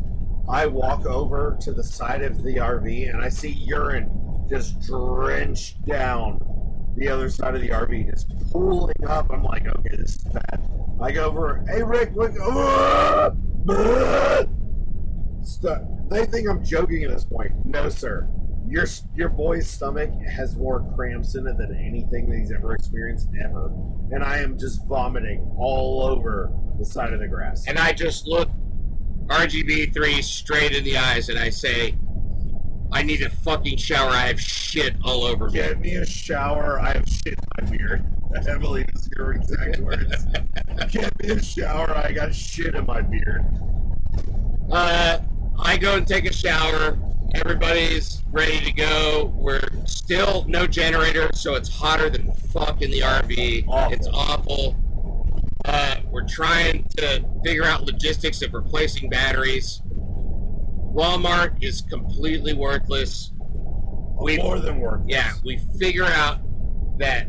I 0.48 0.66
walk 0.66 1.06
over 1.06 1.56
to 1.60 1.72
the 1.72 1.82
side 1.82 2.22
of 2.22 2.42
the 2.42 2.56
RV 2.56 3.10
and 3.10 3.22
I 3.22 3.28
see 3.28 3.50
urine 3.50 4.10
just 4.48 4.80
drenched 4.80 5.84
down 5.84 6.40
the 6.96 7.08
other 7.08 7.28
side 7.28 7.54
of 7.54 7.60
the 7.60 7.68
RV, 7.68 8.10
just 8.10 8.28
pooling 8.52 8.94
up. 9.06 9.30
I'm 9.30 9.42
like, 9.42 9.66
okay, 9.66 9.96
this 9.96 10.16
is 10.16 10.24
bad. 10.24 10.62
I 11.00 11.12
go 11.12 11.24
over, 11.24 11.64
hey 11.68 11.82
Rick, 11.82 12.12
look, 12.14 12.32
Stop. 15.42 15.82
They 16.08 16.26
think 16.26 16.48
I'm 16.48 16.64
joking 16.64 17.04
at 17.04 17.10
this 17.10 17.24
point. 17.24 17.52
No, 17.64 17.88
sir. 17.88 18.28
Your 18.68 18.86
your 19.14 19.28
boy's 19.28 19.68
stomach 19.68 20.10
has 20.22 20.56
more 20.56 20.80
cramps 20.94 21.34
in 21.36 21.46
it 21.46 21.56
than 21.58 21.74
anything 21.76 22.28
that 22.30 22.38
he's 22.38 22.50
ever 22.52 22.74
experienced 22.74 23.28
ever, 23.40 23.66
and 24.10 24.24
I 24.24 24.38
am 24.38 24.58
just 24.58 24.84
vomiting 24.86 25.50
all 25.56 26.02
over 26.02 26.50
the 26.78 26.84
side 26.84 27.12
of 27.12 27.20
the 27.20 27.28
grass. 27.28 27.66
and 27.68 27.78
I 27.78 27.92
just 27.92 28.26
look 28.26 28.48
RGB3 29.26 30.22
straight 30.22 30.72
in 30.72 30.84
the 30.84 30.96
eyes 30.96 31.28
and 31.28 31.38
I 31.38 31.50
say, 31.50 31.94
I 32.92 33.02
need 33.02 33.22
a 33.22 33.30
fucking 33.30 33.76
shower. 33.78 34.10
I 34.10 34.26
have 34.28 34.40
shit 34.40 34.94
all 35.04 35.24
over 35.24 35.46
me. 35.46 35.54
Get 35.54 35.80
me 35.80 35.94
a 35.96 36.06
shower. 36.06 36.78
I 36.80 36.92
have 36.92 37.08
shit 37.08 37.34
in 37.38 37.44
my 37.64 37.70
beard. 37.76 38.06
I 38.48 38.58
believe 38.58 38.86
it's 38.88 39.08
your 39.16 39.32
exact 39.32 39.78
words. 39.80 40.26
Get 40.90 41.18
me 41.22 41.30
a 41.30 41.42
shower. 41.42 41.96
I 41.96 42.12
got 42.12 42.34
shit 42.34 42.74
in 42.74 42.86
my 42.86 43.00
beard. 43.02 43.44
Uh, 44.70 45.18
I 45.58 45.76
go 45.76 45.96
and 45.96 46.06
take 46.06 46.26
a 46.26 46.32
shower. 46.32 46.98
Everybody's 47.34 48.22
ready 48.30 48.60
to 48.60 48.72
go. 48.72 49.32
We're 49.36 49.60
still 49.84 50.44
no 50.48 50.66
generator, 50.66 51.28
so 51.34 51.54
it's 51.54 51.68
hotter 51.68 52.08
than 52.08 52.32
fuck 52.32 52.82
in 52.82 52.90
the 52.90 53.00
RV. 53.00 53.66
Awful. 53.68 53.92
It's 53.92 54.08
awful. 54.08 54.76
Uh, 55.64 55.96
we're 56.10 56.26
trying 56.26 56.84
to 56.96 57.24
figure 57.44 57.64
out 57.64 57.84
logistics 57.84 58.40
of 58.42 58.54
replacing 58.54 59.10
batteries. 59.10 59.82
Walmart 60.94 61.62
is 61.62 61.82
completely 61.82 62.54
worthless. 62.54 63.32
We 64.18 64.38
More 64.38 64.58
than 64.60 64.80
worth. 64.80 65.02
yeah, 65.06 65.32
we 65.44 65.58
figure 65.78 66.06
out 66.06 66.38
that 66.98 67.26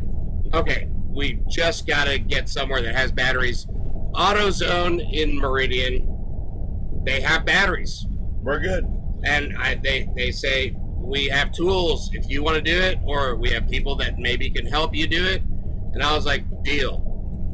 okay, 0.54 0.88
we 1.08 1.40
just 1.48 1.86
gotta 1.86 2.18
get 2.18 2.48
somewhere 2.48 2.80
that 2.80 2.94
has 2.94 3.12
batteries. 3.12 3.66
AutoZone 4.14 5.12
in 5.12 5.36
Meridian, 5.38 7.02
they 7.04 7.20
have 7.20 7.44
batteries, 7.44 8.06
We're 8.40 8.58
good. 8.60 8.86
And 9.24 9.56
I, 9.56 9.74
they 9.76 10.08
they 10.16 10.30
say 10.30 10.74
we 10.96 11.26
have 11.28 11.52
tools 11.52 12.10
if 12.12 12.28
you 12.28 12.42
want 12.42 12.56
to 12.56 12.62
do 12.62 12.78
it, 12.78 12.98
or 13.04 13.36
we 13.36 13.50
have 13.50 13.68
people 13.68 13.94
that 13.96 14.18
maybe 14.18 14.50
can 14.50 14.66
help 14.66 14.94
you 14.94 15.06
do 15.06 15.24
it. 15.24 15.42
And 15.94 16.02
I 16.02 16.14
was 16.14 16.26
like, 16.26 16.44
deal. 16.62 17.02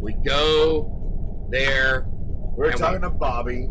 We 0.01 0.13
go 0.15 1.47
there. 1.51 2.07
We're 2.57 2.67
And 2.67 2.75
we- 2.75 2.81
talking 2.81 3.01
to 3.03 3.11
Bobby, 3.11 3.65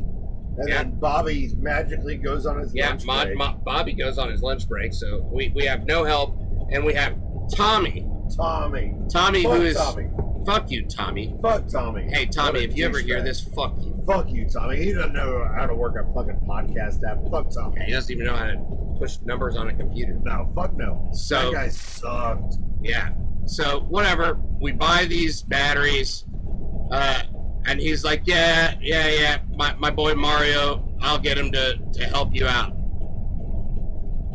and 0.57 0.67
Yeah. 0.69 0.83
then 0.83 0.99
Bobby 0.99 1.51
magically 1.57 2.17
goes 2.17 2.45
on 2.45 2.59
his 2.59 2.73
Yeah, 2.73 2.89
lunch 2.89 3.05
Mo- 3.05 3.23
break. 3.25 3.37
Mo- 3.37 3.61
Bobby 3.63 3.93
goes 3.93 4.17
on 4.17 4.29
his 4.31 4.41
lunch 4.41 4.67
break, 4.67 4.93
so 4.93 5.27
we, 5.31 5.51
we 5.55 5.65
have 5.65 5.85
no 5.85 6.03
help, 6.05 6.37
and 6.71 6.83
we 6.85 6.93
have 6.93 7.13
Tommy. 7.53 8.07
Tommy. 8.35 8.93
Tommy, 9.09 9.43
Fuck 9.43 9.53
who 9.57 9.61
is 9.63 9.75
Tommy. 9.77 10.07
Fuck 10.45 10.69
you, 10.71 10.85
Tommy. 10.85 11.33
Fuck 11.41 11.67
Tommy. 11.67 12.03
Hey, 12.03 12.25
Tommy, 12.25 12.61
if 12.63 12.75
you 12.77 12.85
ever 12.85 12.99
hear 12.99 13.21
this, 13.21 13.41
fuck 13.41 13.73
you. 13.81 14.01
Fuck 14.05 14.29
you, 14.29 14.47
Tommy. 14.47 14.77
He 14.83 14.93
doesn't 14.93 15.13
know 15.13 15.47
how 15.55 15.65
to 15.65 15.73
work 15.75 15.95
a 15.95 16.03
fucking 16.13 16.41
podcast 16.47 17.03
app. 17.09 17.19
Fuck 17.31 17.49
Tommy. 17.53 17.85
He 17.85 17.91
doesn't 17.91 18.11
even 18.11 18.25
know 18.27 18.35
how 18.35 18.47
to 18.47 18.95
push 18.99 19.19
numbers 19.23 19.55
on 19.55 19.69
a 19.69 19.73
computer. 19.73 20.13
No, 20.23 20.51
fuck 20.55 20.73
no. 20.75 21.09
So- 21.13 21.51
that 21.51 21.53
guy 21.53 21.69
sucked. 21.69 22.55
Yeah. 22.81 23.09
So 23.45 23.81
whatever. 23.81 24.39
We 24.59 24.71
buy 24.71 25.05
these 25.05 25.41
batteries, 25.41 26.23
uh, 26.91 27.23
and 27.65 27.79
he's 27.79 28.05
like, 28.05 28.21
"Yeah, 28.25 28.75
yeah, 28.81 29.07
yeah. 29.09 29.37
My, 29.55 29.75
my 29.75 29.89
boy 29.89 30.13
Mario, 30.15 30.87
I'll 31.01 31.19
get 31.19 31.37
him 31.37 31.51
to 31.51 31.77
to 31.93 32.05
help 32.05 32.33
you 32.33 32.47
out." 32.47 32.71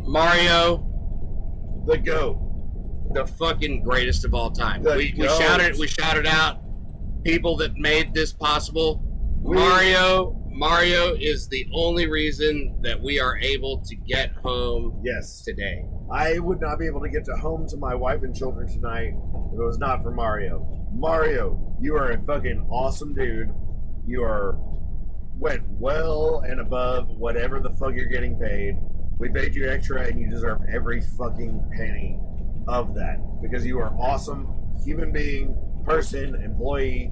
Mario, 0.07 0.85
The 1.85 1.97
goat. 1.97 2.37
The 3.13 3.25
fucking 3.25 3.83
greatest 3.83 4.25
of 4.25 4.33
all 4.33 4.51
time. 4.51 4.83
The 4.83 4.95
we, 4.95 5.13
we 5.17 5.27
shouted 5.27 5.77
we 5.77 5.87
shouted 5.87 6.25
out 6.27 6.59
people 7.23 7.57
that 7.57 7.75
made 7.75 8.13
this 8.13 8.33
possible. 8.33 9.03
We- 9.41 9.55
Mario 9.55 10.35
Mario 10.51 11.15
is 11.15 11.47
the 11.47 11.65
only 11.73 12.07
reason 12.09 12.79
that 12.81 13.01
we 13.01 13.17
are 13.19 13.37
able 13.37 13.81
to 13.85 13.95
get 13.95 14.31
home 14.43 15.01
Yes. 15.05 15.41
today. 15.43 15.85
I 16.11 16.39
would 16.39 16.59
not 16.59 16.79
be 16.79 16.85
able 16.85 16.99
to 17.01 17.07
get 17.09 17.23
to 17.25 17.33
home 17.37 17.65
to 17.69 17.77
my 17.77 17.95
wife 17.95 18.23
and 18.23 18.35
children 18.35 18.67
tonight 18.67 19.13
if 19.53 19.53
it 19.59 19.63
was 19.63 19.77
not 19.79 20.03
for 20.03 20.11
Mario. 20.11 20.67
Mario, 20.93 21.77
you 21.79 21.95
are 21.95 22.11
a 22.11 22.19
fucking 22.23 22.67
awesome 22.69 23.13
dude. 23.13 23.53
You 24.05 24.23
are 24.23 24.57
went 25.37 25.63
well 25.79 26.43
and 26.45 26.59
above 26.59 27.07
whatever 27.07 27.61
the 27.61 27.69
fuck 27.69 27.93
you're 27.95 28.05
getting 28.07 28.37
paid. 28.37 28.75
We 29.17 29.29
paid 29.29 29.55
you 29.55 29.69
extra 29.69 30.05
and 30.07 30.19
you 30.19 30.29
deserve 30.29 30.59
every 30.69 30.99
fucking 30.99 31.69
penny 31.77 32.19
of 32.69 32.93
that 32.95 33.19
because 33.41 33.65
you 33.65 33.79
are 33.79 33.93
awesome 33.99 34.47
human 34.85 35.11
being, 35.11 35.55
person, 35.85 36.35
employee, 36.35 37.11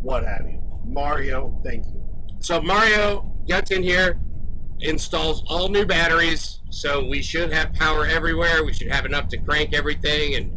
what 0.00 0.24
have 0.24 0.48
you. 0.48 0.62
Mario, 0.84 1.60
thank 1.64 1.84
you. 1.86 2.02
So 2.40 2.60
Mario 2.60 3.34
gets 3.46 3.70
in 3.70 3.82
here, 3.82 4.20
installs 4.80 5.44
all 5.48 5.68
new 5.68 5.84
batteries, 5.84 6.60
so 6.70 7.04
we 7.04 7.22
should 7.22 7.52
have 7.52 7.72
power 7.74 8.06
everywhere. 8.06 8.64
We 8.64 8.72
should 8.72 8.90
have 8.90 9.04
enough 9.04 9.28
to 9.28 9.38
crank 9.38 9.74
everything, 9.74 10.34
and 10.34 10.52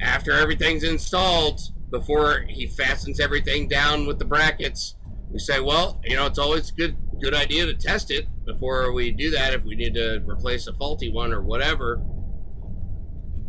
after 0.00 0.32
everything's 0.32 0.84
installed, 0.84 1.60
before 1.90 2.44
he 2.48 2.66
fastens 2.66 3.18
everything 3.18 3.66
down 3.66 4.06
with 4.06 4.18
the 4.18 4.24
brackets, 4.24 4.94
we 5.30 5.38
say, 5.38 5.60
well, 5.60 6.00
you 6.04 6.16
know, 6.16 6.26
it's 6.26 6.38
always 6.38 6.70
a 6.70 6.74
good 6.74 6.96
good 7.20 7.34
idea 7.34 7.66
to 7.66 7.74
test 7.74 8.12
it 8.12 8.26
before 8.44 8.92
we 8.92 9.10
do 9.10 9.30
that 9.30 9.52
if 9.52 9.64
we 9.64 9.74
need 9.74 9.92
to 9.92 10.22
replace 10.24 10.68
a 10.68 10.72
faulty 10.74 11.10
one 11.10 11.32
or 11.32 11.42
whatever. 11.42 12.00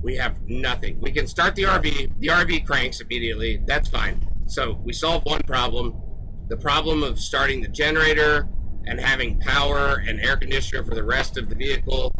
We 0.01 0.15
have 0.15 0.35
nothing. 0.47 0.99
We 1.01 1.11
can 1.11 1.27
start 1.27 1.55
the 1.55 1.63
RV. 1.63 2.19
The 2.19 2.27
RV 2.27 2.65
cranks 2.65 3.01
immediately. 3.01 3.61
That's 3.65 3.89
fine. 3.89 4.25
So 4.47 4.79
we 4.83 4.93
solve 4.93 5.23
one 5.25 5.41
problem. 5.41 6.01
The 6.47 6.57
problem 6.57 7.03
of 7.03 7.19
starting 7.19 7.61
the 7.61 7.67
generator 7.67 8.47
and 8.85 8.99
having 8.99 9.39
power 9.39 10.01
and 10.07 10.19
air 10.21 10.37
conditioner 10.37 10.83
for 10.83 10.95
the 10.95 11.03
rest 11.03 11.37
of 11.37 11.49
the 11.49 11.55
vehicle 11.55 12.13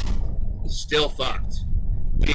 still 0.68 1.10
fucked. 1.10 1.62
We 2.18 2.34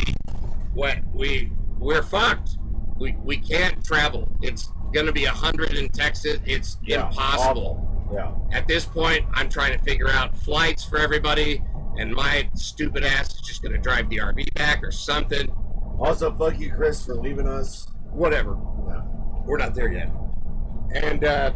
what 0.72 0.99
we 1.12 1.53
we're 1.78 2.03
fucked. 2.03 2.57
We 2.97 3.14
we 3.22 3.36
can't 3.36 3.84
travel. 3.84 4.34
It's 4.42 4.70
gonna 4.92 5.12
be 5.12 5.24
a 5.24 5.30
hundred 5.30 5.74
in 5.74 5.88
Texas. 5.90 6.38
It's 6.45 6.78
Yeah, 6.82 7.07
impossible. 7.09 7.90
Yeah. 8.12 8.32
At 8.53 8.66
this 8.66 8.84
point, 8.84 9.24
I'm 9.32 9.49
trying 9.49 9.78
to 9.78 9.84
figure 9.84 10.09
out 10.09 10.36
flights 10.36 10.84
for 10.84 10.99
everybody, 10.99 11.62
and 11.99 12.12
my 12.12 12.49
stupid 12.55 13.05
ass 13.05 13.34
is 13.34 13.40
just 13.40 13.62
gonna 13.62 13.78
drive 13.78 14.09
the 14.11 14.18
RV 14.18 14.53
back 14.55 14.82
or 14.82 14.90
something. 14.90 15.49
Also, 15.99 16.34
fuck 16.34 16.59
you, 16.59 16.72
Chris, 16.72 17.05
for 17.05 17.14
leaving 17.14 17.47
us. 17.49 17.86
Whatever. 18.11 18.57
Yeah. 18.88 19.03
We're 19.45 19.59
not 19.59 19.74
there 19.74 19.92
yet. 19.92 20.11
And 20.95 21.24
uh, 21.24 21.53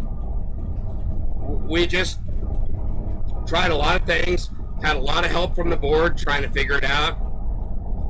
we 1.66 1.86
just 1.86 2.20
tried 3.46 3.70
a 3.70 3.74
lot 3.76 4.00
of 4.00 4.06
things, 4.06 4.50
had 4.82 4.96
a 4.96 5.00
lot 5.00 5.24
of 5.24 5.30
help 5.30 5.54
from 5.54 5.70
the 5.70 5.76
board 5.76 6.16
trying 6.18 6.42
to 6.42 6.50
figure 6.50 6.76
it 6.76 6.84
out. 6.84 7.16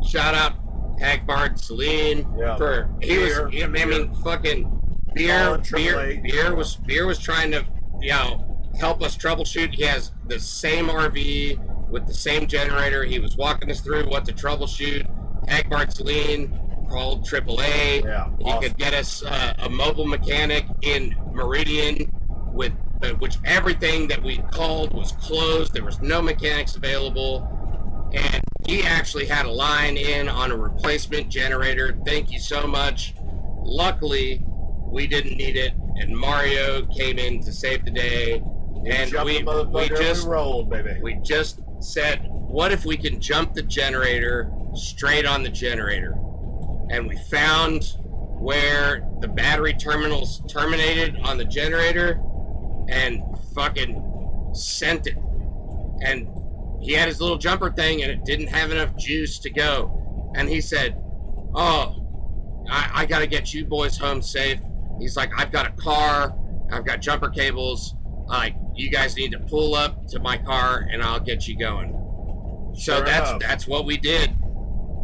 Shout 0.06 0.34
out 0.34 0.54
Hagbard 0.98 1.58
Celine 1.58 2.26
Yeah. 2.38 2.56
for 2.56 2.90
he 3.00 3.18
was 3.18 3.38
Beer, 3.50 3.64
I 3.64 3.68
mean 3.68 3.88
beer. 3.88 4.08
fucking 4.24 4.74
beer 5.14 5.58
beer 5.72 6.20
beer 6.22 6.54
was 6.54 6.76
beer 6.76 7.06
was 7.06 7.18
trying 7.18 7.50
to 7.52 7.64
you 8.00 8.10
know 8.10 8.44
help 8.78 9.02
us 9.02 9.16
troubleshoot. 9.16 9.74
He 9.74 9.82
has 9.84 10.12
the 10.26 10.38
same 10.38 10.86
RV 10.88 11.58
with 11.90 12.06
the 12.06 12.14
same 12.14 12.46
generator. 12.46 13.04
He 13.04 13.18
was 13.18 13.36
walking 13.36 13.70
us 13.70 13.80
through 13.80 14.08
what 14.08 14.24
to 14.26 14.32
troubleshoot. 14.32 15.08
Hagbard 15.48 15.92
Celine 15.92 16.58
called 16.88 17.24
AAA. 17.24 18.04
Yeah. 18.04 18.30
He 18.38 18.44
awesome. 18.44 18.62
could 18.62 18.78
get 18.78 18.94
us 18.94 19.22
uh, 19.22 19.54
a 19.58 19.68
mobile 19.68 20.06
mechanic 20.06 20.66
in 20.82 21.14
Meridian, 21.32 22.12
with 22.52 22.72
uh, 23.02 23.10
which 23.14 23.36
everything 23.44 24.08
that 24.08 24.22
we 24.22 24.38
called 24.52 24.92
was 24.92 25.12
closed. 25.12 25.72
There 25.72 25.84
was 25.84 26.00
no 26.00 26.20
mechanics 26.20 26.76
available, 26.76 27.46
and 28.12 28.42
he 28.66 28.82
actually 28.82 29.26
had 29.26 29.46
a 29.46 29.50
line 29.50 29.96
in 29.96 30.28
on 30.28 30.50
a 30.50 30.56
replacement 30.56 31.28
generator. 31.28 31.96
Thank 32.04 32.30
you 32.30 32.40
so 32.40 32.66
much. 32.66 33.14
Luckily, 33.62 34.42
we 34.90 35.06
didn't 35.06 35.36
need 35.36 35.56
it, 35.56 35.74
and 35.96 36.16
Mario 36.16 36.86
came 36.86 37.18
in 37.18 37.42
to 37.42 37.52
save 37.52 37.84
the 37.84 37.90
day. 37.90 38.42
And 38.86 39.12
we 39.24 39.42
we 39.42 39.88
just 39.88 40.24
we 40.24 40.30
rolled, 40.30 40.70
baby. 40.70 40.98
we 41.02 41.14
just 41.16 41.60
said, 41.80 42.26
what 42.30 42.72
if 42.72 42.84
we 42.84 42.96
can 42.96 43.20
jump 43.20 43.54
the 43.54 43.62
generator 43.62 44.50
straight 44.74 45.26
on 45.26 45.42
the 45.42 45.48
generator? 45.48 46.14
And 46.90 47.06
we 47.06 47.16
found 47.30 47.96
where 48.38 49.06
the 49.20 49.28
battery 49.28 49.74
terminals 49.74 50.40
terminated 50.48 51.18
on 51.22 51.38
the 51.38 51.44
generator 51.44 52.20
and 52.88 53.22
fucking 53.54 54.50
sent 54.54 55.06
it. 55.06 55.16
And 56.02 56.28
he 56.80 56.92
had 56.92 57.08
his 57.08 57.20
little 57.20 57.38
jumper 57.38 57.70
thing 57.70 58.02
and 58.02 58.10
it 58.10 58.24
didn't 58.24 58.46
have 58.48 58.70
enough 58.70 58.96
juice 58.96 59.38
to 59.40 59.50
go. 59.50 60.32
And 60.34 60.48
he 60.48 60.60
said, 60.60 61.02
Oh, 61.54 61.96
I, 62.70 62.90
I 62.94 63.06
got 63.06 63.20
to 63.20 63.26
get 63.26 63.52
you 63.52 63.64
boys 63.64 63.96
home 63.96 64.22
safe. 64.22 64.60
He's 64.98 65.16
like, 65.16 65.30
I've 65.36 65.50
got 65.50 65.66
a 65.66 65.72
car, 65.72 66.36
I've 66.70 66.84
got 66.84 67.00
jumper 67.00 67.30
cables. 67.30 67.94
Like, 68.28 68.54
you 68.74 68.90
guys 68.90 69.16
need 69.16 69.32
to 69.32 69.38
pull 69.40 69.74
up 69.74 70.06
to 70.08 70.20
my 70.20 70.36
car 70.36 70.86
and 70.90 71.02
I'll 71.02 71.20
get 71.20 71.48
you 71.48 71.58
going. 71.58 71.92
So 72.76 72.96
Sure 72.96 73.04
that's 73.04 73.30
enough. 73.30 73.40
that's 73.40 73.66
what 73.66 73.84
we 73.86 73.96
did. 73.96 74.30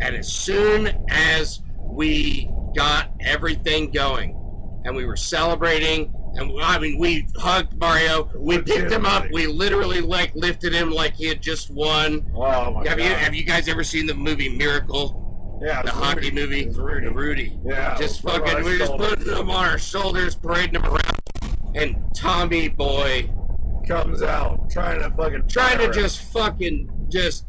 And 0.01 0.15
as 0.17 0.31
soon 0.31 0.89
as 1.09 1.61
we 1.81 2.51
got 2.77 3.11
everything 3.21 3.91
going 3.91 4.37
and 4.85 4.95
we 4.95 5.05
were 5.07 5.17
celebrating 5.17 6.13
and 6.37 6.53
I 6.63 6.79
mean 6.81 6.99
we 6.99 7.27
hugged 7.37 7.79
Mario, 7.79 8.29
we 8.37 8.61
picked 8.61 8.91
him 8.93 9.07
up, 9.07 9.25
we 9.33 9.47
literally 9.47 10.01
like 10.01 10.35
lifted 10.35 10.73
him 10.75 10.91
like 10.91 11.15
he 11.15 11.27
had 11.27 11.41
just 11.41 11.71
won. 11.71 12.27
Oh 12.35 12.73
my 12.73 12.89
have 12.89 12.99
god. 12.99 13.05
you 13.05 13.15
have 13.15 13.35
you 13.35 13.45
guys 13.45 13.69
ever 13.69 13.83
seen 13.85 14.07
the 14.07 14.15
movie 14.15 14.49
Miracle? 14.57 15.21
yeah, 15.63 15.83
The 15.83 15.91
hockey 15.93 16.31
Rudy. 16.31 16.67
movie? 16.67 16.69
Rudy. 16.79 17.07
The 17.07 17.13
Rudy. 17.15 17.59
Yeah. 17.65 17.97
Just 17.97 18.23
put 18.25 18.35
him 18.35 18.43
on 18.43 18.49
fucking 18.49 18.65
we're 18.65 18.79
just 18.79 18.97
putting 18.97 19.27
him 19.27 19.51
on 19.51 19.65
our 19.67 19.79
shoulders, 19.79 20.35
parading 20.35 20.75
him 20.83 20.85
around. 20.85 21.01
And 21.75 21.97
Tommy 22.15 22.69
boy 22.69 23.31
comes 23.87 24.23
out 24.23 24.71
trying 24.71 25.01
to 25.01 25.11
fucking 25.17 25.49
trying 25.49 25.79
to 25.79 25.93
just 25.93 26.21
fucking 26.33 26.89
just 27.11 27.45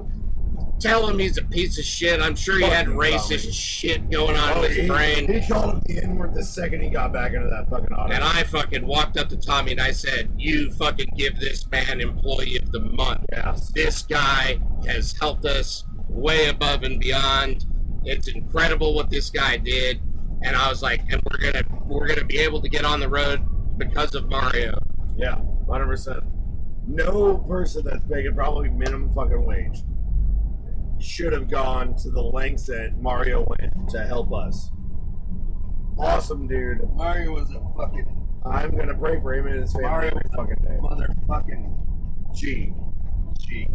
tell 0.80 1.08
him 1.08 1.18
he's 1.18 1.38
a 1.38 1.44
piece 1.44 1.78
of 1.80 1.86
shit. 1.86 2.20
I'm 2.22 2.36
sure 2.36 2.58
he 2.58 2.64
had 2.66 2.88
Fucking 2.88 3.00
racist 3.00 3.42
Tommy. 3.44 3.52
shit 3.54 4.10
going 4.10 4.36
on 4.36 4.58
Oh, 4.58 4.64
in 4.64 4.70
his 4.70 4.78
oh, 4.78 4.82
he, 4.82 4.88
brain. 4.88 5.42
he 5.42 5.48
called 5.48 5.76
him 5.76 5.82
the 5.86 6.04
N 6.04 6.16
word 6.18 6.34
the 6.34 6.44
second 6.44 6.82
he 6.82 6.90
got 6.90 7.14
back 7.14 7.34
into 7.34 7.48
that 7.48 7.70
fucking 7.70 7.94
auto. 7.94 8.14
And 8.14 8.24
I 8.24 8.44
fucking 8.44 8.86
walked 8.86 9.16
up 9.18 9.30
to 9.30 9.38
Tommy 9.38 9.72
and 9.72 9.80
I 9.82 9.92
said, 9.92 10.32
You 10.38 10.72
fucking 10.72 11.14
give 11.16 11.40
this 11.40 11.66
man 11.70 12.02
employee 12.02 12.58
of 12.58 12.72
the 12.72 12.82
month. 12.82 13.22
yes. 13.32 13.72
This 13.74 14.02
guy 14.04 14.60
has 14.86 15.14
helped 15.14 15.46
us 15.46 15.86
way 16.10 16.50
above 16.50 16.84
and 16.84 17.00
beyond. 17.00 17.66
It's 18.04 18.28
incredible 18.28 18.94
what 18.94 19.10
this 19.10 19.30
guy 19.30 19.58
did. 19.58 20.02
And 20.44 20.56
I 20.56 20.70
was 20.70 20.84
like, 20.84 21.02
and 21.10 21.22
we're 21.32 21.38
gonna 21.52 21.64
we're 21.86 22.08
gonna 22.08 22.26
be 22.26 22.40
able 22.40 22.62
to 22.62 22.70
get 22.70 22.84
on 22.84 23.00
the 23.00 23.08
road 23.10 23.40
because 23.78 24.16
of 24.16 24.30
Mario. 24.30 24.78
Yeah, 25.18 25.40
hundred 25.70 25.88
percent. 25.88 26.24
No 26.88 27.38
person 27.38 27.84
that's 27.86 28.06
making 28.08 28.36
probably 28.36 28.70
minimum 28.70 29.14
fucking 29.14 29.44
wage 29.44 29.80
should 31.00 31.34
have 31.34 31.50
gone 31.50 31.96
to 31.96 32.10
the 32.10 32.22
lengths 32.22 32.68
that 32.68 32.98
Mario 33.02 33.46
went 33.48 33.90
to 33.90 34.06
help 34.06 34.34
us. 34.34 34.70
Awesome, 35.98 36.48
dude. 36.48 36.82
Mario 36.94 37.34
was 37.34 37.50
a 37.52 37.62
fucking 37.78 38.26
I'm 38.46 38.78
gonna 38.78 38.94
pray 38.96 39.20
for 39.20 39.34
him 39.34 39.48
and 39.48 39.62
his 39.62 39.74
family 39.74 39.90
Mario 39.90 40.12
every 40.12 40.30
fucking 40.36 40.64
day. 40.64 40.78
motherfucking 40.80 42.36
G. 42.36 42.74
G. 43.40 43.68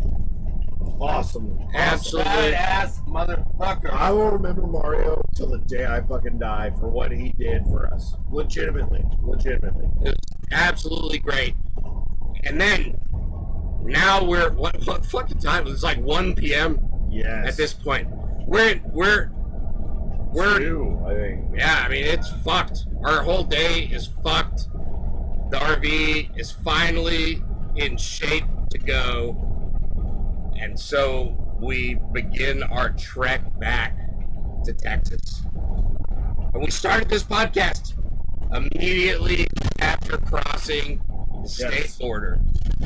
Awesome. 1.00 1.58
Absolutely. 1.74 2.30
Badass 2.32 3.06
motherfucker. 3.06 3.90
I 3.92 4.10
will 4.10 4.30
remember 4.30 4.62
Mario 4.66 5.22
till 5.34 5.48
the 5.48 5.58
day 5.58 5.86
I 5.86 6.00
fucking 6.02 6.38
die 6.38 6.70
for 6.78 6.88
what 6.88 7.10
he 7.10 7.30
did 7.38 7.64
for 7.66 7.86
us. 7.92 8.14
Legitimately. 8.30 9.04
Legitimately. 9.22 9.86
It 10.02 10.08
was 10.08 10.16
absolutely 10.52 11.18
great. 11.18 11.54
And 12.44 12.60
then 12.60 12.98
now 13.82 14.24
we're 14.24 14.50
what 14.52 14.86
what 14.86 15.04
fucking 15.06 15.38
time? 15.38 15.66
It's 15.66 15.82
like 15.82 15.98
1 15.98 16.34
p.m. 16.34 16.86
Yes. 17.10 17.48
at 17.48 17.56
this 17.56 17.72
point. 17.72 18.08
We're 18.46 18.80
we're 18.92 19.30
we're 20.32 20.58
Two, 20.58 21.02
I 21.06 21.14
think. 21.14 21.44
yeah. 21.56 21.82
I 21.84 21.88
mean, 21.88 22.04
it's 22.04 22.28
fucked. 22.44 22.86
Our 23.04 23.22
whole 23.22 23.42
day 23.44 23.84
is 23.92 24.06
fucked. 24.22 24.68
The 25.50 25.56
RV 25.56 26.38
is 26.38 26.52
finally 26.52 27.42
in 27.76 27.96
shape 27.96 28.44
to 28.70 28.78
go, 28.78 29.59
and 30.60 30.78
so 30.78 31.34
we 31.58 31.98
begin 32.12 32.62
our 32.62 32.90
trek 32.90 33.58
back 33.58 33.96
to 34.64 34.74
Texas. 34.74 35.42
And 36.52 36.62
we 36.62 36.70
started 36.70 37.08
this 37.08 37.22
podcast 37.22 37.94
immediately 38.52 39.46
after 39.80 40.18
crossing 40.18 41.00
the 41.42 41.48
state 41.48 41.96
border. 41.98 42.38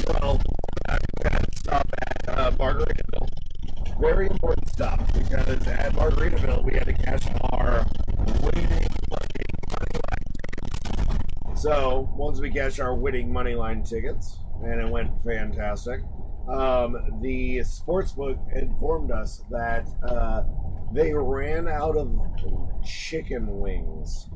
Well, 0.06 0.40
uh, 0.88 0.98
we 1.18 1.30
had 1.30 1.50
to 1.50 1.58
stop 1.58 1.90
at 2.00 2.38
uh, 2.38 2.50
Margaritaville. 2.52 3.28
Very 4.00 4.28
important 4.28 4.68
stop 4.68 5.00
because 5.12 5.66
at 5.66 5.92
Margaritaville 5.94 6.64
we 6.64 6.74
had 6.74 6.86
to 6.86 6.92
cash 6.92 7.22
our 7.50 7.84
winning 8.42 8.86
money 9.10 9.44
line 10.10 10.24
tickets. 10.60 11.62
So 11.62 12.08
once 12.14 12.40
we 12.40 12.50
cashed 12.50 12.78
our 12.78 12.94
winning 12.94 13.32
money 13.32 13.54
line 13.54 13.82
tickets, 13.82 14.38
and 14.62 14.80
it 14.80 14.88
went 14.88 15.10
fantastic, 15.24 16.00
um, 16.48 17.18
the 17.20 17.58
sportsbook 17.58 18.38
informed 18.54 19.10
us 19.10 19.42
that 19.50 19.88
uh, 20.02 20.42
they 20.92 21.12
ran 21.12 21.68
out 21.68 21.96
of 21.96 22.18
chicken 22.84 23.60
wings. 23.60 24.28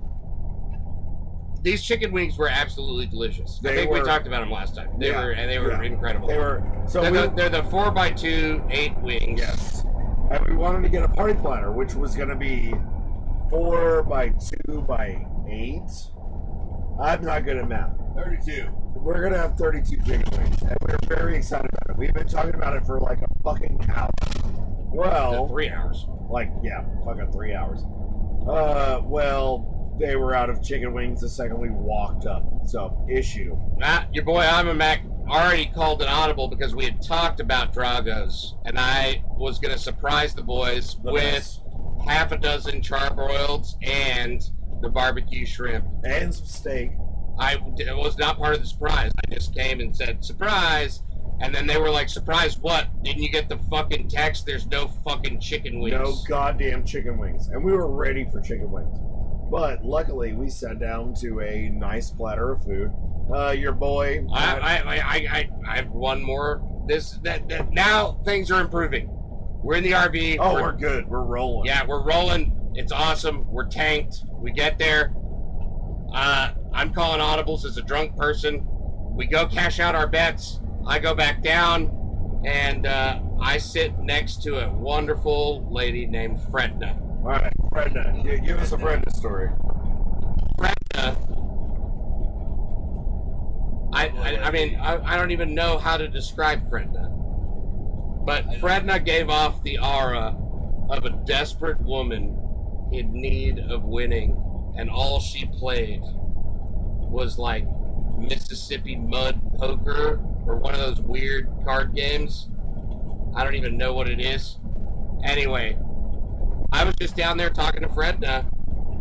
These 1.62 1.82
chicken 1.82 2.12
wings 2.12 2.38
were 2.38 2.48
absolutely 2.48 3.06
delicious. 3.06 3.58
I 3.64 3.68
They 3.68 3.76
think 3.76 3.90
we 3.90 4.00
talked 4.02 4.26
about 4.26 4.40
them 4.40 4.50
last 4.50 4.76
time. 4.76 4.90
They 4.98 5.08
Yeah, 5.08 5.24
were 5.24 5.30
and 5.32 5.50
they 5.50 5.58
were 5.58 5.72
yeah. 5.72 5.82
incredible. 5.82 6.28
They 6.28 6.38
were 6.38 6.62
so 6.86 7.02
they're, 7.02 7.12
we, 7.12 7.18
the, 7.18 7.28
they're 7.34 7.48
the 7.50 7.64
four 7.64 7.90
by 7.90 8.10
two 8.10 8.62
eight 8.70 8.96
wings. 9.00 9.40
Yes. 9.40 9.84
And 10.30 10.46
we 10.46 10.54
wanted 10.54 10.82
to 10.82 10.88
get 10.88 11.02
a 11.02 11.08
party 11.08 11.34
platter, 11.34 11.72
which 11.72 11.94
was 11.94 12.14
going 12.14 12.28
to 12.28 12.36
be 12.36 12.72
four 13.50 14.02
by 14.04 14.28
two 14.30 14.82
by 14.82 15.26
eight. 15.48 15.90
I'm 17.00 17.24
not 17.24 17.44
good 17.44 17.56
at 17.56 17.68
math. 17.68 17.96
32. 18.16 18.68
We're 19.00 19.20
going 19.20 19.32
to 19.32 19.38
have 19.38 19.56
32 19.56 19.96
chicken 20.02 20.24
wings, 20.38 20.60
and 20.62 20.76
we're 20.80 20.96
very 21.06 21.36
excited 21.36 21.70
about 21.72 21.90
it. 21.90 21.98
We've 21.98 22.12
been 22.12 22.28
talking 22.28 22.54
about 22.54 22.76
it 22.76 22.84
for 22.86 23.00
like 23.00 23.20
a 23.22 23.28
fucking 23.42 23.88
hour. 23.94 24.10
Well, 24.92 25.48
three 25.48 25.70
hours. 25.70 26.06
like, 26.28 26.50
yeah, 26.62 26.84
fucking 27.04 27.32
three 27.32 27.54
hours. 27.54 27.80
Uh, 28.48 29.00
well, 29.04 29.96
they 29.98 30.16
were 30.16 30.34
out 30.34 30.48
of 30.50 30.62
chicken 30.62 30.92
wings 30.94 31.20
the 31.20 31.28
second 31.28 31.58
we 31.58 31.70
walked 31.70 32.26
up. 32.26 32.44
So, 32.66 33.06
issue. 33.10 33.56
Ah, 33.82 34.06
your 34.12 34.24
boy 34.24 34.40
I'm 34.40 34.68
a 34.68 34.74
Mac 34.74 35.00
already 35.28 35.66
called 35.66 36.00
an 36.02 36.08
audible 36.08 36.48
because 36.48 36.74
we 36.74 36.84
had 36.84 37.02
talked 37.02 37.40
about 37.40 37.72
Dragos, 37.74 38.54
and 38.64 38.78
I 38.78 39.22
was 39.36 39.58
gonna 39.58 39.78
surprise 39.78 40.34
the 40.34 40.42
boys 40.42 40.96
The 41.02 41.12
with 41.12 41.22
best. 41.22 41.62
half 42.06 42.32
a 42.32 42.38
dozen 42.38 42.80
charbroileds 42.80 43.74
and 43.82 44.42
the 44.80 44.88
barbecue 44.88 45.44
shrimp. 45.44 45.84
and 46.04 46.34
some 46.34 46.46
steak. 46.46 46.92
I 47.38 47.56
was 47.56 48.18
not 48.18 48.38
part 48.38 48.54
of 48.54 48.60
the 48.60 48.66
surprise. 48.66 49.12
I 49.26 49.34
just 49.34 49.54
came 49.54 49.80
and 49.80 49.94
said 49.94 50.24
surprise, 50.24 51.02
and 51.40 51.54
then 51.54 51.66
they 51.66 51.78
were 51.78 51.90
like, 51.90 52.08
"Surprise 52.08 52.58
what? 52.58 52.88
Didn't 53.02 53.22
you 53.22 53.30
get 53.30 53.48
the 53.48 53.58
fucking 53.70 54.08
text? 54.08 54.46
There's 54.46 54.66
no 54.66 54.88
fucking 55.06 55.40
chicken 55.40 55.80
wings." 55.80 55.94
No 55.94 56.16
goddamn 56.28 56.84
chicken 56.84 57.18
wings. 57.18 57.48
And 57.48 57.64
we 57.64 57.72
were 57.72 57.90
ready 57.90 58.26
for 58.30 58.40
chicken 58.40 58.70
wings. 58.70 58.98
But 59.50 59.84
luckily, 59.84 60.34
we 60.34 60.50
sat 60.50 60.78
down 60.78 61.14
to 61.20 61.40
a 61.40 61.70
nice 61.70 62.10
platter 62.10 62.52
of 62.52 62.64
food. 62.64 62.92
Uh, 63.32 63.50
your 63.50 63.72
boy. 63.72 64.26
I, 64.32 64.58
I, 64.58 64.76
I, 64.76 64.96
I, 64.96 65.14
I, 65.14 65.50
I 65.68 65.76
have 65.76 65.90
one 65.90 66.22
more. 66.22 66.62
This 66.86 67.12
that, 67.22 67.48
that 67.48 67.70
now 67.70 68.20
things 68.24 68.50
are 68.50 68.60
improving. 68.60 69.08
We're 69.62 69.76
in 69.76 69.84
the 69.84 69.92
RV. 69.92 70.38
oh, 70.40 70.54
we're 70.54 70.72
good. 70.72 71.06
We're 71.08 71.22
rolling. 71.24 71.66
Yeah, 71.66 71.84
we're 71.86 72.02
rolling. 72.02 72.72
It's 72.74 72.92
awesome. 72.92 73.46
We're 73.50 73.66
tanked. 73.68 74.24
We 74.32 74.52
get 74.52 74.78
there. 74.78 75.12
Uh, 76.12 76.52
I'm 76.78 76.94
calling 76.94 77.20
audibles 77.20 77.64
as 77.64 77.76
a 77.76 77.82
drunk 77.82 78.16
person. 78.16 78.64
We 79.10 79.26
go 79.26 79.48
cash 79.48 79.80
out 79.80 79.96
our 79.96 80.06
bets. 80.06 80.60
I 80.86 81.00
go 81.00 81.12
back 81.12 81.42
down, 81.42 82.40
and 82.44 82.86
uh, 82.86 83.18
I 83.40 83.58
sit 83.58 83.98
next 83.98 84.44
to 84.44 84.64
a 84.64 84.70
wonderful 84.70 85.68
lady 85.72 86.06
named 86.06 86.38
Fredna. 86.38 86.96
All 87.24 87.30
right, 87.30 87.52
Brenda, 87.72 88.22
gi- 88.22 88.46
give 88.46 88.60
us 88.60 88.70
a 88.70 88.76
Brenda 88.76 89.10
story. 89.10 89.48
Fredna. 90.56 91.16
I, 93.92 94.06
I, 94.06 94.42
I 94.44 94.50
mean, 94.52 94.76
I, 94.76 95.14
I 95.14 95.16
don't 95.16 95.32
even 95.32 95.56
know 95.56 95.78
how 95.78 95.96
to 95.96 96.06
describe 96.06 96.70
Fredna. 96.70 97.12
But 98.24 98.46
Fredna 98.60 99.04
gave 99.04 99.30
off 99.30 99.64
the 99.64 99.80
aura 99.80 100.36
of 100.90 101.04
a 101.04 101.10
desperate 101.26 101.80
woman 101.80 102.38
in 102.92 103.12
need 103.12 103.58
of 103.58 103.82
winning, 103.82 104.40
and 104.76 104.88
all 104.88 105.18
she 105.18 105.44
played 105.44 106.04
was 107.10 107.38
like 107.38 107.64
Mississippi 108.18 109.00
Stud 109.08 109.40
Poker 109.58 110.20
or 110.46 110.56
one 110.56 110.74
of 110.74 110.80
those 110.80 111.00
weird 111.00 111.48
card 111.64 111.94
games. 111.94 112.48
I 113.34 113.44
don't 113.44 113.54
even 113.54 113.76
know 113.76 113.92
what 113.92 114.08
it 114.08 114.20
is. 114.20 114.56
Anyway, 115.24 115.78
I 116.72 116.84
was 116.84 116.94
just 116.96 117.16
down 117.16 117.36
there 117.36 117.50
talking 117.50 117.82
to 117.82 117.88
Fredna, 117.88 118.44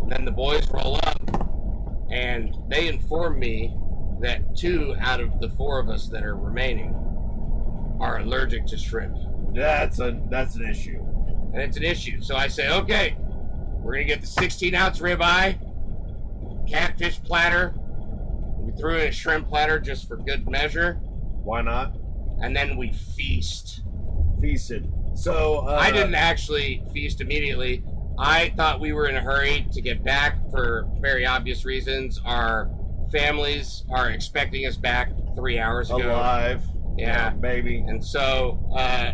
and 0.02 0.12
then 0.12 0.26
the 0.26 0.32
boys 0.32 0.70
roll 0.72 0.96
up, 1.04 1.22
and 2.12 2.56
they 2.68 2.88
inform 2.88 3.40
me 3.40 3.76
that 4.22 4.56
two 4.56 4.96
out 5.00 5.20
of 5.20 5.40
the 5.40 5.50
four 5.50 5.80
of 5.80 5.90
us 5.90 6.08
that 6.10 6.24
are 6.24 6.36
remaining 6.36 6.94
are 8.00 8.20
allergic 8.20 8.66
to 8.68 8.78
shrimp. 8.78 9.18
That's 9.54 10.00
a 10.00 10.20
that's 10.30 10.56
an 10.56 10.68
issue. 10.68 11.00
And 11.54 11.62
it's 11.62 11.78
an 11.78 11.84
issue. 11.84 12.22
So 12.22 12.36
I 12.36 12.48
say, 12.48 12.70
okay, 12.70 13.16
we're 13.88 13.94
going 13.94 14.08
to 14.08 14.14
get 14.14 14.22
the 14.22 14.28
16 14.28 14.76
ounce 14.76 15.00
ribeye, 15.00 15.58
catfish 16.70 17.22
platter. 17.24 17.74
We 18.68 18.74
threw 18.74 18.98
in 18.98 19.08
a 19.08 19.12
shrimp 19.14 19.48
platter 19.48 19.80
just 19.80 20.10
for 20.10 20.18
good 20.18 20.50
measure. 20.50 20.96
Why 20.96 21.62
not? 21.62 21.96
And 22.42 22.54
then 22.54 22.76
we 22.76 22.92
feast. 22.92 23.82
Feasted. 24.42 24.92
So 25.16 25.66
uh, 25.66 25.78
I 25.80 25.90
didn't 25.90 26.16
actually 26.16 26.84
feast 26.94 27.22
immediately. 27.22 27.82
I 28.20 28.50
thought 28.58 28.82
we 28.82 28.92
were 28.92 29.08
in 29.08 29.16
a 29.16 29.22
hurry 29.22 29.68
to 29.72 29.82
get 29.82 30.04
back 30.04 30.38
for 30.52 30.86
very 31.00 31.26
obvious 31.26 31.64
reasons. 31.64 32.20
Our 32.26 32.70
families 33.10 33.86
are 33.90 34.10
expecting 34.10 34.66
us 34.66 34.76
back 34.76 35.14
three 35.34 35.60
hours 35.60 35.90
ago. 35.90 36.12
alive. 36.12 36.62
Yeah. 36.98 37.30
baby. 37.30 37.78
And 37.88 38.04
so 38.04 38.60
uh, 38.76 39.14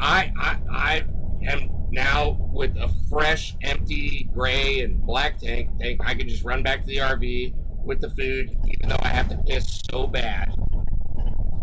I, 0.00 0.32
I 0.38 0.56
I 0.70 1.04
am 1.46 1.68
now 1.90 2.38
with 2.54 2.74
a 2.78 2.88
fresh, 3.10 3.54
empty 3.60 4.30
gray 4.32 4.80
and 4.80 4.98
black 5.02 5.38
tank. 5.38 5.68
Tank 5.78 6.00
I 6.02 6.14
can 6.14 6.26
just 6.26 6.42
run 6.42 6.62
back 6.62 6.80
to 6.80 6.86
the 6.86 6.96
RV 6.96 7.54
with 7.84 8.00
the 8.00 8.10
food, 8.10 8.56
even 8.66 8.88
though 8.88 9.00
I 9.00 9.08
have 9.08 9.28
to 9.28 9.36
piss 9.46 9.80
so 9.90 10.06
bad. 10.06 10.54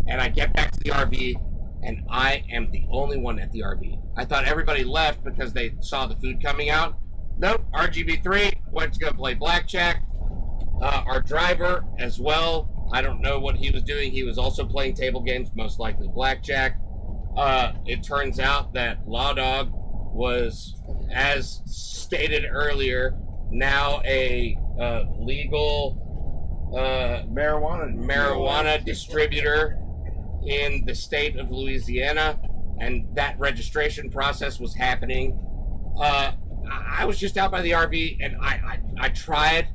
And 0.07 0.21
I 0.21 0.29
get 0.29 0.53
back 0.53 0.71
to 0.71 0.79
the 0.79 0.89
RV, 0.91 1.35
and 1.83 2.03
I 2.09 2.43
am 2.51 2.71
the 2.71 2.85
only 2.89 3.17
one 3.17 3.39
at 3.39 3.51
the 3.51 3.61
RV. 3.61 4.01
I 4.17 4.25
thought 4.25 4.45
everybody 4.45 4.83
left 4.83 5.23
because 5.23 5.53
they 5.53 5.75
saw 5.81 6.07
the 6.07 6.15
food 6.15 6.41
coming 6.43 6.69
out. 6.69 6.97
Nope, 7.37 7.63
RGB3 7.73 8.71
went 8.71 8.93
to 8.93 8.99
go 8.99 9.11
play 9.11 9.33
blackjack. 9.33 10.03
Uh, 10.81 11.03
our 11.07 11.21
driver 11.21 11.83
as 11.97 12.19
well. 12.19 12.89
I 12.91 13.01
don't 13.01 13.21
know 13.21 13.39
what 13.39 13.55
he 13.55 13.69
was 13.69 13.83
doing. 13.83 14.11
He 14.11 14.23
was 14.23 14.37
also 14.37 14.65
playing 14.65 14.95
table 14.95 15.21
games, 15.21 15.49
most 15.55 15.79
likely 15.79 16.07
blackjack. 16.07 16.79
Uh, 17.37 17.73
it 17.85 18.03
turns 18.03 18.39
out 18.39 18.73
that 18.73 19.07
Law 19.07 19.33
Dog 19.33 19.71
was, 19.71 20.75
as 21.13 21.61
stated 21.65 22.45
earlier, 22.49 23.15
now 23.51 24.01
a 24.05 24.57
uh, 24.79 25.03
legal 25.19 26.09
uh, 26.73 27.23
Marijuana. 27.27 27.95
marijuana 27.95 28.83
distributor 28.83 29.77
in 30.45 30.85
the 30.85 30.95
state 30.95 31.37
of 31.37 31.51
Louisiana, 31.51 32.39
and 32.79 33.07
that 33.15 33.37
registration 33.39 34.09
process 34.09 34.59
was 34.59 34.75
happening. 34.75 35.37
Uh, 35.99 36.33
I 36.71 37.05
was 37.05 37.17
just 37.17 37.37
out 37.37 37.51
by 37.51 37.61
the 37.61 37.71
RV, 37.71 38.17
and 38.21 38.35
I, 38.41 38.47
I 38.47 38.79
I 39.05 39.09
tried 39.09 39.69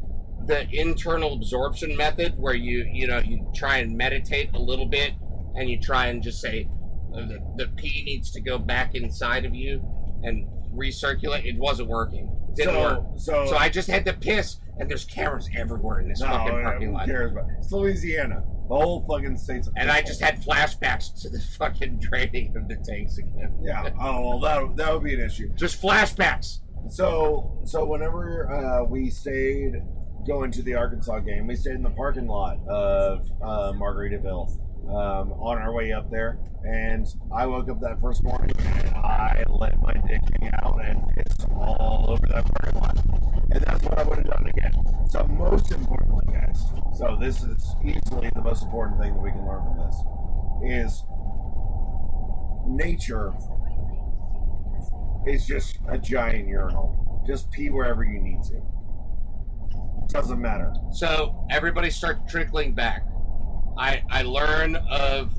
the 0.46 0.68
internal 0.70 1.34
absorption 1.34 1.96
method, 1.96 2.38
where 2.38 2.54
you 2.54 2.88
you 2.92 3.06
know 3.06 3.18
you 3.18 3.50
try 3.54 3.78
and 3.78 3.96
meditate 3.96 4.50
a 4.54 4.58
little 4.58 4.86
bit, 4.86 5.12
and 5.56 5.68
you 5.68 5.80
try 5.80 6.06
and 6.06 6.22
just 6.22 6.40
say 6.40 6.68
uh, 7.14 7.26
the, 7.26 7.38
the 7.56 7.68
pee 7.76 8.04
needs 8.04 8.30
to 8.32 8.40
go 8.40 8.58
back 8.58 8.94
inside 8.94 9.44
of 9.44 9.54
you 9.54 9.82
and 10.22 10.46
recirculate. 10.74 11.44
It 11.44 11.58
wasn't 11.58 11.88
working. 11.88 12.30
It 12.56 12.64
didn't 12.64 12.80
work. 12.80 13.04
so, 13.16 13.44
so 13.44 13.46
So 13.50 13.56
I 13.56 13.68
just 13.68 13.88
had 13.88 14.04
to 14.06 14.12
piss, 14.12 14.56
and 14.78 14.88
there's 14.90 15.04
cameras 15.04 15.48
everywhere 15.56 16.00
in 16.00 16.08
this 16.08 16.20
no, 16.20 16.26
fucking 16.28 16.62
parking 16.62 16.88
who 16.88 16.94
lot. 16.94 17.06
cares 17.06 17.32
about? 17.32 17.46
It's 17.58 17.70
Louisiana. 17.72 18.42
The 18.68 18.74
whole 18.74 19.04
fucking 19.06 19.36
state's. 19.36 19.68
And 19.76 19.90
I 19.90 20.00
just 20.00 20.20
had 20.20 20.42
flashbacks 20.42 21.20
to 21.22 21.28
the 21.28 21.38
fucking 21.58 21.98
draining 21.98 22.56
of 22.56 22.66
the 22.68 22.76
tanks 22.76 23.18
again. 23.18 23.54
Yeah. 23.62 23.90
Oh 24.00 24.38
well, 24.38 24.40
that 24.40 24.76
that 24.76 24.92
would 24.94 25.04
be 25.04 25.14
an 25.14 25.20
issue. 25.20 25.50
Just 25.54 25.80
flashbacks. 25.82 26.60
So 26.88 27.60
so 27.64 27.84
whenever 27.84 28.50
uh, 28.50 28.84
we 28.84 29.10
stayed 29.10 29.82
going 30.26 30.50
to 30.52 30.62
the 30.62 30.74
Arkansas 30.74 31.18
game, 31.20 31.46
we 31.46 31.54
stayed 31.56 31.74
in 31.74 31.82
the 31.82 31.90
parking 31.90 32.26
lot 32.26 32.58
of 32.66 33.30
uh, 33.42 33.72
Margaritaville 33.72 34.58
um, 34.88 35.32
on 35.32 35.58
our 35.58 35.72
way 35.72 35.92
up 35.92 36.10
there, 36.10 36.38
and 36.64 37.06
I 37.34 37.46
woke 37.46 37.68
up 37.68 37.80
that 37.80 38.00
first 38.00 38.22
morning 38.22 38.52
and 38.58 38.88
I 38.96 39.44
let 39.48 39.80
my 39.80 39.92
dick 39.92 40.20
hang 40.40 40.50
out 40.54 40.80
and 40.84 41.02
pissed 41.14 41.46
all 41.50 42.06
over 42.08 42.26
that 42.28 42.44
parking 42.54 42.80
lot, 42.80 42.98
and 43.50 43.64
that's 43.64 43.84
what 43.84 43.98
I 43.98 44.02
would 44.02 44.18
have 44.18 44.26
done 44.26 44.46
again. 44.46 44.72
So 45.10 45.24
most 45.26 45.70
importantly, 45.72 46.26
guys, 46.32 46.64
so 46.96 47.16
this 47.20 47.42
is 47.42 47.76
easily 47.84 48.30
the 48.34 48.42
most 48.42 48.62
important 48.62 49.00
thing 49.00 49.14
that 49.14 49.20
we 49.20 49.30
can 49.30 49.46
learn 49.46 49.62
from 49.64 49.78
this 49.78 49.96
is 50.86 51.04
nature 52.66 53.32
is 55.26 55.46
just 55.46 55.78
a 55.88 55.98
giant 55.98 56.48
urinal. 56.48 57.22
Just 57.26 57.50
pee 57.50 57.70
wherever 57.70 58.04
you 58.04 58.20
need 58.20 58.42
to. 58.44 58.60
Doesn't 60.08 60.40
matter. 60.40 60.72
So 60.92 61.46
everybody 61.50 61.90
start 61.90 62.28
trickling 62.28 62.74
back. 62.74 63.06
I 63.76 64.02
I 64.10 64.22
learn 64.22 64.76
of 64.76 65.32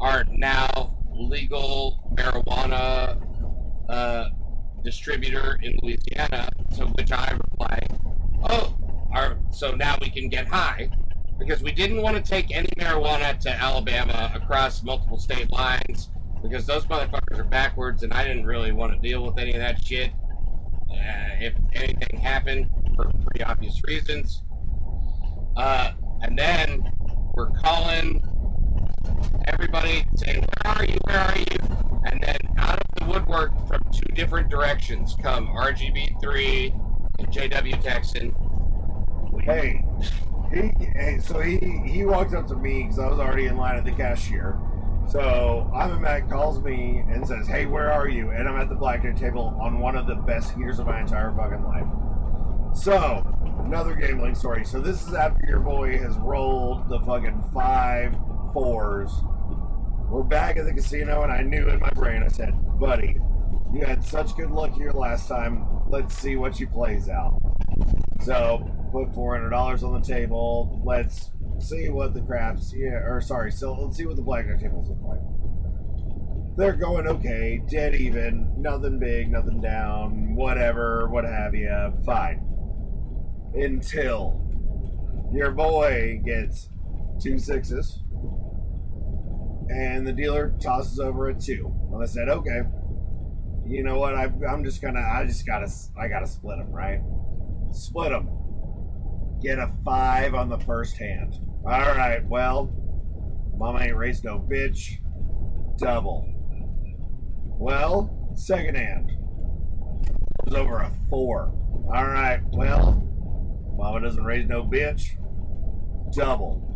our 0.00 0.24
now 0.30 0.96
legal 1.12 2.14
marijuana 2.14 3.20
uh, 3.88 4.28
distributor 4.82 5.58
in 5.62 5.78
Louisiana, 5.82 6.48
to 6.76 6.86
which 6.86 7.12
I 7.12 7.32
reply, 7.32 7.78
"Oh, 8.48 8.76
our, 9.12 9.38
so 9.50 9.72
now 9.72 9.96
we 10.00 10.10
can 10.10 10.28
get 10.28 10.46
high." 10.46 10.90
Because 11.38 11.62
we 11.62 11.72
didn't 11.72 12.02
want 12.02 12.16
to 12.16 12.22
take 12.22 12.54
any 12.54 12.68
marijuana 12.76 13.38
to 13.40 13.50
Alabama 13.50 14.30
across 14.34 14.82
multiple 14.82 15.18
state 15.18 15.50
lines, 15.50 16.10
because 16.42 16.66
those 16.66 16.84
motherfuckers 16.84 17.38
are 17.38 17.44
backwards, 17.44 18.02
and 18.02 18.12
I 18.12 18.24
didn't 18.24 18.44
really 18.44 18.72
want 18.72 18.92
to 18.92 18.98
deal 18.98 19.24
with 19.24 19.38
any 19.38 19.52
of 19.52 19.60
that 19.60 19.82
shit. 19.82 20.12
Uh, 20.90 21.40
if 21.40 21.54
anything 21.72 22.18
happened, 22.18 22.68
for 22.94 23.10
pretty 23.24 23.42
obvious 23.42 23.80
reasons. 23.84 24.42
Uh, 25.56 25.92
and 26.22 26.38
then 26.38 26.92
we're 27.34 27.50
calling 27.50 28.22
everybody 29.46 30.04
saying, 30.16 30.44
Where 30.62 30.74
are 30.74 30.84
you? 30.84 30.98
Where 31.04 31.18
are 31.18 31.38
you? 31.38 31.76
And 32.04 32.22
then 32.22 32.36
out 32.58 32.80
of 32.80 32.86
the 32.98 33.04
woodwork 33.12 33.52
from 33.68 33.82
two 33.92 34.12
different 34.14 34.48
directions 34.48 35.16
come 35.22 35.48
RGB3 35.48 36.72
and 37.18 37.28
JW 37.28 37.82
Texan. 37.82 38.34
Hey, 39.42 39.84
he, 40.52 41.20
so 41.20 41.40
he 41.40 41.58
he 41.86 42.04
walked 42.04 42.34
up 42.34 42.46
to 42.48 42.56
me 42.56 42.82
because 42.82 42.98
I 42.98 43.08
was 43.08 43.18
already 43.18 43.46
in 43.46 43.56
line 43.56 43.76
at 43.76 43.84
the 43.84 43.92
cashier. 43.92 44.58
So 45.08 45.70
I'm 45.74 46.00
Matt 46.02 46.28
calls 46.28 46.62
me 46.62 47.02
and 47.08 47.26
says, 47.26 47.46
"Hey, 47.46 47.66
where 47.66 47.90
are 47.90 48.08
you?" 48.08 48.30
And 48.30 48.48
I'm 48.48 48.56
at 48.60 48.68
the 48.68 48.74
blackjack 48.74 49.16
table 49.16 49.56
on 49.60 49.78
one 49.78 49.96
of 49.96 50.06
the 50.06 50.14
best 50.14 50.52
heaters 50.54 50.78
of 50.78 50.86
my 50.86 51.00
entire 51.00 51.32
fucking 51.32 51.64
life. 51.64 51.86
So 52.74 53.22
another 53.64 53.94
gambling 53.94 54.34
story. 54.34 54.64
So 54.64 54.80
this 54.80 55.06
is 55.06 55.14
after 55.14 55.46
your 55.46 55.60
boy 55.60 55.98
has 55.98 56.16
rolled 56.18 56.88
the 56.88 57.00
fucking 57.00 57.42
five 57.54 58.14
fours. 58.52 59.10
We're 60.08 60.24
back 60.24 60.56
at 60.56 60.64
the 60.64 60.72
casino, 60.72 61.22
and 61.22 61.30
I 61.32 61.42
knew 61.42 61.68
in 61.68 61.78
my 61.78 61.90
brain, 61.90 62.22
I 62.22 62.28
said, 62.28 62.52
"Buddy, 62.78 63.16
You 63.72 63.84
had 63.84 64.02
such 64.02 64.34
good 64.36 64.50
luck 64.50 64.72
here 64.74 64.90
last 64.90 65.28
time. 65.28 65.64
Let's 65.88 66.16
see 66.16 66.34
what 66.36 66.56
she 66.56 66.66
plays 66.66 67.08
out. 67.08 67.38
So, 68.22 68.68
put 68.92 69.14
four 69.14 69.34
hundred 69.36 69.50
dollars 69.50 69.82
on 69.84 70.00
the 70.00 70.06
table. 70.06 70.80
Let's 70.84 71.30
see 71.60 71.88
what 71.88 72.14
the 72.14 72.20
craps. 72.20 72.72
Yeah, 72.74 72.94
or 73.06 73.20
sorry. 73.20 73.52
So 73.52 73.72
let's 73.74 73.96
see 73.96 74.06
what 74.06 74.16
the 74.16 74.22
blackjack 74.22 74.60
tables 74.60 74.88
look 74.88 74.98
like. 75.02 75.20
They're 76.56 76.72
going 76.72 77.06
okay, 77.06 77.62
dead 77.70 77.94
even, 77.94 78.60
nothing 78.60 78.98
big, 78.98 79.30
nothing 79.30 79.60
down, 79.60 80.34
whatever, 80.34 81.08
what 81.08 81.24
have 81.24 81.54
you. 81.54 81.92
Fine. 82.04 82.44
Until 83.54 84.40
your 85.32 85.50
boy 85.50 86.20
gets 86.24 86.68
two 87.20 87.38
sixes, 87.38 88.00
and 89.68 90.06
the 90.06 90.12
dealer 90.12 90.54
tosses 90.60 90.98
over 90.98 91.28
a 91.28 91.34
two. 91.34 91.72
And 91.92 92.02
I 92.02 92.06
said, 92.06 92.28
okay, 92.28 92.62
you 93.66 93.84
know 93.84 93.98
what? 93.98 94.14
I, 94.14 94.32
I'm 94.48 94.64
just 94.64 94.82
gonna, 94.82 95.00
I 95.00 95.24
just 95.26 95.46
gotta, 95.46 95.70
I 95.98 96.08
gotta 96.08 96.26
split 96.26 96.58
them, 96.58 96.72
right? 96.72 97.00
Split 97.72 98.10
them. 98.10 98.28
Get 99.40 99.58
a 99.58 99.70
five 99.84 100.34
on 100.34 100.48
the 100.48 100.58
first 100.58 100.96
hand. 100.96 101.34
All 101.64 101.70
right, 101.70 102.24
well, 102.26 102.72
mama 103.56 103.82
ain't 103.82 103.96
raised 103.96 104.24
no 104.24 104.38
bitch. 104.38 104.96
Double. 105.78 106.26
Well, 107.58 108.32
second 108.34 108.76
hand. 108.76 109.10
It 109.10 110.44
was 110.46 110.54
over 110.54 110.78
a 110.78 110.92
four. 111.08 111.52
All 111.94 112.06
right, 112.06 112.40
well, 112.52 113.06
mama 113.80 114.00
doesn't 114.02 114.24
raise 114.24 114.46
no 114.46 114.62
bitch. 114.62 115.16
Double. 116.14 116.66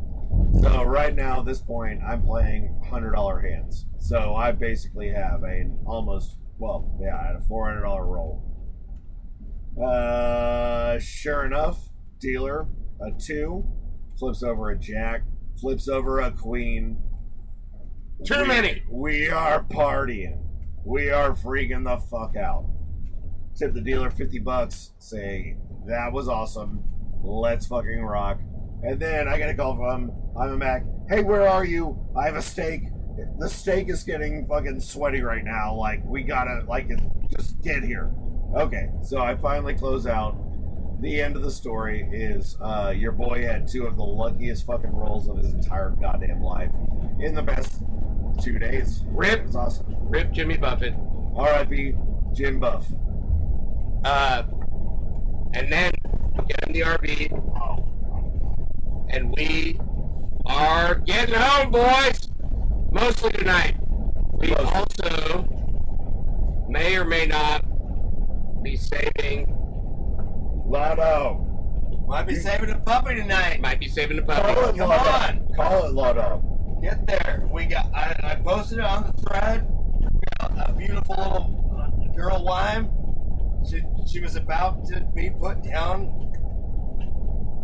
So 0.62 0.82
right 0.84 1.14
now, 1.14 1.40
at 1.40 1.44
this 1.46 1.60
point, 1.60 2.00
I'm 2.02 2.22
playing 2.22 2.80
hundred 2.90 3.12
dollar 3.12 3.40
hands. 3.40 3.86
So 3.98 4.34
I 4.34 4.52
basically 4.52 5.10
have 5.10 5.42
an 5.42 5.78
almost 5.86 6.38
well, 6.58 6.96
yeah, 7.02 7.16
I 7.20 7.26
had 7.26 7.36
a 7.36 7.40
four 7.40 7.66
hundred 7.66 7.82
dollar 7.82 8.06
roll. 8.06 8.42
Uh, 9.82 10.98
sure 10.98 11.44
enough, 11.44 11.88
dealer 12.20 12.68
a 13.00 13.10
two 13.18 13.64
flips 14.18 14.42
over 14.42 14.70
a 14.70 14.78
jack, 14.78 15.22
flips 15.60 15.88
over 15.88 16.20
a 16.20 16.30
queen. 16.30 17.02
Too 18.24 18.40
We- 18.42 18.46
many. 18.48 18.82
We 18.88 19.28
are 19.28 19.62
partying. 19.64 20.40
We 20.84 21.10
are 21.10 21.32
freaking 21.34 21.84
the 21.84 21.96
fuck 22.06 22.36
out. 22.36 22.66
Tip 23.56 23.74
the 23.74 23.80
dealer 23.80 24.10
50 24.10 24.38
bucks. 24.40 24.92
Say, 24.98 25.56
that 25.86 26.12
was 26.12 26.28
awesome. 26.28 26.84
Let's 27.24 27.66
fucking 27.66 28.02
rock. 28.02 28.38
And 28.82 29.00
then 29.00 29.28
I 29.28 29.38
get 29.38 29.48
a 29.48 29.54
call 29.54 29.76
from 29.76 30.12
I'm 30.38 30.52
a 30.52 30.56
Mac. 30.56 30.84
Hey, 31.08 31.22
where 31.22 31.48
are 31.48 31.64
you? 31.64 31.98
I 32.16 32.26
have 32.26 32.36
a 32.36 32.42
steak. 32.42 32.82
The 33.38 33.48
steak 33.48 33.88
is 33.88 34.02
getting 34.02 34.46
fucking 34.46 34.80
sweaty 34.80 35.22
right 35.22 35.44
now. 35.44 35.74
Like, 35.74 36.04
we 36.04 36.22
gotta, 36.22 36.64
like, 36.68 36.88
just 37.36 37.60
get 37.62 37.82
here. 37.82 38.12
Okay, 38.54 38.90
so 39.02 39.18
I 39.18 39.36
finally 39.36 39.74
close 39.74 40.06
out. 40.06 40.36
The 41.00 41.20
end 41.20 41.36
of 41.36 41.42
the 41.42 41.50
story 41.50 42.08
is 42.12 42.56
uh, 42.60 42.92
your 42.96 43.12
boy 43.12 43.42
had 43.42 43.68
two 43.68 43.86
of 43.86 43.96
the 43.96 44.02
luckiest 44.02 44.66
fucking 44.66 44.92
rolls 44.92 45.28
of 45.28 45.38
his 45.38 45.52
entire 45.52 45.90
goddamn 45.90 46.42
life 46.42 46.72
in 47.20 47.34
the 47.34 47.42
best 47.42 47.82
two 48.42 48.58
days. 48.58 49.02
Rip. 49.08 49.40
It 49.40 49.46
was 49.46 49.56
awesome. 49.56 49.86
Rip 50.08 50.32
Jimmy 50.32 50.56
Buffett. 50.56 50.94
R.I.P. 51.36 51.94
Jim 52.32 52.60
Buff. 52.60 52.86
Uh, 54.04 54.44
and 55.54 55.72
then 55.72 55.92
get 56.42 56.66
in 56.66 56.72
the 56.72 56.80
RV, 56.80 57.30
and 59.10 59.34
we 59.36 59.78
are 60.46 60.96
getting 60.96 61.34
home, 61.34 61.70
boys. 61.70 62.28
Mostly 62.92 63.30
tonight. 63.32 63.76
We 64.32 64.48
Mostly. 64.50 64.66
also 65.10 66.66
may 66.68 66.96
or 66.96 67.04
may 67.04 67.26
not 67.26 67.64
be 68.62 68.76
saving. 68.76 69.46
Lotto. 70.66 71.40
Might 72.08 72.26
be 72.26 72.34
saving 72.34 72.70
a 72.70 72.78
puppy 72.78 73.14
tonight. 73.14 73.60
Might 73.60 73.80
be 73.80 73.88
saving 73.88 74.16
the 74.16 74.22
Call 74.22 74.34
puppy. 74.42 74.60
it 74.60 74.76
Come 74.78 74.88
Lotto. 74.88 75.10
on. 75.10 75.48
Call 75.56 75.86
it 75.86 75.92
Lotto. 75.94 76.78
Get 76.82 77.06
there. 77.06 77.48
We 77.50 77.64
got. 77.66 77.86
I, 77.94 78.14
I 78.22 78.34
posted 78.36 78.78
it 78.78 78.84
on 78.84 79.04
the 79.06 79.12
thread. 79.22 79.66
We 79.70 80.20
got 80.40 80.68
a 80.68 80.72
beautiful 80.72 81.14
little 81.16 81.80
uh, 81.80 82.12
girl 82.16 82.42
lime. 82.42 82.90
She 83.68 83.82
she 84.06 84.20
was 84.20 84.36
about 84.36 84.84
to 84.88 85.00
be 85.14 85.30
put 85.30 85.62
down. 85.62 86.30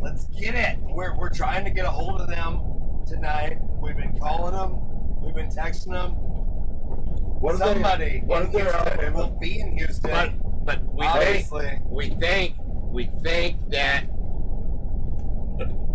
Let's 0.03 0.25
get 0.27 0.55
it. 0.55 0.79
We're 0.81 1.17
we're 1.17 1.29
trying 1.31 1.65
to 1.65 1.71
get 1.71 1.85
a 1.85 1.91
hold 1.91 2.21
of 2.21 2.29
them 2.29 2.61
tonight. 3.07 3.59
We've 3.81 3.97
been 3.97 4.19
calling 4.19 4.55
them. 4.55 4.79
We've 5.23 5.35
been 5.35 5.51
texting 5.51 5.93
them. 5.93 6.13
What 6.13 7.55
if 7.55 7.61
they- 7.61 7.73
Somebody 7.73 8.23
what 8.25 8.43
in 8.43 8.51
Houston 8.51 9.15
will 9.15 9.31
be 9.41 9.61
in 9.61 9.77
Houston. 9.77 10.11
But 10.11 10.65
but 10.65 10.83
we 10.95 11.07
think 11.07 11.17
obviously. 11.17 11.79
we 11.85 12.11
think 12.11 12.55
we 12.91 13.07
think 13.23 13.71
that 13.71 14.05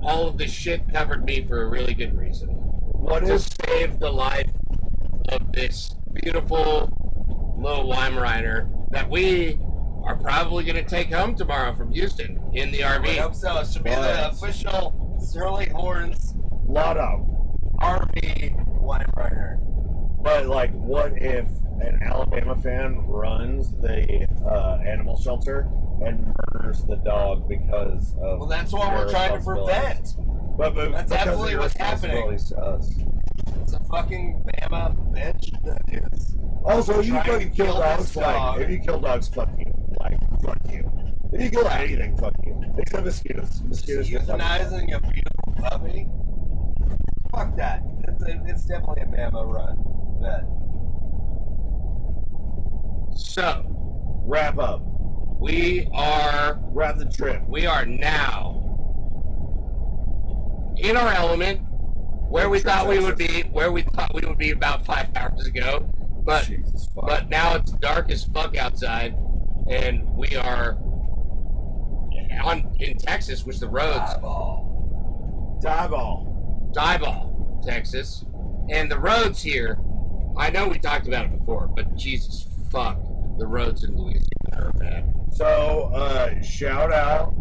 all 0.02 0.28
of 0.28 0.38
this 0.38 0.52
shit 0.52 0.88
covered 0.94 1.26
me 1.26 1.44
for 1.46 1.64
a 1.64 1.68
really 1.68 1.94
good 1.94 2.16
reason. 2.18 2.50
what 2.50 3.26
to 3.26 3.34
if 3.36 3.48
save 3.66 4.00
the 4.00 4.12
life 4.12 4.52
of 5.30 5.52
this 5.52 5.96
beautiful 6.14 6.92
little 7.58 7.88
Weimaraner 7.92 8.70
that 8.92 9.10
we 9.10 9.60
are 10.06 10.16
probably 10.16 10.64
going 10.64 10.76
to 10.76 10.84
take 10.90 11.12
home 11.12 11.36
tomorrow 11.36 11.74
from 11.76 11.92
Houston 11.92 12.40
in 12.54 12.72
the 12.72 12.80
RV. 12.80 13.08
I 13.08 13.14
hope 13.22 13.36
so. 13.36 13.58
It 13.60 13.68
should 13.68 13.84
be 13.84 13.90
the 13.90 13.96
Right. 13.98 14.30
official 14.32 15.18
Surly 15.20 15.68
Horns 15.70 16.34
Lotto? 16.68 17.26
RV 17.82 18.80
wine 18.82 19.06
runner. 19.18 19.60
But 20.22 20.48
like, 20.48 20.72
what 20.74 21.14
if 21.22 21.48
an 21.82 22.00
Alabama 22.02 22.56
fan 22.56 22.98
runs 23.08 23.72
the 23.82 24.28
uh, 24.46 24.80
animal 24.86 25.20
shelter 25.20 25.68
and 26.04 26.34
murders 26.54 26.84
the 26.84 26.96
dog 26.98 27.48
because 27.48 28.14
of? 28.22 28.40
Well, 28.40 28.48
that's 28.48 28.72
what 28.74 28.92
we're 28.94 29.10
trying 29.10 29.38
to 29.38 29.44
prevent. 29.44 30.16
But, 30.58 30.74
but 30.74 30.92
That's 30.94 31.12
absolutely 31.12 31.58
what's 31.58 31.76
happening. 31.76 32.38
To 32.38 32.58
us. 32.58 32.94
It's 33.62 33.74
a 33.74 33.80
fucking 33.92 34.42
Bama 34.48 34.96
bitch 35.14 35.52
that 35.64 35.82
is. 35.92 36.36
Also, 36.64 37.02
you 37.02 37.14
fucking 37.14 37.52
kill 37.52 37.74
dogs. 37.74 38.16
Like, 38.16 38.62
if 38.62 38.70
you 38.70 38.80
kill 38.80 39.00
dogs, 39.02 39.28
fuck 39.28 39.50
you. 39.60 39.66
Like, 40.06 40.42
fuck 40.44 40.58
you. 40.72 40.92
If 41.34 41.42
you 41.42 41.50
kill 41.50 41.68
anything, 41.68 42.16
fuck 42.18 42.34
you. 42.46 42.62
Except 42.78 43.04
mosquitoes. 43.06 43.62
Mosquitoes. 43.64 44.10
fucking- 44.10 44.28
Euthanizing 44.28 44.96
a 44.96 45.00
beautiful 45.00 45.54
puppy. 45.58 46.08
Fuck 47.32 47.56
that. 47.58 47.84
It's, 48.08 48.24
a, 48.24 48.44
it's 48.46 48.66
definitely 48.66 49.02
a 49.02 49.06
Bama 49.08 49.52
run. 49.52 49.78
Bet. 50.22 50.46
So 53.18 53.66
Wrap 54.28 54.58
up. 54.60 54.82
we 55.40 55.88
are 55.94 56.60
Wrap 56.72 56.98
the 56.98 57.06
trip. 57.06 57.42
we 57.48 57.66
are 57.66 57.86
now 57.86 58.62
in 60.78 60.98
our 60.98 61.12
element 61.14 61.62
where 62.30 62.50
we 62.50 62.60
thought 62.60 62.88
we 62.88 63.00
would 63.00 63.18
be 63.18 63.42
where 63.54 63.72
we 63.72 63.82
thought 63.84 64.14
we 64.14 64.22
would 64.28 64.38
be 64.38 64.52
about 64.52 64.86
five 64.86 65.08
hours 65.16 65.46
ago. 65.48 65.88
But 66.24 66.50
but 66.96 67.30
now 67.30 67.56
it's 67.56 67.72
dark 67.74 68.10
as 68.12 68.24
fuck 68.26 68.58
outside, 68.58 69.16
and 69.68 70.08
we 70.16 70.36
are 70.36 70.78
on 72.44 72.76
in 72.80 72.98
Texas, 72.98 73.46
which 73.46 73.60
the 73.60 73.68
roads 73.68 74.14
Diboll. 74.14 75.62
die 75.62 75.88
ball, 75.88 76.72
Diboll, 76.76 77.66
Texas, 77.66 78.26
and 78.70 78.92
the 78.92 79.00
roads 79.00 79.42
here. 79.42 79.80
I 80.38 80.50
know 80.50 80.68
we 80.68 80.80
talked 80.80 81.08
about 81.08 81.26
it 81.26 81.40
before, 81.40 81.68
but 81.68 81.96
Jesus 81.96 82.48
fuck, 82.72 83.00
the 83.38 83.48
roads 83.48 83.84
in 83.84 83.96
Louisiana 83.96 84.26
are 84.54 84.72
bad. 84.74 85.14
So, 85.32 85.92
uh, 85.94 86.42
shout 86.42 86.92
out 86.92 87.34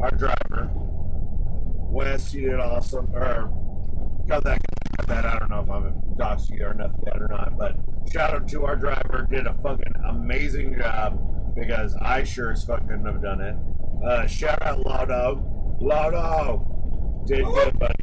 our 0.00 0.10
driver. 0.10 0.70
Wes, 1.90 2.34
you 2.34 2.50
did 2.50 2.60
awesome. 2.60 3.08
Or, 3.14 3.52
got 4.28 4.44
that, 4.44 4.60
that. 5.06 5.24
I 5.24 5.38
don't 5.38 5.50
know 5.50 5.60
if 5.60 5.70
I'm 5.70 5.92
doxing 6.16 6.58
you 6.58 6.66
or 6.66 6.74
nothing 6.74 7.02
yet 7.06 7.22
or 7.22 7.28
not, 7.28 7.56
but 7.56 7.76
shout 8.12 8.34
out 8.34 8.48
to 8.48 8.64
our 8.66 8.76
driver. 8.76 9.26
Did 9.30 9.46
a 9.46 9.54
fucking 9.54 9.94
amazing 10.06 10.76
job 10.76 11.37
because 11.58 11.96
I 12.00 12.24
sure 12.24 12.52
as 12.52 12.64
fuck 12.64 12.80
couldn't 12.88 13.06
have 13.06 13.22
done 13.22 13.40
it. 13.40 13.56
Uh, 14.04 14.26
shout 14.26 14.62
out 14.62 14.78
Laudo. 14.78 15.80
Laudo! 15.80 17.26
Did 17.26 17.44
good, 17.44 17.78
buddy. 17.78 17.94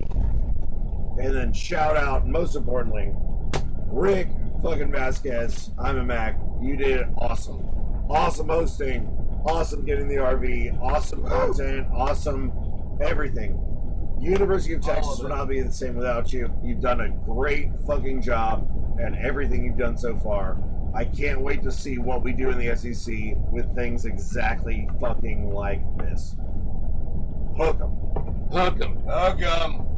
And 1.18 1.36
then 1.36 1.54
shout 1.54 1.96
out, 1.96 2.28
most 2.28 2.56
importantly, 2.56 3.14
Rick 3.88 4.28
fucking 4.62 4.92
Vasquez. 4.92 5.72
I'm 5.80 5.98
a 5.98 6.04
Mac. 6.04 6.40
You 6.62 6.76
did 6.76 7.08
awesome. 7.18 7.66
Awesome 8.10 8.50
hosting. 8.50 9.08
Awesome 9.46 9.86
getting 9.86 10.08
the 10.08 10.16
RV. 10.16 10.82
Awesome 10.82 11.26
content. 11.26 11.88
Awesome 11.94 12.52
everything. 13.02 13.62
University 14.20 14.74
of 14.74 14.82
Texas 14.82 15.20
would 15.20 15.30
not 15.30 15.48
be 15.48 15.62
the 15.62 15.72
same 15.72 15.96
without 15.96 16.32
you. 16.34 16.52
You've 16.64 16.82
done 16.82 17.02
a 17.02 17.10
great 17.10 17.70
fucking 17.86 18.22
job 18.22 18.70
and 19.00 19.16
everything 19.18 19.66
you've 19.66 19.78
done 19.78 19.98
so 19.98 20.18
far. 20.18 20.58
I 20.96 21.04
can't 21.04 21.42
wait 21.42 21.62
to 21.64 21.72
see 21.72 21.98
what 21.98 22.24
we 22.24 22.32
do 22.32 22.50
in 22.52 22.58
the 22.58 22.74
SEC 22.76 23.36
with 23.52 23.76
things 23.76 24.06
exactly 24.06 24.88
fucking 25.00 25.54
like 25.54 25.82
this. 25.98 26.36
Hook 27.58 27.82
'em. 27.82 27.92
Hook 28.52 28.82
'em. 28.82 28.98
Hook 29.06 29.42
'em. 29.42 29.95